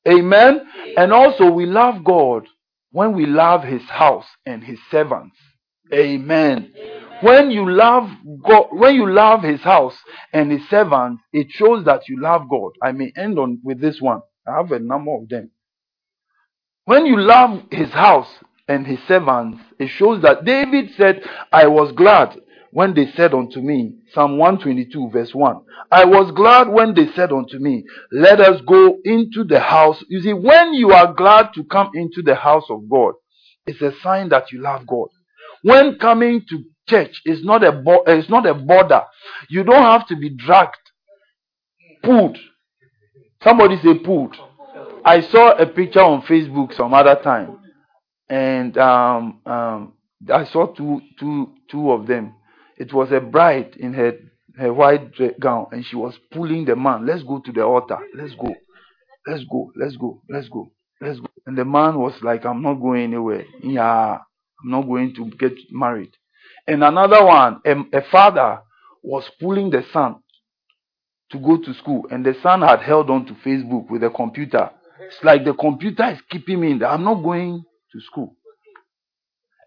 Amen. 0.08 0.62
And 0.98 1.14
also, 1.14 1.50
we 1.50 1.66
love 1.66 2.04
God 2.04 2.48
when 2.92 3.14
we 3.14 3.26
love 3.26 3.64
His 3.64 3.84
house 3.84 4.26
and 4.46 4.64
His 4.64 4.80
servants. 4.92 5.36
Amen. 5.94 6.74
When 7.22 7.52
you 7.52 7.70
love 7.70 8.10
God, 8.46 8.68
when 8.72 8.96
you 8.96 9.10
love 9.10 9.44
His 9.44 9.62
house 9.62 9.96
and 10.34 10.52
His 10.52 10.68
servants, 10.70 11.22
it 11.32 11.48
shows 11.52 11.86
that 11.86 12.10
you 12.10 12.20
love 12.22 12.50
God. 12.50 12.72
I 12.82 12.92
may 12.92 13.14
end 13.16 13.40
on 13.40 13.60
with 13.64 13.80
this 13.80 14.02
one. 14.02 14.22
I 14.48 14.58
have 14.58 14.72
a 14.72 14.80
number 14.80 15.16
of 15.16 15.30
them. 15.30 15.52
When 16.86 17.06
you 17.06 17.18
love 17.18 17.62
His 17.72 17.90
house 17.92 18.28
and 18.68 18.86
His 18.86 19.00
servants, 19.08 19.60
it 19.80 19.88
shows 19.88 20.22
that 20.24 20.44
David 20.44 20.92
said, 20.98 21.24
"I 21.52 21.68
was 21.68 21.94
glad 21.94 22.38
when 22.74 22.94
they 22.96 23.12
said 23.14 23.34
unto 23.34 23.62
me." 23.62 23.96
Psalm 24.14 24.38
122, 24.38 25.12
verse 25.12 25.34
1. 25.34 25.62
I 25.92 26.06
was 26.06 26.32
glad 26.32 26.70
when 26.70 26.94
they 26.96 27.08
said 27.14 27.32
unto 27.32 27.60
me, 27.60 27.86
Let 28.12 28.42
us 28.42 28.62
go 28.68 28.98
into 29.06 29.44
the 29.46 29.60
house. 29.62 30.04
You 30.10 30.22
see, 30.22 30.34
when 30.34 30.74
you 30.74 30.92
are 30.92 31.14
glad 31.14 31.54
to 31.56 31.64
come 31.66 31.92
into 31.96 32.22
the 32.24 32.36
house 32.36 32.66
of 32.70 32.90
God, 32.90 33.14
it's 33.68 33.82
a 33.82 33.94
sign 34.02 34.30
that 34.30 34.52
you 34.52 34.62
love 34.62 34.88
God. 34.88 35.10
When 35.64 35.98
coming 36.00 36.44
to 36.50 36.64
church 36.90 37.22
is 37.26 37.44
not 37.44 37.64
a 37.64 37.72
bo- 37.72 38.04
it's 38.08 38.30
not 38.30 38.46
a 38.46 38.54
border. 38.54 39.04
You 39.50 39.64
don't 39.64 39.84
have 39.84 40.08
to 40.08 40.16
be 40.18 40.30
dragged, 40.30 40.76
pulled. 42.04 42.38
Somebody 43.44 43.78
say 43.82 44.00
pulled. 44.00 44.36
I 45.06 45.22
saw 45.22 45.52
a 45.58 45.66
picture 45.66 46.02
on 46.02 46.22
Facebook 46.24 46.74
some 46.76 46.94
other 46.94 47.16
time, 47.16 47.60
and 48.30 48.78
um, 48.78 49.42
um, 49.46 49.94
I 50.34 50.46
saw 50.46 50.68
two, 50.68 51.02
two, 51.20 51.54
two 51.70 51.92
of 51.92 52.08
them. 52.08 52.36
It 52.84 52.92
was 52.92 53.14
a 53.14 53.22
bride 53.22 53.78
in 53.78 53.94
her 53.94 54.12
her 54.58 54.74
white 54.74 55.40
gown, 55.40 55.68
and 55.72 55.86
she 55.86 55.96
was 55.96 56.20
pulling 56.34 56.66
the 56.66 56.76
man. 56.76 57.06
Let's 57.06 57.24
go 57.24 57.40
to 57.40 57.52
the 57.54 57.64
altar. 57.64 57.98
Let's 58.14 58.36
go. 58.36 58.54
Let's 59.26 59.46
go. 59.46 59.72
Let's 59.78 59.96
go. 59.96 60.22
Let's 60.30 60.50
go. 60.50 60.70
Let's 61.00 61.20
go. 61.22 61.28
And 61.46 61.58
the 61.58 61.64
man 61.64 61.98
was 61.98 62.22
like, 62.22 62.46
"I'm 62.46 62.62
not 62.62 62.74
going 62.74 63.04
anywhere. 63.04 63.46
Yeah, 63.62 64.18
I'm 64.18 64.70
not 64.70 64.82
going 64.82 65.16
to 65.16 65.30
get 65.40 65.54
married." 65.72 66.12
And 66.68 66.84
another 66.84 67.24
one, 67.24 67.62
a, 67.66 68.00
a 68.00 68.02
father 68.12 68.60
was 69.02 69.32
pulling 69.40 69.70
the 69.70 69.86
son 69.94 70.18
to 71.32 71.40
go 71.40 71.56
to 71.56 71.74
school, 71.76 72.06
and 72.12 72.26
the 72.26 72.36
son 72.44 72.64
had 72.64 72.82
held 72.82 73.10
on 73.10 73.26
to 73.28 73.34
Facebook 73.36 73.90
with 73.90 74.04
a 74.04 74.10
computer. 74.10 74.72
It's 75.00 75.24
like 75.24 75.46
the 75.46 75.54
computer 75.54 76.04
is 76.10 76.20
keeping 76.30 76.60
me 76.60 76.72
in 76.72 76.80
there. 76.80 76.90
I'm 76.90 77.06
not 77.06 77.24
going 77.24 77.64
to 77.94 78.02
school. 78.02 78.36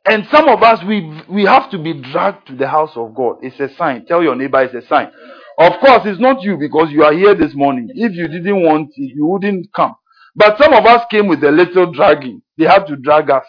And 0.06 0.26
some 0.32 0.48
of 0.48 0.62
us, 0.62 0.82
we 0.84 1.22
we 1.28 1.44
have 1.44 1.70
to 1.72 1.78
be 1.78 1.94
dragged 1.94 2.48
to 2.48 2.56
the 2.56 2.68
house 2.68 2.92
of 2.96 3.14
God. 3.14 3.36
It's 3.42 3.60
a 3.60 3.74
sign. 3.76 4.06
Tell 4.06 4.22
your 4.22 4.36
neighbor 4.36 4.62
it's 4.62 4.74
a 4.74 4.86
sign. 4.88 5.10
Of 5.58 5.74
course, 5.80 6.02
it's 6.06 6.20
not 6.20 6.42
you 6.42 6.58
because 6.58 6.90
you 6.90 7.04
are 7.04 7.12
here 7.14 7.34
this 7.34 7.54
morning. 7.54 7.88
If 7.94 8.14
you 8.14 8.28
didn't 8.28 8.62
want 8.64 8.90
it, 8.96 9.12
you 9.16 9.26
wouldn't 9.26 9.72
come. 9.74 9.94
But 10.36 10.58
some 10.58 10.74
of 10.74 10.86
us 10.86 11.06
came 11.10 11.28
with 11.28 11.44
a 11.44 11.52
little 11.52 11.92
dragging. 11.92 12.42
They 12.58 12.66
had 12.66 12.86
to 12.88 12.96
drag 12.96 13.30
us. 13.30 13.44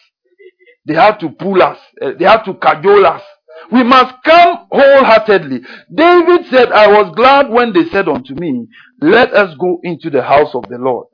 They 0.86 0.96
had 0.96 1.20
to 1.22 1.30
pull 1.30 1.62
us. 1.64 1.80
Uh, 2.02 2.12
They 2.20 2.26
had 2.26 2.44
to 2.46 2.56
cajole 2.56 3.06
us. 3.08 3.24
We 3.72 3.84
must 3.84 4.16
come 4.26 4.68
wholeheartedly. 4.72 5.62
David 5.96 6.48
said, 6.48 6.72
I 6.74 6.88
was 6.88 7.14
glad 7.16 7.50
when 7.50 7.74
they 7.74 7.86
said 7.90 8.10
unto 8.10 8.36
me, 8.36 8.68
Let 9.02 9.34
us 9.34 9.56
go 9.60 9.80
into 9.84 10.10
the 10.10 10.24
house 10.24 10.54
of 10.56 10.66
the 10.70 10.78
Lord. 10.78 11.08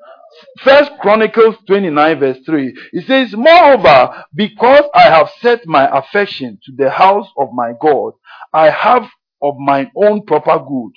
First 0.64 0.92
Chronicles 1.02 1.56
29 1.68 2.20
verse 2.20 2.38
3. 2.46 2.76
It 2.94 3.08
says, 3.08 3.34
Moreover, 3.36 4.26
because 4.34 4.84
I 4.94 5.04
have 5.04 5.30
set 5.42 5.66
my 5.66 5.90
affection 5.98 6.60
to 6.66 6.72
the 6.76 6.90
house 6.90 7.28
of 7.38 7.50
my 7.54 7.74
God, 7.82 8.14
I 8.54 8.70
have 8.70 9.10
of 9.42 9.58
mine 9.58 9.92
own 9.96 10.26
proper 10.26 10.58
good, 10.60 10.94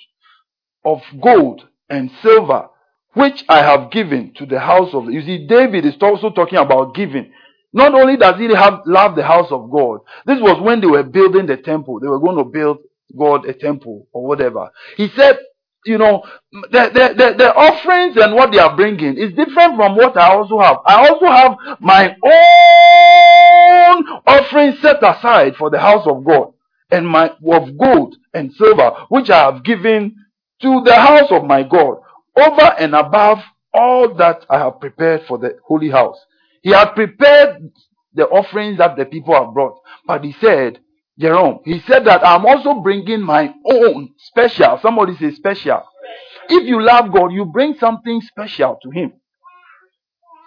of 0.85 1.01
gold 1.21 1.67
and 1.89 2.09
silver, 2.21 2.67
which 3.13 3.43
I 3.49 3.57
have 3.57 3.91
given 3.91 4.33
to 4.35 4.45
the 4.45 4.59
house 4.59 4.93
of. 4.93 5.11
You 5.11 5.21
see, 5.21 5.47
David 5.47 5.85
is 5.85 5.95
also 6.01 6.29
talking 6.29 6.59
about 6.59 6.95
giving. 6.95 7.31
Not 7.73 7.93
only 7.93 8.15
does 8.15 8.39
he 8.39 8.47
have 8.53 8.81
love 8.85 9.15
the 9.15 9.23
house 9.23 9.51
of 9.51 9.69
God, 9.69 9.99
this 10.25 10.39
was 10.39 10.61
when 10.61 10.79
they 10.81 10.87
were 10.87 11.03
building 11.03 11.45
the 11.45 11.57
temple. 11.57 11.99
They 11.99 12.07
were 12.07 12.19
going 12.19 12.37
to 12.37 12.45
build 12.45 12.77
God 13.17 13.45
a 13.45 13.53
temple 13.53 14.07
or 14.13 14.25
whatever. 14.25 14.71
He 14.95 15.09
said, 15.15 15.37
you 15.87 15.97
know, 15.97 16.23
the, 16.51 16.67
the, 16.71 17.13
the, 17.17 17.33
the 17.37 17.55
offerings 17.55 18.17
and 18.17 18.35
what 18.35 18.51
they 18.51 18.59
are 18.59 18.75
bringing 18.75 19.17
is 19.17 19.33
different 19.33 19.75
from 19.75 19.95
what 19.95 20.17
I 20.17 20.33
also 20.33 20.59
have. 20.59 20.77
I 20.85 21.07
also 21.07 21.25
have 21.25 21.57
my 21.79 22.15
own 22.23 24.21
offering 24.27 24.75
set 24.81 24.97
aside 25.03 25.55
for 25.55 25.69
the 25.69 25.79
house 25.79 26.05
of 26.07 26.23
God 26.23 26.53
and 26.91 27.07
my 27.07 27.29
of 27.29 27.77
gold 27.77 28.15
and 28.33 28.53
silver, 28.53 28.91
which 29.09 29.29
I 29.29 29.51
have 29.51 29.63
given 29.63 30.15
to 30.61 30.81
the 30.85 30.95
house 30.95 31.31
of 31.31 31.43
my 31.43 31.63
God, 31.63 31.97
over 32.35 32.73
and 32.79 32.95
above 32.95 33.39
all 33.73 34.13
that 34.15 34.45
I 34.49 34.59
have 34.59 34.79
prepared 34.79 35.23
for 35.27 35.37
the 35.37 35.57
holy 35.65 35.89
house. 35.89 36.17
He 36.61 36.71
had 36.71 36.93
prepared 36.93 37.71
the 38.13 38.25
offerings 38.25 38.79
that 38.79 38.95
the 38.97 39.05
people 39.05 39.33
have 39.35 39.53
brought, 39.53 39.79
but 40.05 40.23
he 40.23 40.33
said, 40.41 40.79
Jerome, 41.19 41.59
he 41.65 41.79
said 41.81 42.05
that 42.05 42.25
I'm 42.25 42.45
also 42.45 42.75
bringing 42.81 43.21
my 43.21 43.53
own 43.65 44.09
special. 44.17 44.79
Somebody 44.81 45.15
say 45.17 45.31
special. 45.33 45.81
If 46.49 46.67
you 46.67 46.81
love 46.81 47.11
God, 47.11 47.31
you 47.33 47.45
bring 47.45 47.75
something 47.79 48.21
special 48.21 48.77
to 48.83 48.89
him. 48.91 49.13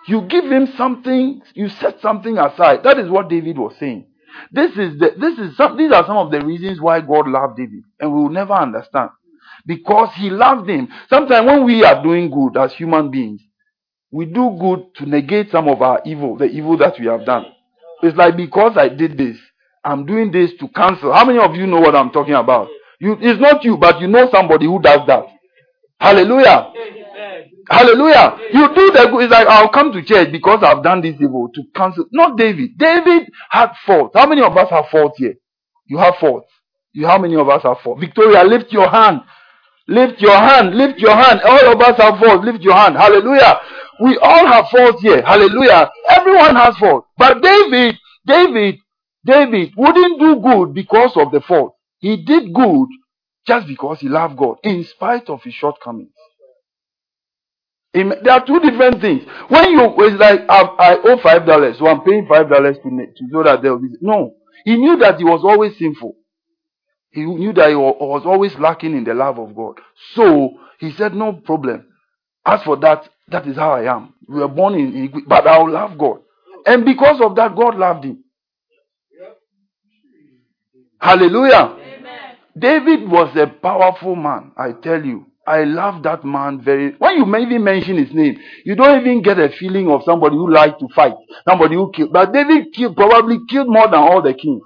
You 0.08 0.22
give 0.22 0.44
him 0.50 0.66
something, 0.76 1.42
you 1.54 1.68
set 1.68 2.00
something 2.00 2.38
aside. 2.38 2.82
That 2.84 2.98
is 2.98 3.10
what 3.10 3.28
David 3.28 3.58
was 3.58 3.74
saying. 3.78 4.06
This 4.52 4.70
is 4.72 4.98
the 4.98 5.14
this 5.18 5.38
is 5.38 5.56
some 5.56 5.76
these 5.76 5.92
are 5.92 6.06
some 6.06 6.16
of 6.16 6.30
the 6.30 6.44
reasons 6.44 6.80
why 6.80 7.00
God 7.00 7.28
loved 7.28 7.56
David, 7.56 7.82
and 7.98 8.12
we 8.12 8.22
will 8.22 8.30
never 8.30 8.54
understand. 8.54 9.10
Because 9.66 10.14
he 10.14 10.30
loved 10.30 10.68
him. 10.70 10.88
Sometimes 11.10 11.46
when 11.46 11.64
we 11.64 11.84
are 11.84 12.02
doing 12.02 12.30
good 12.30 12.56
as 12.56 12.72
human 12.72 13.10
beings, 13.10 13.42
we 14.10 14.26
do 14.26 14.56
good 14.58 14.94
to 14.96 15.06
negate 15.06 15.50
some 15.50 15.68
of 15.68 15.82
our 15.82 16.00
evil, 16.06 16.36
the 16.36 16.46
evil 16.46 16.76
that 16.78 16.98
we 16.98 17.06
have 17.06 17.26
done. 17.26 17.46
It's 18.02 18.16
like 18.16 18.36
because 18.36 18.76
I 18.76 18.88
did 18.88 19.18
this, 19.18 19.36
I'm 19.84 20.04
doing 20.06 20.30
this 20.30 20.52
to 20.60 20.68
cancel. 20.68 21.12
How 21.12 21.24
many 21.24 21.38
of 21.38 21.54
you 21.54 21.66
know 21.66 21.80
what 21.80 21.94
I'm 21.94 22.10
talking 22.10 22.34
about? 22.34 22.68
You, 23.00 23.16
it's 23.20 23.40
not 23.40 23.64
you, 23.64 23.76
but 23.76 24.00
you 24.00 24.08
know 24.08 24.28
somebody 24.30 24.66
who 24.66 24.80
does 24.80 25.00
that. 25.06 25.24
Hallelujah. 25.98 26.72
Amen. 26.76 27.50
Hallelujah. 27.70 28.36
You 28.52 28.74
do 28.74 28.90
the 28.90 29.08
good. 29.10 29.24
It's 29.24 29.32
like, 29.32 29.46
I'll 29.46 29.68
come 29.68 29.92
to 29.92 30.02
church 30.02 30.32
because 30.32 30.62
I've 30.62 30.82
done 30.82 31.02
this 31.02 31.14
evil 31.20 31.48
to 31.54 31.62
cancel. 31.74 32.04
Not 32.10 32.36
David. 32.36 32.76
David 32.76 33.30
had 33.48 33.70
fault. 33.86 34.10
How 34.14 34.26
many 34.26 34.42
of 34.42 34.56
us 34.56 34.68
have 34.70 34.86
fault 34.90 35.14
here? 35.16 35.34
You 35.86 35.98
have 35.98 36.16
fault. 36.16 36.46
You, 36.92 37.06
how 37.06 37.18
many 37.18 37.36
of 37.36 37.48
us 37.48 37.62
have 37.62 37.78
fault? 37.84 38.00
Victoria, 38.00 38.42
lift 38.44 38.72
your 38.72 38.88
hand. 38.88 39.20
Lift 39.86 40.20
your 40.20 40.36
hand. 40.36 40.74
Lift 40.74 40.98
your 40.98 41.14
hand. 41.14 41.40
All 41.44 41.72
of 41.72 41.80
us 41.80 41.96
have 42.00 42.18
fault. 42.18 42.44
Lift 42.44 42.60
your 42.62 42.74
hand. 42.74 42.96
Hallelujah. 42.96 43.60
We 44.02 44.18
all 44.18 44.46
have 44.46 44.68
fault 44.68 45.00
here. 45.00 45.22
Hallelujah. 45.22 45.90
Everyone 46.08 46.56
has 46.56 46.76
fault. 46.76 47.06
But 47.16 47.40
David, 47.40 47.96
David, 48.26 48.79
David 49.24 49.72
wouldn't 49.76 50.20
do 50.20 50.40
good 50.40 50.74
because 50.74 51.16
of 51.16 51.32
the 51.32 51.40
fault. 51.40 51.76
He 51.98 52.16
did 52.24 52.52
good 52.54 52.88
just 53.46 53.66
because 53.66 54.00
he 54.00 54.08
loved 54.08 54.36
God 54.36 54.56
in 54.62 54.84
spite 54.84 55.28
of 55.28 55.42
his 55.42 55.54
shortcomings. 55.54 56.10
There 57.92 58.32
are 58.32 58.46
two 58.46 58.60
different 58.60 59.00
things. 59.00 59.24
When 59.48 59.70
you 59.72 59.94
it's 59.98 60.20
like 60.20 60.42
I, 60.48 60.96
owe 61.04 61.18
five 61.18 61.44
dollars, 61.46 61.78
so 61.78 61.88
I'm 61.88 62.02
paying 62.02 62.26
five 62.28 62.48
dollars 62.48 62.76
to, 62.78 62.90
to 62.90 63.26
know 63.28 63.42
that 63.42 63.62
there 63.62 63.72
will 63.72 63.80
be 63.82 63.96
no. 64.00 64.34
He 64.64 64.76
knew 64.76 64.96
that 64.98 65.18
he 65.18 65.24
was 65.24 65.42
always 65.44 65.76
sinful. 65.76 66.14
He 67.12 67.24
knew 67.24 67.52
that 67.54 67.70
he 67.70 67.74
was 67.74 68.22
always 68.24 68.54
lacking 68.58 68.96
in 68.96 69.04
the 69.04 69.14
love 69.14 69.38
of 69.38 69.54
God. 69.56 69.80
So 70.14 70.50
he 70.78 70.92
said, 70.92 71.14
No 71.14 71.32
problem. 71.32 71.86
As 72.46 72.62
for 72.62 72.76
that, 72.78 73.08
that 73.28 73.46
is 73.46 73.56
how 73.56 73.72
I 73.72 73.92
am. 73.94 74.14
We 74.28 74.40
were 74.40 74.48
born 74.48 74.74
in 74.74 74.94
iniquity, 74.94 75.26
but 75.28 75.46
I 75.46 75.58
will 75.58 75.70
love 75.72 75.98
God. 75.98 76.20
And 76.66 76.84
because 76.84 77.20
of 77.20 77.34
that, 77.36 77.56
God 77.56 77.76
loved 77.76 78.04
him. 78.04 78.24
Hallelujah. 81.00 81.76
Amen. 81.80 82.36
David 82.58 83.08
was 83.08 83.34
a 83.36 83.46
powerful 83.46 84.14
man, 84.14 84.52
I 84.56 84.72
tell 84.72 85.04
you. 85.04 85.26
I 85.46 85.64
love 85.64 86.02
that 86.02 86.24
man 86.24 86.60
very. 86.60 86.92
When 86.98 87.16
you 87.16 87.36
even 87.38 87.64
mention 87.64 87.96
his 87.96 88.12
name, 88.12 88.38
you 88.64 88.76
don't 88.76 89.00
even 89.00 89.22
get 89.22 89.38
a 89.38 89.48
feeling 89.48 89.90
of 89.90 90.02
somebody 90.04 90.36
who 90.36 90.52
likes 90.52 90.78
to 90.78 90.88
fight, 90.94 91.14
somebody 91.48 91.74
who 91.74 91.90
killed. 91.90 92.12
But 92.12 92.32
David 92.32 92.72
killed, 92.72 92.94
probably 92.96 93.38
killed 93.48 93.68
more 93.68 93.86
than 93.86 93.98
all 93.98 94.22
the 94.22 94.34
kings, 94.34 94.62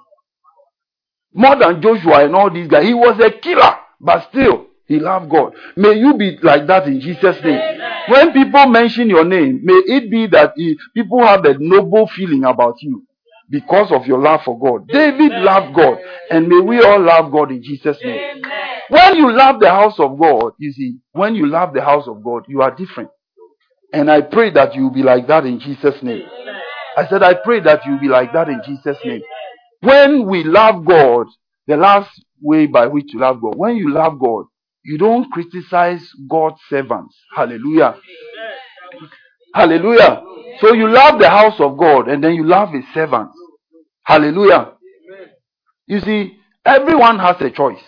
more 1.33 1.57
than 1.57 1.81
Joshua 1.81 2.25
and 2.25 2.35
all 2.35 2.51
these 2.51 2.67
guys. 2.67 2.85
He 2.85 2.93
was 2.93 3.19
a 3.21 3.31
killer, 3.31 3.77
but 4.01 4.29
still, 4.31 4.67
he 4.87 4.99
loved 4.99 5.31
God. 5.31 5.55
May 5.77 5.95
you 5.95 6.15
be 6.15 6.37
like 6.43 6.67
that 6.67 6.87
in 6.87 7.01
Jesus' 7.01 7.43
name. 7.43 7.61
Amen. 7.61 7.93
When 8.09 8.33
people 8.33 8.67
mention 8.67 9.09
your 9.09 9.25
name, 9.25 9.61
may 9.63 9.75
it 9.75 10.11
be 10.11 10.27
that 10.27 10.55
people 10.93 11.25
have 11.25 11.45
a 11.45 11.57
noble 11.59 12.09
feeling 12.09 12.45
about 12.45 12.83
you 12.83 13.07
because 13.51 13.93
of 13.93 14.07
your 14.07 14.21
love 14.21 14.41
for 14.45 14.59
God. 14.59 14.89
David 14.89 15.33
loved 15.33 15.75
God, 15.75 15.99
and 16.31 16.49
may 16.49 16.61
we 16.61 16.81
all 16.81 17.01
love 17.01 17.31
God 17.31 17.51
in 17.51 17.63
Jesus' 17.63 17.99
name. 18.03 18.39
Amen. 18.39 18.65
When 18.89 19.17
you 19.17 19.33
love 19.33 19.61
the 19.61 19.71
house 19.71 19.99
of 19.99 20.19
God, 20.19 20.53
you 20.59 20.73
see, 20.73 20.99
when 21.13 21.35
you 21.35 21.47
love 21.47 21.75
the 21.75 21.83
house 21.83 22.07
of 22.07 22.23
God, 22.23 22.45
you 22.49 22.63
are 22.63 22.75
different. 22.75 23.11
And 23.93 24.11
I 24.11 24.23
pray 24.23 24.51
that 24.51 24.75
you 24.75 24.85
will 24.85 24.91
be 24.91 25.03
like 25.03 25.29
that 25.29 25.47
in 25.47 25.61
Jesus' 25.61 26.03
name. 26.03 26.27
I 26.97 27.07
said, 27.09 27.23
I 27.23 27.35
pray 27.35 27.61
that 27.61 27.85
you 27.85 27.93
will 27.93 28.01
be 28.01 28.09
like 28.09 28.33
that 28.33 28.49
in 28.49 28.61
Jesus' 28.65 28.99
name. 29.05 29.23
When 29.81 30.27
we 30.27 30.45
love 30.45 30.85
God, 30.85 31.27
the 31.67 31.77
last 31.77 32.11
way 32.41 32.67
by 32.67 32.87
which 32.87 33.13
you 33.13 33.21
love 33.21 33.41
God, 33.41 33.55
when 33.57 33.77
you 33.77 33.93
love 33.93 34.19
God, 34.19 34.47
you 34.85 34.99
don't 34.99 35.31
criticize 35.31 36.11
God's 36.29 36.61
servants. 36.69 37.17
Hallelujah. 37.35 37.97
Hallelujah. 39.55 40.23
So 40.61 40.73
you 40.73 40.89
love 40.89 41.19
the 41.19 41.29
house 41.29 41.59
of 41.59 41.77
God 41.77 42.09
and 42.09 42.23
then 42.23 42.35
you 42.35 42.45
love 42.45 42.73
his 42.73 42.85
servants. 42.93 43.35
Hallelujah. 44.05 44.73
You 45.87 46.01
see, 46.01 46.39
everyone 46.65 47.19
has 47.19 47.37
a 47.41 47.51
choice. 47.51 47.83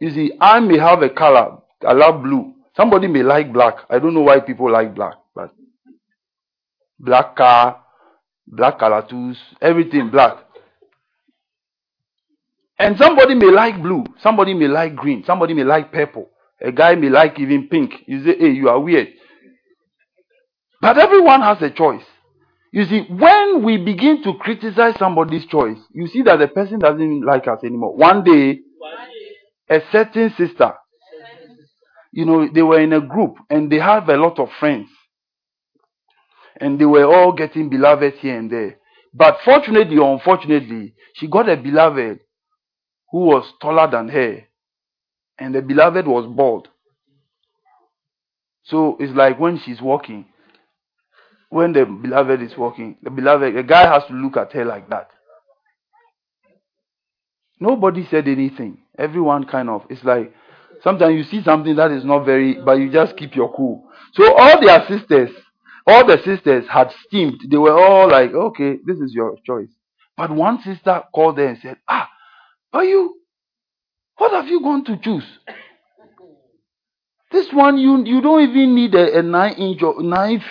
You 0.00 0.10
see, 0.10 0.32
I 0.40 0.60
may 0.60 0.78
have 0.78 1.02
a 1.02 1.10
color. 1.10 1.58
I 1.86 1.92
love 1.92 2.22
blue. 2.22 2.54
Somebody 2.76 3.08
may 3.08 3.22
like 3.22 3.52
black. 3.52 3.76
I 3.88 3.98
don't 3.98 4.14
know 4.14 4.20
why 4.20 4.40
people 4.40 4.70
like 4.70 4.94
black, 4.94 5.14
but 5.34 5.50
black 6.98 7.36
car, 7.36 7.82
black 8.46 8.78
color 8.78 9.04
tools, 9.08 9.38
everything 9.60 10.10
black. 10.10 10.36
And 12.78 12.98
somebody 12.98 13.34
may 13.34 13.50
like 13.50 13.82
blue. 13.82 14.04
Somebody 14.22 14.52
may 14.52 14.68
like 14.68 14.94
green. 14.94 15.24
Somebody 15.24 15.54
may 15.54 15.64
like 15.64 15.92
purple. 15.92 16.28
A 16.60 16.70
guy 16.70 16.94
may 16.94 17.08
like 17.08 17.38
even 17.38 17.68
pink. 17.68 17.92
You 18.06 18.24
say, 18.24 18.38
hey, 18.38 18.50
you 18.50 18.68
are 18.68 18.78
weird. 18.78 19.08
But 20.86 20.98
everyone 20.98 21.40
has 21.40 21.60
a 21.62 21.70
choice. 21.70 22.04
You 22.70 22.84
see, 22.84 23.00
when 23.08 23.64
we 23.64 23.76
begin 23.76 24.22
to 24.22 24.34
criticize 24.34 24.94
somebody's 25.00 25.44
choice, 25.46 25.78
you 25.92 26.06
see 26.06 26.22
that 26.22 26.38
the 26.38 26.46
person 26.46 26.78
doesn't 26.78 27.26
like 27.26 27.48
us 27.48 27.58
anymore. 27.64 27.96
One 27.96 28.22
day, 28.22 28.60
a 29.68 29.80
certain 29.90 30.32
sister, 30.38 30.74
you 32.12 32.24
know, 32.24 32.48
they 32.54 32.62
were 32.62 32.78
in 32.78 32.92
a 32.92 33.00
group 33.00 33.34
and 33.50 33.68
they 33.68 33.80
have 33.80 34.08
a 34.08 34.16
lot 34.16 34.38
of 34.38 34.48
friends. 34.60 34.88
And 36.60 36.80
they 36.80 36.84
were 36.84 37.04
all 37.04 37.32
getting 37.32 37.68
beloved 37.68 38.14
here 38.20 38.38
and 38.38 38.48
there. 38.48 38.76
But 39.12 39.38
fortunately 39.44 39.98
or 39.98 40.14
unfortunately, 40.14 40.94
she 41.14 41.26
got 41.26 41.48
a 41.48 41.56
beloved 41.56 42.20
who 43.10 43.24
was 43.24 43.52
taller 43.60 43.90
than 43.90 44.06
her. 44.06 44.44
And 45.36 45.52
the 45.52 45.62
beloved 45.62 46.06
was 46.06 46.32
bald. 46.32 46.68
So 48.62 48.96
it's 49.00 49.16
like 49.16 49.40
when 49.40 49.58
she's 49.58 49.82
walking, 49.82 50.26
when 51.48 51.72
the 51.72 51.84
beloved 51.84 52.42
is 52.42 52.56
walking, 52.56 52.96
the 53.02 53.10
beloved, 53.10 53.54
the 53.54 53.62
guy 53.62 53.90
has 53.92 54.04
to 54.08 54.14
look 54.14 54.36
at 54.36 54.52
her 54.52 54.64
like 54.64 54.88
that. 54.90 55.10
Nobody 57.60 58.06
said 58.10 58.28
anything. 58.28 58.78
Everyone 58.98 59.44
kind 59.44 59.70
of, 59.70 59.82
it's 59.88 60.04
like 60.04 60.32
sometimes 60.82 61.14
you 61.14 61.24
see 61.24 61.42
something 61.42 61.76
that 61.76 61.90
is 61.90 62.04
not 62.04 62.24
very, 62.24 62.54
but 62.54 62.74
you 62.74 62.92
just 62.92 63.16
keep 63.16 63.34
your 63.34 63.52
cool. 63.54 63.88
So 64.12 64.34
all 64.36 64.60
their 64.60 64.86
sisters, 64.86 65.30
all 65.86 66.06
the 66.06 66.18
sisters 66.24 66.66
had 66.68 66.90
steamed. 67.06 67.40
They 67.50 67.56
were 67.56 67.78
all 67.78 68.08
like, 68.08 68.32
okay, 68.32 68.76
this 68.84 68.98
is 68.98 69.12
your 69.14 69.36
choice. 69.46 69.68
But 70.16 70.30
one 70.30 70.60
sister 70.62 71.02
called 71.14 71.38
her 71.38 71.46
and 71.46 71.58
said, 71.62 71.76
ah, 71.88 72.08
are 72.72 72.84
you, 72.84 73.20
what 74.16 74.32
have 74.32 74.48
you 74.48 74.60
gone 74.60 74.84
to 74.86 74.98
choose? 74.98 75.24
This 77.36 77.52
one 77.52 77.76
you 77.76 78.02
you 78.02 78.22
don't 78.22 78.48
even 78.48 78.74
need 78.74 78.94
a, 78.94 79.18
a 79.18 79.22
nine 79.22 79.52
inch 79.56 79.82
or 79.82 80.02
nine 80.02 80.42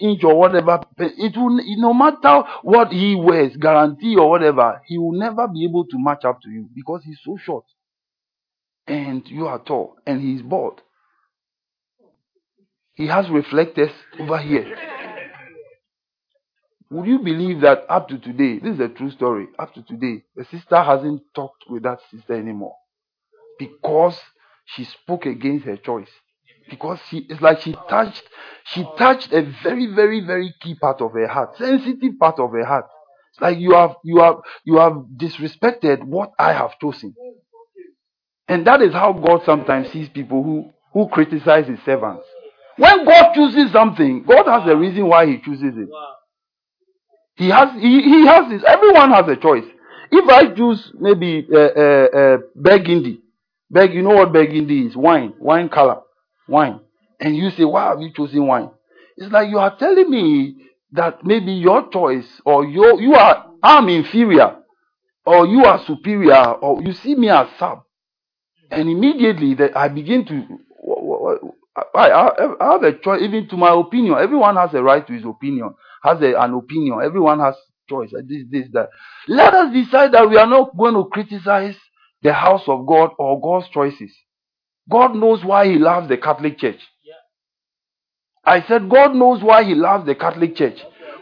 inch 0.00 0.24
or 0.24 0.36
whatever. 0.36 0.80
It 0.98 1.36
will 1.36 1.60
no 1.76 1.94
matter 1.94 2.42
what 2.62 2.90
he 2.90 3.14
wears, 3.14 3.56
guarantee 3.56 4.16
or 4.16 4.28
whatever, 4.28 4.82
he 4.86 4.98
will 4.98 5.12
never 5.12 5.46
be 5.46 5.64
able 5.64 5.84
to 5.84 5.96
match 6.00 6.24
up 6.24 6.42
to 6.42 6.50
you 6.50 6.68
because 6.74 7.02
he's 7.04 7.20
so 7.24 7.36
short, 7.40 7.64
and 8.88 9.22
you 9.28 9.46
are 9.46 9.60
tall, 9.60 9.94
and 10.04 10.20
he's 10.20 10.42
bald. 10.42 10.80
He 12.94 13.06
has 13.06 13.30
reflectors 13.30 13.92
over 14.18 14.38
here. 14.38 14.76
Would 16.90 17.06
you 17.06 17.20
believe 17.20 17.60
that 17.60 17.84
up 17.88 18.08
to 18.08 18.18
today, 18.18 18.58
this 18.58 18.74
is 18.74 18.80
a 18.80 18.88
true 18.88 19.12
story. 19.12 19.46
Up 19.60 19.72
to 19.74 19.82
today, 19.84 20.24
the 20.34 20.44
sister 20.46 20.82
hasn't 20.82 21.22
talked 21.36 21.66
with 21.70 21.84
that 21.84 22.00
sister 22.10 22.34
anymore 22.34 22.74
because 23.60 24.18
she 24.64 24.84
spoke 24.84 25.26
against 25.26 25.66
her 25.66 25.76
choice 25.76 26.10
because 26.70 26.98
she 27.08 27.26
it's 27.28 27.40
like 27.40 27.60
she 27.60 27.74
touched 27.88 28.22
she 28.64 28.84
touched 28.98 29.32
a 29.32 29.42
very 29.62 29.86
very 29.86 30.20
very 30.20 30.54
key 30.60 30.74
part 30.74 31.00
of 31.00 31.12
her 31.12 31.26
heart 31.26 31.56
sensitive 31.56 32.18
part 32.18 32.38
of 32.38 32.50
her 32.52 32.64
heart. 32.64 32.86
It's 33.32 33.40
like 33.40 33.58
you 33.58 33.72
have 33.74 33.96
you 34.04 34.20
have 34.20 34.36
you 34.64 34.76
have 34.78 34.94
disrespected 35.16 36.04
what 36.04 36.32
i 36.38 36.52
have 36.52 36.78
chosen. 36.80 37.14
And 38.48 38.66
that 38.66 38.82
is 38.82 38.92
how 38.92 39.12
god 39.12 39.42
sometimes 39.44 39.90
sees 39.90 40.08
people 40.08 40.42
who 40.42 40.70
who 40.92 41.08
criticize 41.08 41.66
his 41.66 41.80
servants. 41.84 42.26
When 42.76 43.04
god 43.04 43.34
chooses 43.34 43.72
something 43.72 44.24
god 44.24 44.46
has 44.46 44.70
a 44.70 44.76
reason 44.76 45.06
why 45.08 45.26
he 45.26 45.38
chooses 45.38 45.74
it. 45.76 45.88
He 47.36 47.48
has 47.48 47.72
he, 47.80 48.02
he 48.02 48.26
has 48.26 48.48
this 48.50 48.62
everyone 48.66 49.10
has 49.10 49.26
a 49.28 49.36
choice. 49.36 49.64
If 50.10 50.28
i 50.28 50.54
choose 50.54 50.92
maybe 50.98 51.46
uh, 51.52 51.58
uh, 51.58 52.06
uh, 52.20 52.38
burgundy 52.54 53.22
Beg, 53.72 53.94
you 53.94 54.02
know 54.02 54.10
what 54.16 54.32
burgundy 54.34 54.86
is? 54.86 54.94
Wine, 54.96 55.32
wine 55.38 55.70
color, 55.70 56.02
wine. 56.52 56.80
And 57.18 57.36
you 57.36 57.50
say, 57.50 57.64
why 57.64 57.88
have 57.88 58.00
you 58.00 58.12
chosen 58.14 58.46
wine? 58.46 58.70
It's 59.16 59.32
like 59.32 59.50
you 59.50 59.58
are 59.58 59.76
telling 59.76 60.10
me 60.10 60.56
that 60.92 61.24
maybe 61.24 61.52
your 61.52 61.88
choice 61.90 62.40
or 62.44 62.64
your 62.66 63.00
you 63.00 63.14
are 63.14 63.46
I'm 63.62 63.88
inferior 63.88 64.56
or 65.24 65.46
you 65.46 65.64
are 65.64 65.84
superior 65.86 66.44
or 66.52 66.82
you 66.82 66.92
see 66.92 67.14
me 67.14 67.28
as 67.30 67.48
sub. 67.58 67.82
And 68.70 68.88
immediately 68.88 69.54
that 69.54 69.76
I 69.76 69.88
begin 69.88 70.24
to 70.26 70.58
I, 71.94 72.08
I, 72.08 72.54
I 72.60 72.72
have 72.72 72.82
a 72.82 72.98
choice 72.98 73.22
even 73.22 73.48
to 73.48 73.56
my 73.56 73.72
opinion. 73.72 74.16
Everyone 74.18 74.56
has 74.56 74.74
a 74.74 74.82
right 74.82 75.06
to 75.06 75.12
his 75.12 75.24
opinion, 75.24 75.74
has 76.02 76.20
a, 76.20 76.34
an 76.38 76.54
opinion. 76.54 77.00
Everyone 77.02 77.40
has 77.40 77.54
choice. 77.88 78.10
This, 78.26 78.44
this, 78.50 78.68
that. 78.72 78.88
Let 79.28 79.54
us 79.54 79.72
decide 79.72 80.12
that 80.12 80.28
we 80.28 80.36
are 80.36 80.46
not 80.46 80.76
going 80.76 80.94
to 80.94 81.04
criticize 81.10 81.76
the 82.22 82.32
house 82.32 82.62
of 82.66 82.86
God 82.86 83.10
or 83.18 83.40
God's 83.40 83.68
choices. 83.70 84.12
God 84.90 85.14
knows 85.14 85.44
why 85.44 85.66
He 85.66 85.78
loves 85.78 86.08
the 86.08 86.16
Catholic 86.16 86.58
Church. 86.58 86.80
I 88.44 88.62
said, 88.66 88.88
God 88.88 89.14
knows 89.14 89.42
why 89.42 89.64
He 89.64 89.74
loves 89.74 90.06
the 90.06 90.14
Catholic 90.14 90.56
Church. 90.56 90.78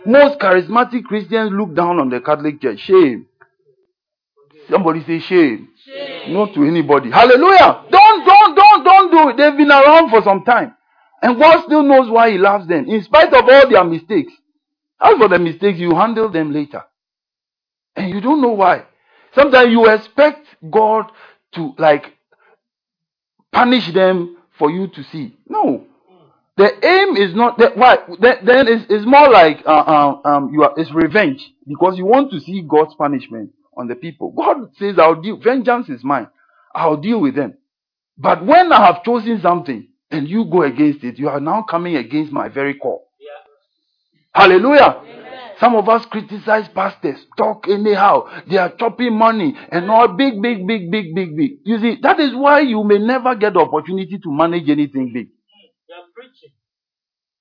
Most 0.07 0.39
charismatic 0.41 1.05
Christians 1.05 1.51
look 1.53 1.75
down 1.75 1.99
on 1.99 2.09
the 2.09 2.21
Catholic 2.21 2.61
Church. 2.61 2.81
Shame. 2.81 3.27
Somebody 4.71 5.05
say 5.05 5.19
shame. 5.21 5.69
Shame. 5.85 6.33
Not 6.33 6.55
to 6.55 6.65
anybody. 6.65 7.11
Hallelujah. 7.11 7.85
Don't, 7.91 8.25
don't, 8.25 8.57
don't, 8.57 8.85
don't 8.85 9.11
do 9.11 9.29
it. 9.31 9.37
They've 9.37 9.57
been 9.57 9.71
around 9.71 10.11
for 10.11 10.23
some 10.23 10.45
time. 10.45 10.75
And 11.23 11.39
God 11.39 11.65
still 11.67 11.83
knows 11.83 12.11
why 12.11 12.31
He 12.31 12.39
loves 12.39 12.67
them. 12.67 12.87
In 12.89 13.03
spite 13.03 13.35
of 13.35 13.45
all 13.45 13.69
their 13.69 13.85
mistakes. 13.85 14.33
As 15.01 15.17
for 15.17 15.29
the 15.29 15.39
mistakes, 15.39 15.79
you 15.79 15.95
handle 15.95 16.31
them 16.31 16.53
later. 16.53 16.83
And 17.97 18.15
you 18.15 18.21
don't 18.21 18.41
know 18.41 18.53
why. 18.53 18.85
Sometimes 19.35 19.71
you 19.71 19.87
expect 19.89 20.47
God 20.71 21.07
to 21.55 21.75
like 21.79 22.15
punish 23.53 23.93
them 23.95 24.37
for 24.59 24.71
you 24.71 24.89
to 24.89 25.03
see. 25.05 25.37
No. 25.49 25.87
The 26.57 26.73
aim 26.87 27.17
is 27.17 27.35
not 27.35 27.59
that 27.59 27.77
why 27.77 27.99
then, 28.21 28.37
then 28.45 28.69
it's, 28.69 28.85
it's 28.91 29.07
more 29.07 29.31
like 29.31 29.63
uh, 29.67 29.73
um, 29.87 30.23
um 30.25 30.51
you 30.53 30.63
are 30.65 30.75
it's 30.77 30.93
revenge 30.93 31.43
because 31.67 31.97
you 31.99 32.05
want 32.07 32.31
to 32.33 32.41
see 32.41 32.63
God's 32.63 32.95
punishment 32.97 33.53
on 33.77 33.89
the 33.89 33.95
people. 33.97 34.33
God 34.33 34.71
says, 34.79 34.99
"I'll 34.99 35.21
deal. 35.21 35.39
Vengeance 35.39 35.89
is 35.89 36.05
mine. 36.05 36.29
I'll 36.75 36.99
deal 36.99 37.21
with 37.21 37.35
them." 37.37 37.55
But 38.19 38.45
when 38.45 38.73
I 38.73 38.87
have 38.87 39.05
chosen 39.05 39.41
something 39.41 39.89
and 40.11 40.29
you 40.29 40.45
go 40.47 40.63
against 40.63 41.05
it, 41.05 41.19
you 41.19 41.29
are 41.29 41.41
now 41.41 41.63
coming 41.63 41.97
against 41.97 42.33
my 42.33 42.49
very 42.49 42.75
core. 42.75 43.03
Hallelujah. 44.35 45.03
Some 45.61 45.77
of 45.77 45.89
us 45.91 46.07
criticize 46.07 46.69
pastors, 46.75 47.19
talk 47.37 47.67
anyhow. 47.69 48.25
They 48.49 48.57
are 48.57 48.73
chopping 48.77 49.15
money 49.17 49.55
and 49.71 49.91
all 49.91 50.09
big, 50.09 50.41
big, 50.41 50.67
big, 50.67 50.91
big, 50.91 51.15
big, 51.15 51.37
big. 51.37 51.51
You 51.65 51.79
see, 51.79 51.99
that 52.03 52.19
is 52.19 52.35
why 52.35 52.61
you 52.61 52.83
may 52.83 52.99
never 52.99 53.35
get 53.35 53.53
the 53.53 53.61
opportunity 53.61 54.19
to 54.19 54.33
manage 54.33 54.71
anything 54.71 55.13
big. 55.13 55.29
You 55.29 55.95
are 55.95 56.07
preaching. 56.15 56.51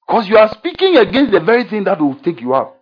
Because 0.06 0.28
you 0.28 0.38
are 0.38 0.50
speaking 0.56 0.98
against 0.98 1.32
the 1.32 1.40
very 1.40 1.64
thing 1.64 1.86
that 1.86 2.02
will 2.02 2.16
take 2.20 2.42
you 2.42 2.54
up. 2.54 2.76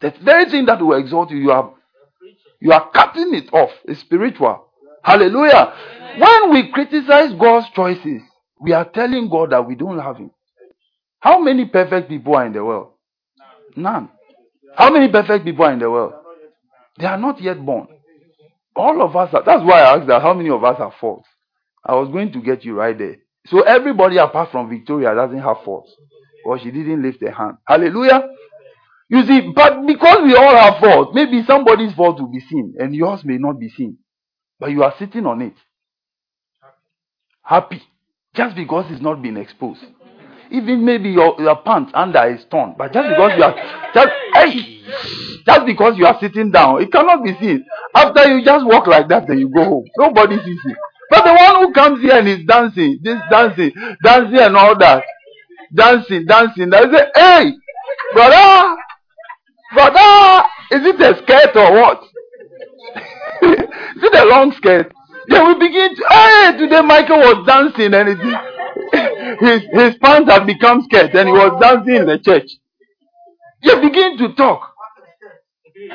The 0.00 0.14
very 0.22 0.48
thing 0.50 0.66
that 0.66 0.80
will 0.80 0.98
exalt 0.98 1.30
you, 1.30 1.38
you 1.38 1.50
are 1.50 1.64
You 1.64 1.72
are 1.72 2.08
preaching. 2.18 2.52
You 2.60 2.72
are 2.72 2.90
cutting 2.90 3.34
it 3.34 3.52
off. 3.52 3.70
It's 3.86 4.00
spiritual. 4.00 4.68
Hallelujah. 5.02 5.74
When 6.18 6.52
we 6.52 6.70
criticize 6.70 7.32
God's 7.34 7.68
choices, 7.74 8.22
we 8.60 8.72
are 8.72 8.88
telling 8.88 9.28
God 9.28 9.50
that 9.50 9.66
we 9.66 9.74
don't 9.74 9.96
love 9.96 10.18
Him. 10.18 10.30
How 11.18 11.40
many 11.40 11.64
perfect 11.66 12.08
people 12.08 12.36
are 12.36 12.46
in 12.46 12.52
the 12.52 12.64
world? 12.64 12.92
None. 13.76 14.10
How 14.76 14.90
many 14.90 15.10
perfect 15.10 15.44
people 15.44 15.64
are 15.64 15.72
in 15.72 15.78
the 15.78 15.90
world? 15.90 16.14
They 16.98 17.06
are 17.06 17.18
not 17.18 17.40
yet 17.40 17.64
born. 17.64 17.88
All 18.76 19.02
of 19.02 19.14
us 19.14 19.32
are. 19.34 19.42
That's 19.44 19.62
why 19.62 19.80
I 19.80 19.96
asked 19.96 20.08
that 20.08 20.22
how 20.22 20.34
many 20.34 20.50
of 20.50 20.62
us 20.64 20.78
have 20.78 20.92
faults. 21.00 21.28
I 21.84 21.94
was 21.94 22.08
going 22.10 22.32
to 22.32 22.40
get 22.40 22.64
you 22.64 22.74
right 22.74 22.96
there. 22.96 23.16
So 23.46 23.60
everybody 23.60 24.16
apart 24.16 24.50
from 24.50 24.70
Victoria 24.70 25.14
doesn't 25.14 25.38
have 25.38 25.58
faults. 25.64 25.94
Or 26.44 26.58
she 26.58 26.70
didn't 26.70 27.02
lift 27.02 27.20
her 27.20 27.30
hand. 27.30 27.58
Hallelujah. 27.66 28.28
You 29.08 29.24
see, 29.26 29.52
but 29.54 29.86
because 29.86 30.18
we 30.24 30.34
all 30.34 30.56
have 30.56 30.80
faults, 30.80 31.12
maybe 31.14 31.42
somebody's 31.46 31.94
fault 31.94 32.20
will 32.20 32.32
be 32.32 32.40
seen 32.40 32.74
and 32.78 32.94
yours 32.94 33.20
may 33.24 33.36
not 33.38 33.60
be 33.60 33.68
seen. 33.68 33.98
But 34.58 34.70
you 34.70 34.82
are 34.82 34.94
sitting 34.98 35.26
on 35.26 35.42
it. 35.42 35.54
Happy. 37.42 37.82
Just 38.34 38.56
because 38.56 38.86
it's 38.90 39.02
not 39.02 39.22
been 39.22 39.36
exposed. 39.36 39.84
Even 40.54 40.84
maybe 40.84 41.10
your, 41.10 41.34
your 41.40 41.56
pants 41.56 41.90
under 41.94 42.24
is 42.32 42.44
torn. 42.50 42.74
But 42.78 42.92
just 42.92 43.08
because 43.08 43.32
you 43.36 43.42
are 43.42 43.54
just 43.92 44.12
hey, 44.34 44.74
just 45.44 45.66
because 45.66 45.98
you 45.98 46.06
are 46.06 46.16
sitting 46.20 46.50
down, 46.50 46.80
it 46.80 46.92
cannot 46.92 47.24
be 47.24 47.34
seen. 47.40 47.64
After 47.94 48.28
you 48.28 48.44
just 48.44 48.64
walk 48.64 48.86
like 48.86 49.08
that, 49.08 49.26
then 49.26 49.38
you 49.38 49.48
go 49.48 49.64
home. 49.64 49.84
Nobody 49.98 50.36
sees 50.44 50.60
it. 50.64 50.76
But 51.10 51.24
the 51.24 51.34
one 51.34 51.64
who 51.64 51.72
comes 51.72 52.00
here 52.00 52.18
and 52.18 52.28
is 52.28 52.44
dancing, 52.46 53.00
this 53.02 53.18
dancing, 53.30 53.72
dancing 54.02 54.38
and 54.38 54.56
all 54.56 54.78
that, 54.78 55.04
dancing, 55.74 56.24
dancing, 56.26 56.70
they 56.70 56.82
say, 56.82 57.06
hey, 57.14 57.52
brother, 58.12 58.76
brother, 59.74 60.44
is 60.70 60.86
it 60.86 61.00
a 61.00 61.16
skirt 61.22 61.56
or 61.56 61.72
what? 61.72 62.02
is 63.42 64.02
it 64.02 64.14
a 64.14 64.24
long 64.24 64.52
skirt? 64.52 64.92
Then 65.28 65.46
we 65.46 65.54
begin 65.54 65.94
to, 65.96 66.04
hey, 66.08 66.58
today 66.58 66.80
Michael 66.82 67.18
was 67.18 67.46
dancing 67.46 67.94
and 67.94 68.08
it, 68.08 68.18
his, 69.40 69.62
his 69.72 69.96
pants 69.98 70.30
have 70.30 70.46
become 70.46 70.82
skirt 70.82 71.14
and 71.14 71.28
he 71.28 71.32
was 71.32 71.58
dancing 71.60 71.96
in 71.96 72.06
the 72.06 72.18
church. 72.18 72.50
You 73.62 73.80
begin 73.80 74.18
to 74.18 74.34
talk. 74.34 74.74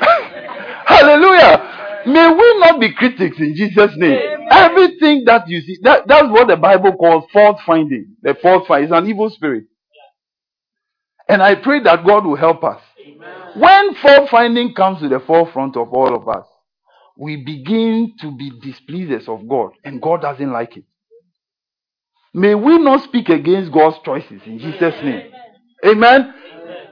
Hallelujah. 0.86 2.02
May 2.06 2.28
we 2.30 2.58
not 2.58 2.80
be 2.80 2.92
critics 2.94 3.38
in 3.38 3.54
Jesus' 3.54 3.92
name. 3.96 4.48
Everything 4.50 5.24
that 5.26 5.48
you 5.48 5.60
see, 5.60 5.78
that, 5.82 6.08
that's 6.08 6.28
what 6.28 6.48
the 6.48 6.56
Bible 6.56 6.92
calls 6.96 7.24
fault 7.32 7.58
finding. 7.66 8.16
The 8.22 8.34
fault 8.42 8.66
finding 8.66 8.88
is 8.90 8.92
an 8.96 9.06
evil 9.08 9.30
spirit. 9.30 9.64
And 11.28 11.42
I 11.42 11.54
pray 11.54 11.80
that 11.84 12.04
God 12.04 12.24
will 12.26 12.36
help 12.36 12.64
us. 12.64 12.80
When 13.56 13.94
fault 13.96 14.30
finding 14.30 14.74
comes 14.74 15.00
to 15.00 15.08
the 15.08 15.20
forefront 15.20 15.76
of 15.76 15.92
all 15.92 16.14
of 16.14 16.28
us, 16.28 16.46
we 17.16 17.36
begin 17.36 18.14
to 18.20 18.32
be 18.36 18.50
displeasers 18.62 19.28
of 19.28 19.46
God, 19.48 19.72
and 19.84 20.00
God 20.00 20.22
doesn't 20.22 20.50
like 20.52 20.76
it. 20.76 20.84
May 22.32 22.54
we 22.54 22.78
not 22.78 23.02
speak 23.04 23.28
against 23.28 23.72
God's 23.72 23.98
choices 24.04 24.40
in 24.46 24.58
Jesus' 24.58 24.94
name. 25.02 25.30
Amen. 25.84 26.34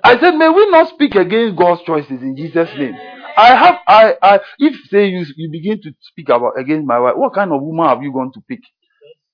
I 0.03 0.19
said, 0.19 0.33
may 0.33 0.49
we 0.49 0.71
not 0.71 0.89
speak 0.89 1.15
against 1.15 1.57
God's 1.57 1.83
choices 1.83 2.23
in 2.23 2.37
Jesus' 2.37 2.71
name. 2.77 2.97
I 3.37 3.55
have, 3.55 3.77
I, 3.87 4.15
I, 4.21 4.41
if 4.59 4.75
say 4.91 5.07
you, 5.07 5.25
you 5.37 5.51
begin 5.51 5.81
to 5.83 5.93
speak 6.01 6.29
about 6.29 6.59
against 6.59 6.87
my 6.87 6.99
wife, 6.99 7.15
what 7.17 7.35
kind 7.35 7.53
of 7.53 7.63
woman 7.63 7.87
have 7.87 8.03
you 8.03 8.13
gone 8.13 8.33
to 8.33 8.41
pick? 8.49 8.61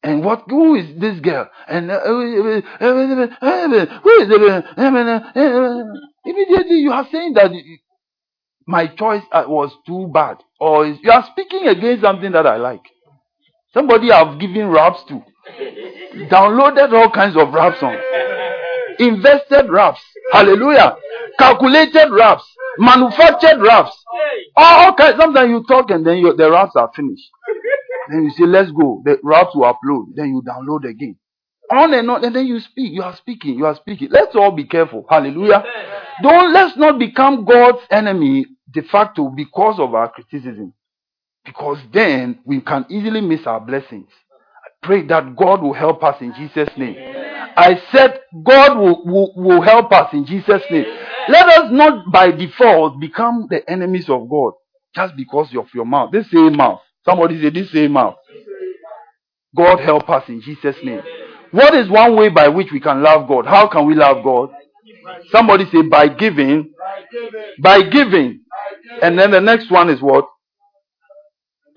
And 0.03 0.23
what, 0.23 0.45
who 0.49 0.75
is 0.75 0.87
this 1.01 1.19
girl? 1.21 1.49
And 1.67 1.91
uh, 1.91 2.01
who 2.05 2.21
is 2.21 2.63
it? 2.63 2.65
Immediately 6.27 6.77
you 6.77 6.93
are 6.93 7.07
saying 7.11 7.33
that 7.35 7.51
my 8.67 8.87
choice 8.89 9.23
uh, 9.33 9.45
was 9.47 9.73
too 9.87 10.11
bad, 10.13 10.39
or 10.61 10.87
you 10.87 11.11
are 11.11 11.25
speaking 11.33 11.69
against 11.69 12.03
something 12.03 12.33
that 12.33 12.47
I 12.47 12.57
like. 12.57 12.83
Somebody 13.73 14.13
I've 14.13 14.39
given 14.39 14.69
raps 14.69 15.03
to, 15.09 15.23
downloaded 16.29 16.93
all 16.93 17.11
kinds 17.11 17.37
of 17.37 17.53
rap 17.53 17.79
songs, 17.79 18.01
invested 18.99 19.71
raps, 19.71 20.01
hallelujah, 20.33 20.97
calculated 21.39 22.11
raps, 22.11 22.45
manufactured 22.79 23.61
raps, 23.61 23.97
all 24.57 24.95
kinds. 24.95 25.17
Sometimes 25.19 25.51
you 25.51 25.65
talk 25.67 25.91
and 25.91 26.07
then 26.07 26.23
the 26.23 26.51
raps 26.51 26.77
are 26.77 26.91
finished. 26.95 27.31
Then 28.11 28.25
you 28.25 28.31
say, 28.31 28.45
let's 28.45 28.71
go. 28.71 29.03
The 29.05 29.19
raps 29.23 29.55
will 29.55 29.63
upload. 29.63 30.15
Then 30.15 30.29
you 30.29 30.43
download 30.43 30.89
again. 30.89 31.17
On 31.73 31.95
and 31.95 32.11
on, 32.11 32.25
and 32.25 32.37
then 32.37 32.47
you 32.47 32.61
speak. 32.61 32.93
You 32.93 33.03
are 33.03 33.17
speaking. 33.17 33.57
You 33.57 33.65
are 33.67 33.75
speaking. 33.75 34.09
Let's 34.11 34.37
all 34.37 34.51
be 34.51 34.65
careful. 34.65 35.07
Hallelujah. 35.09 35.65
Don't 36.23 36.53
let's 36.53 36.77
not 36.77 36.99
become 36.99 37.45
God's 37.45 37.81
enemy 37.91 38.47
de 38.71 38.83
facto 38.83 39.29
because 39.35 39.81
of 39.81 39.95
our 39.95 40.11
criticism. 40.11 40.75
Because 41.45 41.79
then 41.93 42.41
we 42.45 42.61
can 42.61 42.85
easily 42.91 43.21
miss 43.21 43.47
our 43.47 43.61
blessings. 43.61 44.09
Pray 44.85 45.07
that 45.07 45.35
God 45.37 45.63
will 45.63 45.73
help 45.73 46.03
us 46.05 46.21
in 46.21 46.35
Jesus' 46.35 46.69
name. 46.77 46.97
I 47.57 47.81
said 47.93 48.21
God 48.45 48.79
will, 48.79 49.05
will, 49.05 49.33
will 49.37 49.63
help 49.63 49.93
us 49.93 50.13
in 50.13 50.27
Jesus' 50.27 50.63
name. 50.71 50.85
Let 51.29 51.49
us 51.49 51.73
not 51.73 52.11
by 52.13 52.31
default 52.31 53.01
become 53.01 53.47
the 53.49 53.69
enemies 53.71 54.09
of 54.09 54.29
God 54.29 54.53
just 54.95 55.17
because 55.17 55.49
of 55.57 55.67
your 55.75 55.87
mouth. 55.87 56.11
This 56.13 56.31
same 56.31 56.57
mouth. 56.57 56.81
Somebody 57.05 57.41
say 57.41 57.51
this 57.51 57.71
same 57.71 57.93
mouth. 57.93 58.17
God 59.57 59.81
help 59.81 60.09
us 60.11 60.29
in 60.29 60.41
Jesus' 60.41 60.77
name. 60.83 61.03
What 61.53 61.75
is 61.75 61.89
one 61.89 62.17
way 62.17 62.29
by 62.29 62.49
which 62.49 62.73
we 62.73 62.81
can 62.81 63.03
love 63.03 63.29
God? 63.29 63.47
How 63.47 63.69
can 63.69 63.87
we 63.87 63.95
love 63.95 64.25
God? 64.25 64.51
Somebody 65.31 65.67
say 65.71 65.83
by 65.83 66.09
giving. 66.09 66.73
By 67.63 67.83
giving. 67.83 68.41
And 69.01 69.19
then 69.19 69.31
the 69.31 69.41
next 69.41 69.71
one 69.71 69.89
is 69.89 70.01
what? 70.03 70.27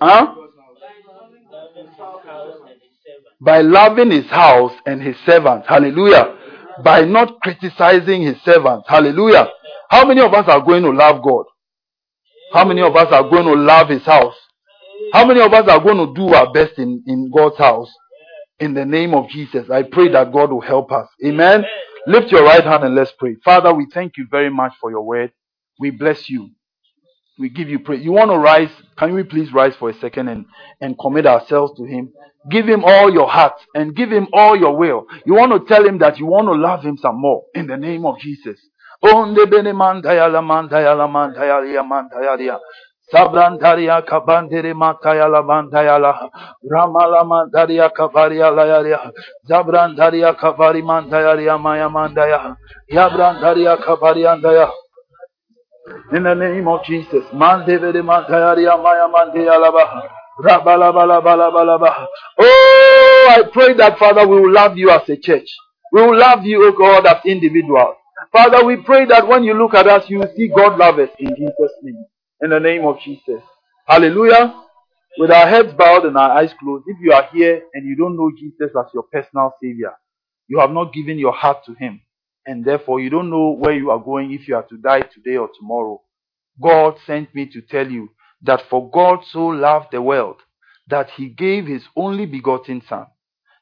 Huh? 0.01 0.33
By 3.39 3.61
loving 3.61 4.11
his 4.11 4.25
house 4.27 4.73
and 4.85 5.01
his 5.01 5.15
servants. 5.25 5.67
Hallelujah. 5.67 6.35
By 6.83 7.01
not 7.01 7.39
criticizing 7.41 8.23
his 8.23 8.41
servants. 8.43 8.87
Hallelujah. 8.89 9.49
How 9.89 10.05
many 10.05 10.21
of 10.21 10.33
us 10.33 10.47
are 10.47 10.61
going 10.61 10.83
to 10.83 10.91
love 10.91 11.23
God? 11.23 11.45
How 12.53 12.65
many 12.65 12.81
of 12.81 12.95
us 12.95 13.11
are 13.11 13.29
going 13.29 13.45
to 13.45 13.53
love 13.53 13.89
his 13.89 14.03
house? 14.03 14.35
How 15.13 15.25
many 15.25 15.41
of 15.41 15.53
us 15.53 15.67
are 15.67 15.79
going 15.79 15.97
to 15.97 16.13
do 16.13 16.33
our 16.33 16.51
best 16.51 16.77
in, 16.77 17.03
in 17.07 17.31
God's 17.31 17.57
house? 17.57 17.91
In 18.59 18.73
the 18.73 18.85
name 18.85 19.13
of 19.13 19.29
Jesus, 19.29 19.69
I 19.69 19.83
pray 19.83 20.09
that 20.09 20.33
God 20.33 20.51
will 20.51 20.61
help 20.61 20.91
us. 20.91 21.07
Amen. 21.23 21.63
Lift 22.07 22.31
your 22.31 22.43
right 22.43 22.63
hand 22.63 22.83
and 22.83 22.95
let's 22.95 23.11
pray. 23.19 23.35
Father, 23.45 23.73
we 23.73 23.87
thank 23.93 24.17
you 24.17 24.27
very 24.31 24.49
much 24.49 24.73
for 24.81 24.89
your 24.89 25.03
word. 25.03 25.31
We 25.79 25.91
bless 25.91 26.29
you. 26.29 26.49
We 27.37 27.49
give 27.49 27.69
you 27.69 27.79
praise. 27.79 28.03
You 28.03 28.13
want 28.13 28.31
to 28.31 28.37
rise? 28.37 28.71
Can 28.97 29.13
we 29.13 29.23
please 29.23 29.53
rise 29.53 29.75
for 29.75 29.89
a 29.89 29.93
second 29.99 30.29
and, 30.29 30.45
and 30.81 30.97
commit 30.97 31.27
ourselves 31.27 31.73
to 31.77 31.83
Him? 31.85 32.11
Give 32.51 32.67
Him 32.67 32.83
all 32.85 33.11
your 33.13 33.29
heart 33.29 33.53
and 33.75 33.95
give 33.95 34.11
Him 34.11 34.27
all 34.33 34.57
your 34.57 34.75
will. 34.77 35.05
You 35.25 35.35
want 35.35 35.51
to 35.53 35.73
tell 35.73 35.85
Him 35.85 35.99
that 35.99 36.17
you 36.19 36.25
want 36.27 36.47
to 36.47 36.53
love 36.53 36.83
Him 36.83 36.97
some 36.97 37.19
more 37.21 37.43
in 37.55 37.67
the 37.67 37.77
name 37.77 38.05
of 38.05 38.19
Jesus. 38.19 38.59
Sabrantaria 43.13 44.01
kabandere 44.05 44.73
mataya 44.73 45.27
lavantaya 45.29 45.99
la 46.01 46.29
ramala 46.71 47.23
mantaria 47.23 47.89
kabaria 47.89 48.51
layaria 48.51 49.11
zabrantaria 49.49 50.33
kabari 50.35 50.81
mantayaria 50.83 51.57
maya 51.61 51.89
mandaya 51.89 52.57
yabrantaria 52.91 53.77
kabariandaya 53.77 54.71
in 56.13 56.23
the 56.23 56.35
name 56.35 56.67
of 56.67 56.83
Jesus 56.85 57.23
mandevere 57.33 58.01
mantayaria 58.03 58.77
maya 58.81 59.07
mandaya 59.07 59.59
lava. 59.59 60.16
Oh, 60.39 60.45
I 63.29 63.41
pray 63.51 63.73
that 63.75 63.97
Father 63.97 64.27
we 64.27 64.39
will 64.39 64.51
love 64.51 64.77
you 64.77 64.89
as 64.91 65.07
a 65.09 65.17
church. 65.17 65.49
We 65.91 66.01
will 66.01 66.17
love 66.17 66.45
you, 66.45 66.63
O 66.67 66.71
God, 66.71 67.05
as 67.07 67.25
individuals. 67.25 67.95
Father, 68.31 68.63
we 68.65 68.77
pray 68.77 69.05
that 69.05 69.27
when 69.27 69.43
you 69.43 69.53
look 69.53 69.73
at 69.73 69.87
us, 69.87 70.09
you 70.09 70.19
will 70.19 70.33
see 70.35 70.49
God 70.49 70.77
love 70.77 70.99
us 70.99 71.09
in 71.19 71.29
Jesus' 71.35 71.71
name 71.81 72.05
in 72.41 72.49
the 72.51 72.59
name 72.59 72.85
of 72.85 72.99
Jesus. 72.99 73.41
Hallelujah. 73.87 74.63
With 75.17 75.31
our 75.31 75.47
heads 75.47 75.73
bowed 75.73 76.05
and 76.05 76.15
our 76.17 76.37
eyes 76.37 76.53
closed, 76.59 76.83
if 76.87 76.97
you 77.01 77.11
are 77.11 77.27
here 77.33 77.63
and 77.73 77.87
you 77.87 77.95
don't 77.95 78.15
know 78.15 78.31
Jesus 78.37 78.75
as 78.77 78.85
your 78.93 79.03
personal 79.11 79.53
Savior, 79.61 79.93
you 80.47 80.59
have 80.59 80.71
not 80.71 80.93
given 80.93 81.17
your 81.17 81.33
heart 81.33 81.65
to 81.65 81.73
Him, 81.73 82.01
and 82.45 82.63
therefore 82.63 82.99
you 82.99 83.09
don't 83.09 83.29
know 83.31 83.49
where 83.49 83.73
you 83.73 83.89
are 83.89 83.99
going 83.99 84.31
if 84.31 84.47
you 84.47 84.55
are 84.55 84.63
to 84.63 84.77
die 84.77 85.01
today 85.01 85.37
or 85.37 85.49
tomorrow. 85.57 85.99
God 86.61 86.97
sent 87.07 87.33
me 87.33 87.47
to 87.47 87.61
tell 87.61 87.89
you 87.89 88.09
that 88.41 88.61
for 88.69 88.89
God 88.91 89.19
so 89.31 89.47
loved 89.47 89.87
the 89.91 90.01
world 90.01 90.37
that 90.87 91.09
He 91.11 91.29
gave 91.29 91.67
His 91.67 91.83
only 91.95 92.25
begotten 92.25 92.81
Son, 92.87 93.05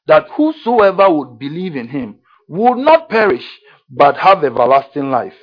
that 0.06 0.28
whosoever 0.36 1.10
would 1.10 1.38
believe 1.38 1.76
in 1.76 1.88
Him 1.88 2.20
would 2.48 2.78
not 2.78 3.08
perish 3.08 3.46
but 3.90 4.16
have 4.16 4.44
everlasting 4.44 5.10
life. 5.10 5.34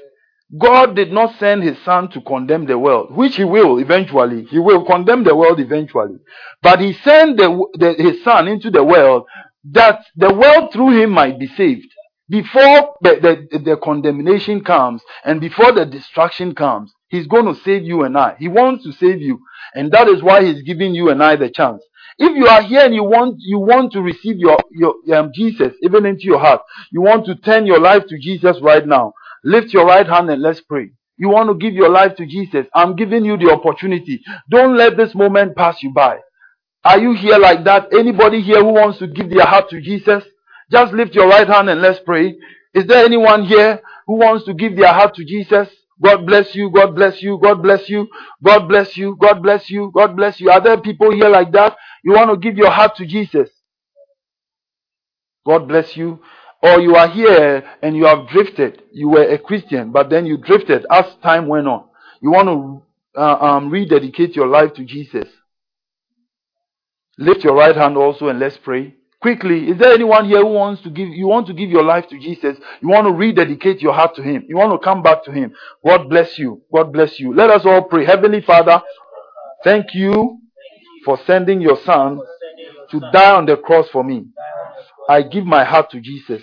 God 0.57 0.95
did 0.95 1.11
not 1.11 1.39
send 1.39 1.63
his 1.63 1.77
son 1.83 2.09
to 2.09 2.21
condemn 2.21 2.65
the 2.65 2.77
world, 2.77 3.15
which 3.15 3.37
he 3.37 3.43
will 3.43 3.79
eventually. 3.79 4.43
He 4.43 4.59
will 4.59 4.85
condemn 4.85 5.23
the 5.23 5.35
world 5.35 5.59
eventually. 5.59 6.17
But 6.61 6.79
he 6.79 6.93
sent 6.93 7.37
the, 7.37 7.65
the, 7.73 7.93
his 7.93 8.23
son 8.23 8.47
into 8.47 8.69
the 8.69 8.83
world 8.83 9.25
that 9.71 10.05
the 10.15 10.33
world 10.33 10.71
through 10.71 11.01
him 11.01 11.11
might 11.11 11.39
be 11.39 11.47
saved. 11.47 11.87
Before 12.29 12.95
the, 13.01 13.47
the, 13.51 13.59
the 13.59 13.77
condemnation 13.77 14.63
comes 14.63 15.01
and 15.25 15.41
before 15.41 15.71
the 15.71 15.85
destruction 15.85 16.53
comes, 16.53 16.93
He's 17.13 17.27
going 17.27 17.45
to 17.45 17.53
save 17.61 17.83
you 17.83 18.05
and 18.05 18.17
I. 18.17 18.35
He 18.39 18.47
wants 18.47 18.83
to 18.85 18.91
save 18.91 19.21
you. 19.21 19.39
And 19.75 19.91
that 19.91 20.07
is 20.07 20.23
why 20.23 20.43
he's 20.43 20.63
giving 20.63 20.95
you 20.95 21.11
and 21.11 21.21
I 21.21 21.35
the 21.35 21.47
chance. 21.47 21.83
If 22.17 22.35
you 22.35 22.47
are 22.47 22.63
here 22.63 22.81
and 22.81 22.95
you 22.95 23.03
want 23.03 23.35
you 23.37 23.59
want 23.59 23.91
to 23.93 24.01
receive 24.01 24.37
your, 24.37 24.57
your 24.71 24.95
um, 25.15 25.29
Jesus 25.31 25.73
even 25.83 26.07
into 26.07 26.23
your 26.23 26.39
heart, 26.39 26.61
you 26.91 27.01
want 27.01 27.27
to 27.27 27.35
turn 27.35 27.67
your 27.67 27.79
life 27.79 28.01
to 28.09 28.17
Jesus 28.17 28.57
right 28.63 28.83
now. 28.87 29.13
Lift 29.43 29.73
your 29.73 29.85
right 29.85 30.07
hand 30.07 30.31
and 30.31 30.41
let's 30.41 30.61
pray. 30.61 30.89
You 31.17 31.29
want 31.29 31.49
to 31.49 31.55
give 31.55 31.75
your 31.75 31.89
life 31.89 32.15
to 32.15 32.25
Jesus. 32.25 32.65
I'm 32.73 32.95
giving 32.95 33.23
you 33.23 33.37
the 33.37 33.51
opportunity. 33.51 34.19
Don't 34.49 34.75
let 34.75 34.97
this 34.97 35.13
moment 35.13 35.55
pass 35.55 35.83
you 35.83 35.91
by. 35.91 36.17
Are 36.83 36.97
you 36.97 37.13
here 37.13 37.37
like 37.37 37.63
that? 37.65 37.93
Anybody 37.93 38.41
here 38.41 38.61
who 38.61 38.73
wants 38.73 38.97
to 38.97 39.07
give 39.07 39.29
their 39.29 39.45
heart 39.45 39.69
to 39.69 39.79
Jesus? 39.79 40.23
Just 40.71 40.93
lift 40.93 41.13
your 41.13 41.27
right 41.27 41.47
hand 41.47 41.69
and 41.69 41.79
let's 41.79 41.99
pray. 42.03 42.33
Is 42.73 42.87
there 42.87 43.05
anyone 43.05 43.45
here 43.45 43.81
who 44.07 44.15
wants 44.15 44.45
to 44.45 44.55
give 44.55 44.75
their 44.75 44.91
heart 44.91 45.13
to 45.13 45.23
Jesus? 45.23 45.69
God 46.03 46.25
bless 46.25 46.53
you. 46.53 46.69
God 46.69 46.95
bless 46.95 47.21
you. 47.21 47.39
God 47.41 47.61
bless 47.63 47.89
you. 47.89 48.09
God 48.43 48.67
bless 48.67 48.97
you. 48.97 49.15
God 49.19 49.41
bless 49.41 49.69
you. 49.69 49.91
God 49.93 50.15
bless 50.15 50.39
you. 50.41 50.51
Are 50.51 50.61
there 50.61 50.77
people 50.77 51.11
here 51.11 51.29
like 51.29 51.51
that? 51.53 51.77
You 52.03 52.13
want 52.13 52.29
to 52.29 52.37
give 52.37 52.57
your 52.57 52.71
heart 52.71 52.95
to 52.97 53.05
Jesus? 53.05 53.49
God 55.45 55.67
bless 55.67 55.95
you. 55.95 56.19
Or 56.61 56.79
you 56.79 56.95
are 56.95 57.07
here 57.07 57.63
and 57.81 57.95
you 57.95 58.05
have 58.05 58.27
drifted. 58.27 58.83
You 58.91 59.09
were 59.09 59.23
a 59.23 59.37
Christian, 59.37 59.91
but 59.91 60.09
then 60.09 60.25
you 60.25 60.37
drifted 60.37 60.85
as 60.91 61.05
time 61.21 61.47
went 61.47 61.67
on. 61.67 61.85
You 62.21 62.31
want 62.31 62.47
to 62.47 63.19
uh, 63.19 63.35
um, 63.35 63.69
rededicate 63.69 64.35
your 64.35 64.47
life 64.47 64.73
to 64.75 64.85
Jesus. 64.85 65.27
Lift 67.17 67.43
your 67.43 67.55
right 67.55 67.75
hand 67.75 67.97
also 67.97 68.27
and 68.27 68.39
let's 68.39 68.57
pray. 68.57 68.95
Quickly, 69.23 69.69
is 69.69 69.77
there 69.77 69.93
anyone 69.93 70.25
here 70.25 70.41
who 70.41 70.47
wants 70.47 70.81
to 70.81 70.89
give, 70.89 71.07
you 71.07 71.27
want 71.27 71.47
to 71.47 71.53
give 71.53 71.69
your 71.69 71.81
life 71.81 72.09
to 72.09 72.19
Jesus? 72.19 72.57
You 72.81 72.89
want 72.89 73.07
to 73.07 73.13
rededicate 73.13 73.81
your 73.81 73.93
heart 73.93 74.15
to 74.17 74.21
Him. 74.21 74.43
You 74.49 74.57
want 74.57 74.73
to 74.73 74.83
come 74.83 75.01
back 75.01 75.23
to 75.23 75.31
Him. 75.31 75.53
God 75.87 76.09
bless 76.09 76.37
you. 76.37 76.61
God 76.73 76.91
bless 76.91 77.21
you. 77.21 77.33
Let 77.33 77.49
us 77.49 77.65
all 77.65 77.83
pray. 77.83 78.03
Heavenly 78.05 78.41
Father, 78.41 78.81
thank 79.63 79.93
you 79.93 80.39
for 81.05 81.17
sending 81.25 81.61
your 81.61 81.77
Son 81.85 82.19
to 82.91 82.99
die 83.13 83.31
on 83.31 83.45
the 83.45 83.55
cross 83.55 83.87
for 83.93 84.03
me. 84.03 84.25
I 85.09 85.21
give 85.21 85.45
my 85.45 85.63
heart 85.63 85.89
to 85.91 86.01
Jesus. 86.01 86.41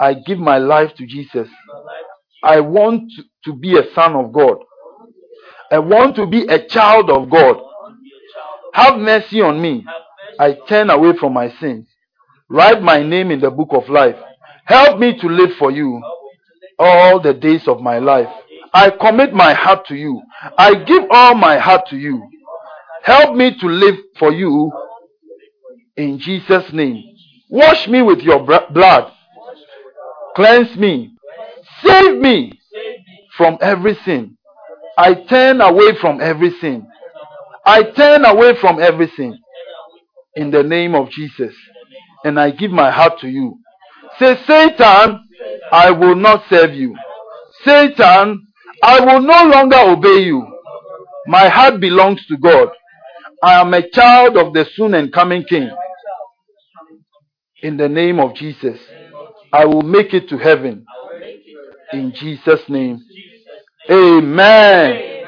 I 0.00 0.14
give 0.14 0.40
my 0.40 0.58
life 0.58 0.92
to 0.96 1.06
Jesus. 1.06 1.48
I 2.42 2.58
want 2.58 3.12
to 3.44 3.54
be 3.54 3.78
a 3.78 3.92
son 3.94 4.16
of 4.16 4.32
God. 4.32 4.56
I 5.70 5.78
want 5.78 6.16
to 6.16 6.26
be 6.26 6.44
a 6.46 6.66
child 6.66 7.08
of 7.08 7.30
God. 7.30 7.56
Have 8.72 8.98
mercy 8.98 9.40
on 9.42 9.62
me. 9.62 9.84
I 10.40 10.56
turn 10.66 10.90
away 10.90 11.16
from 11.16 11.34
my 11.34 11.50
sins. 11.60 11.86
Write 12.50 12.82
my 12.82 13.00
name 13.00 13.30
in 13.30 13.40
the 13.40 13.50
book 13.50 13.68
of 13.70 13.88
life. 13.88 14.16
Help 14.64 14.98
me 14.98 15.16
to 15.20 15.28
live 15.28 15.52
for 15.56 15.70
you 15.70 16.02
all 16.80 17.20
the 17.20 17.32
days 17.32 17.68
of 17.68 17.80
my 17.80 18.00
life. 18.00 18.28
I 18.74 18.90
commit 18.90 19.32
my 19.32 19.54
heart 19.54 19.86
to 19.86 19.94
you. 19.94 20.20
I 20.58 20.74
give 20.74 21.04
all 21.10 21.36
my 21.36 21.58
heart 21.58 21.86
to 21.90 21.96
you. 21.96 22.28
Help 23.04 23.36
me 23.36 23.56
to 23.56 23.66
live 23.68 23.94
for 24.18 24.32
you 24.32 24.72
in 25.96 26.18
Jesus' 26.18 26.72
name. 26.72 27.04
Wash 27.50 27.86
me 27.86 28.02
with 28.02 28.20
your 28.20 28.44
blood. 28.44 29.12
Cleanse 30.34 30.76
me. 30.76 31.14
Save 31.84 32.18
me 32.18 32.60
from 33.36 33.58
every 33.60 33.94
sin. 34.04 34.36
I 34.98 35.14
turn 35.14 35.60
away 35.60 35.94
from 36.00 36.20
every 36.20 36.50
sin. 36.58 36.86
I 37.64 37.84
turn 37.84 38.24
away 38.24 38.56
from 38.56 38.80
every 38.80 39.08
sin. 39.10 39.38
In 40.34 40.50
the 40.50 40.64
name 40.64 40.96
of 40.96 41.10
Jesus 41.10 41.54
and 42.24 42.38
I 42.38 42.50
give 42.50 42.70
my 42.70 42.90
heart 42.90 43.18
to 43.20 43.28
you. 43.28 43.58
Say, 44.18 44.36
Satan, 44.46 45.20
I 45.72 45.90
will 45.90 46.16
not 46.16 46.44
serve 46.48 46.74
you. 46.74 46.94
Satan, 47.64 48.46
I 48.82 49.00
will 49.00 49.20
no 49.20 49.44
longer 49.44 49.78
obey 49.78 50.24
you. 50.24 50.46
My 51.26 51.48
heart 51.48 51.80
belongs 51.80 52.24
to 52.26 52.36
God. 52.36 52.68
I 53.42 53.60
am 53.60 53.72
a 53.72 53.88
child 53.88 54.36
of 54.36 54.52
the 54.52 54.66
soon 54.74 54.94
and 54.94 55.12
coming 55.12 55.44
King. 55.44 55.70
In 57.62 57.76
the 57.76 57.88
name 57.88 58.18
of 58.18 58.34
Jesus, 58.34 58.78
I 59.52 59.64
will 59.66 59.82
make 59.82 60.14
it 60.14 60.28
to 60.30 60.38
heaven. 60.38 60.84
In 61.92 62.12
Jesus' 62.12 62.68
name. 62.68 63.00
Amen. 63.90 65.09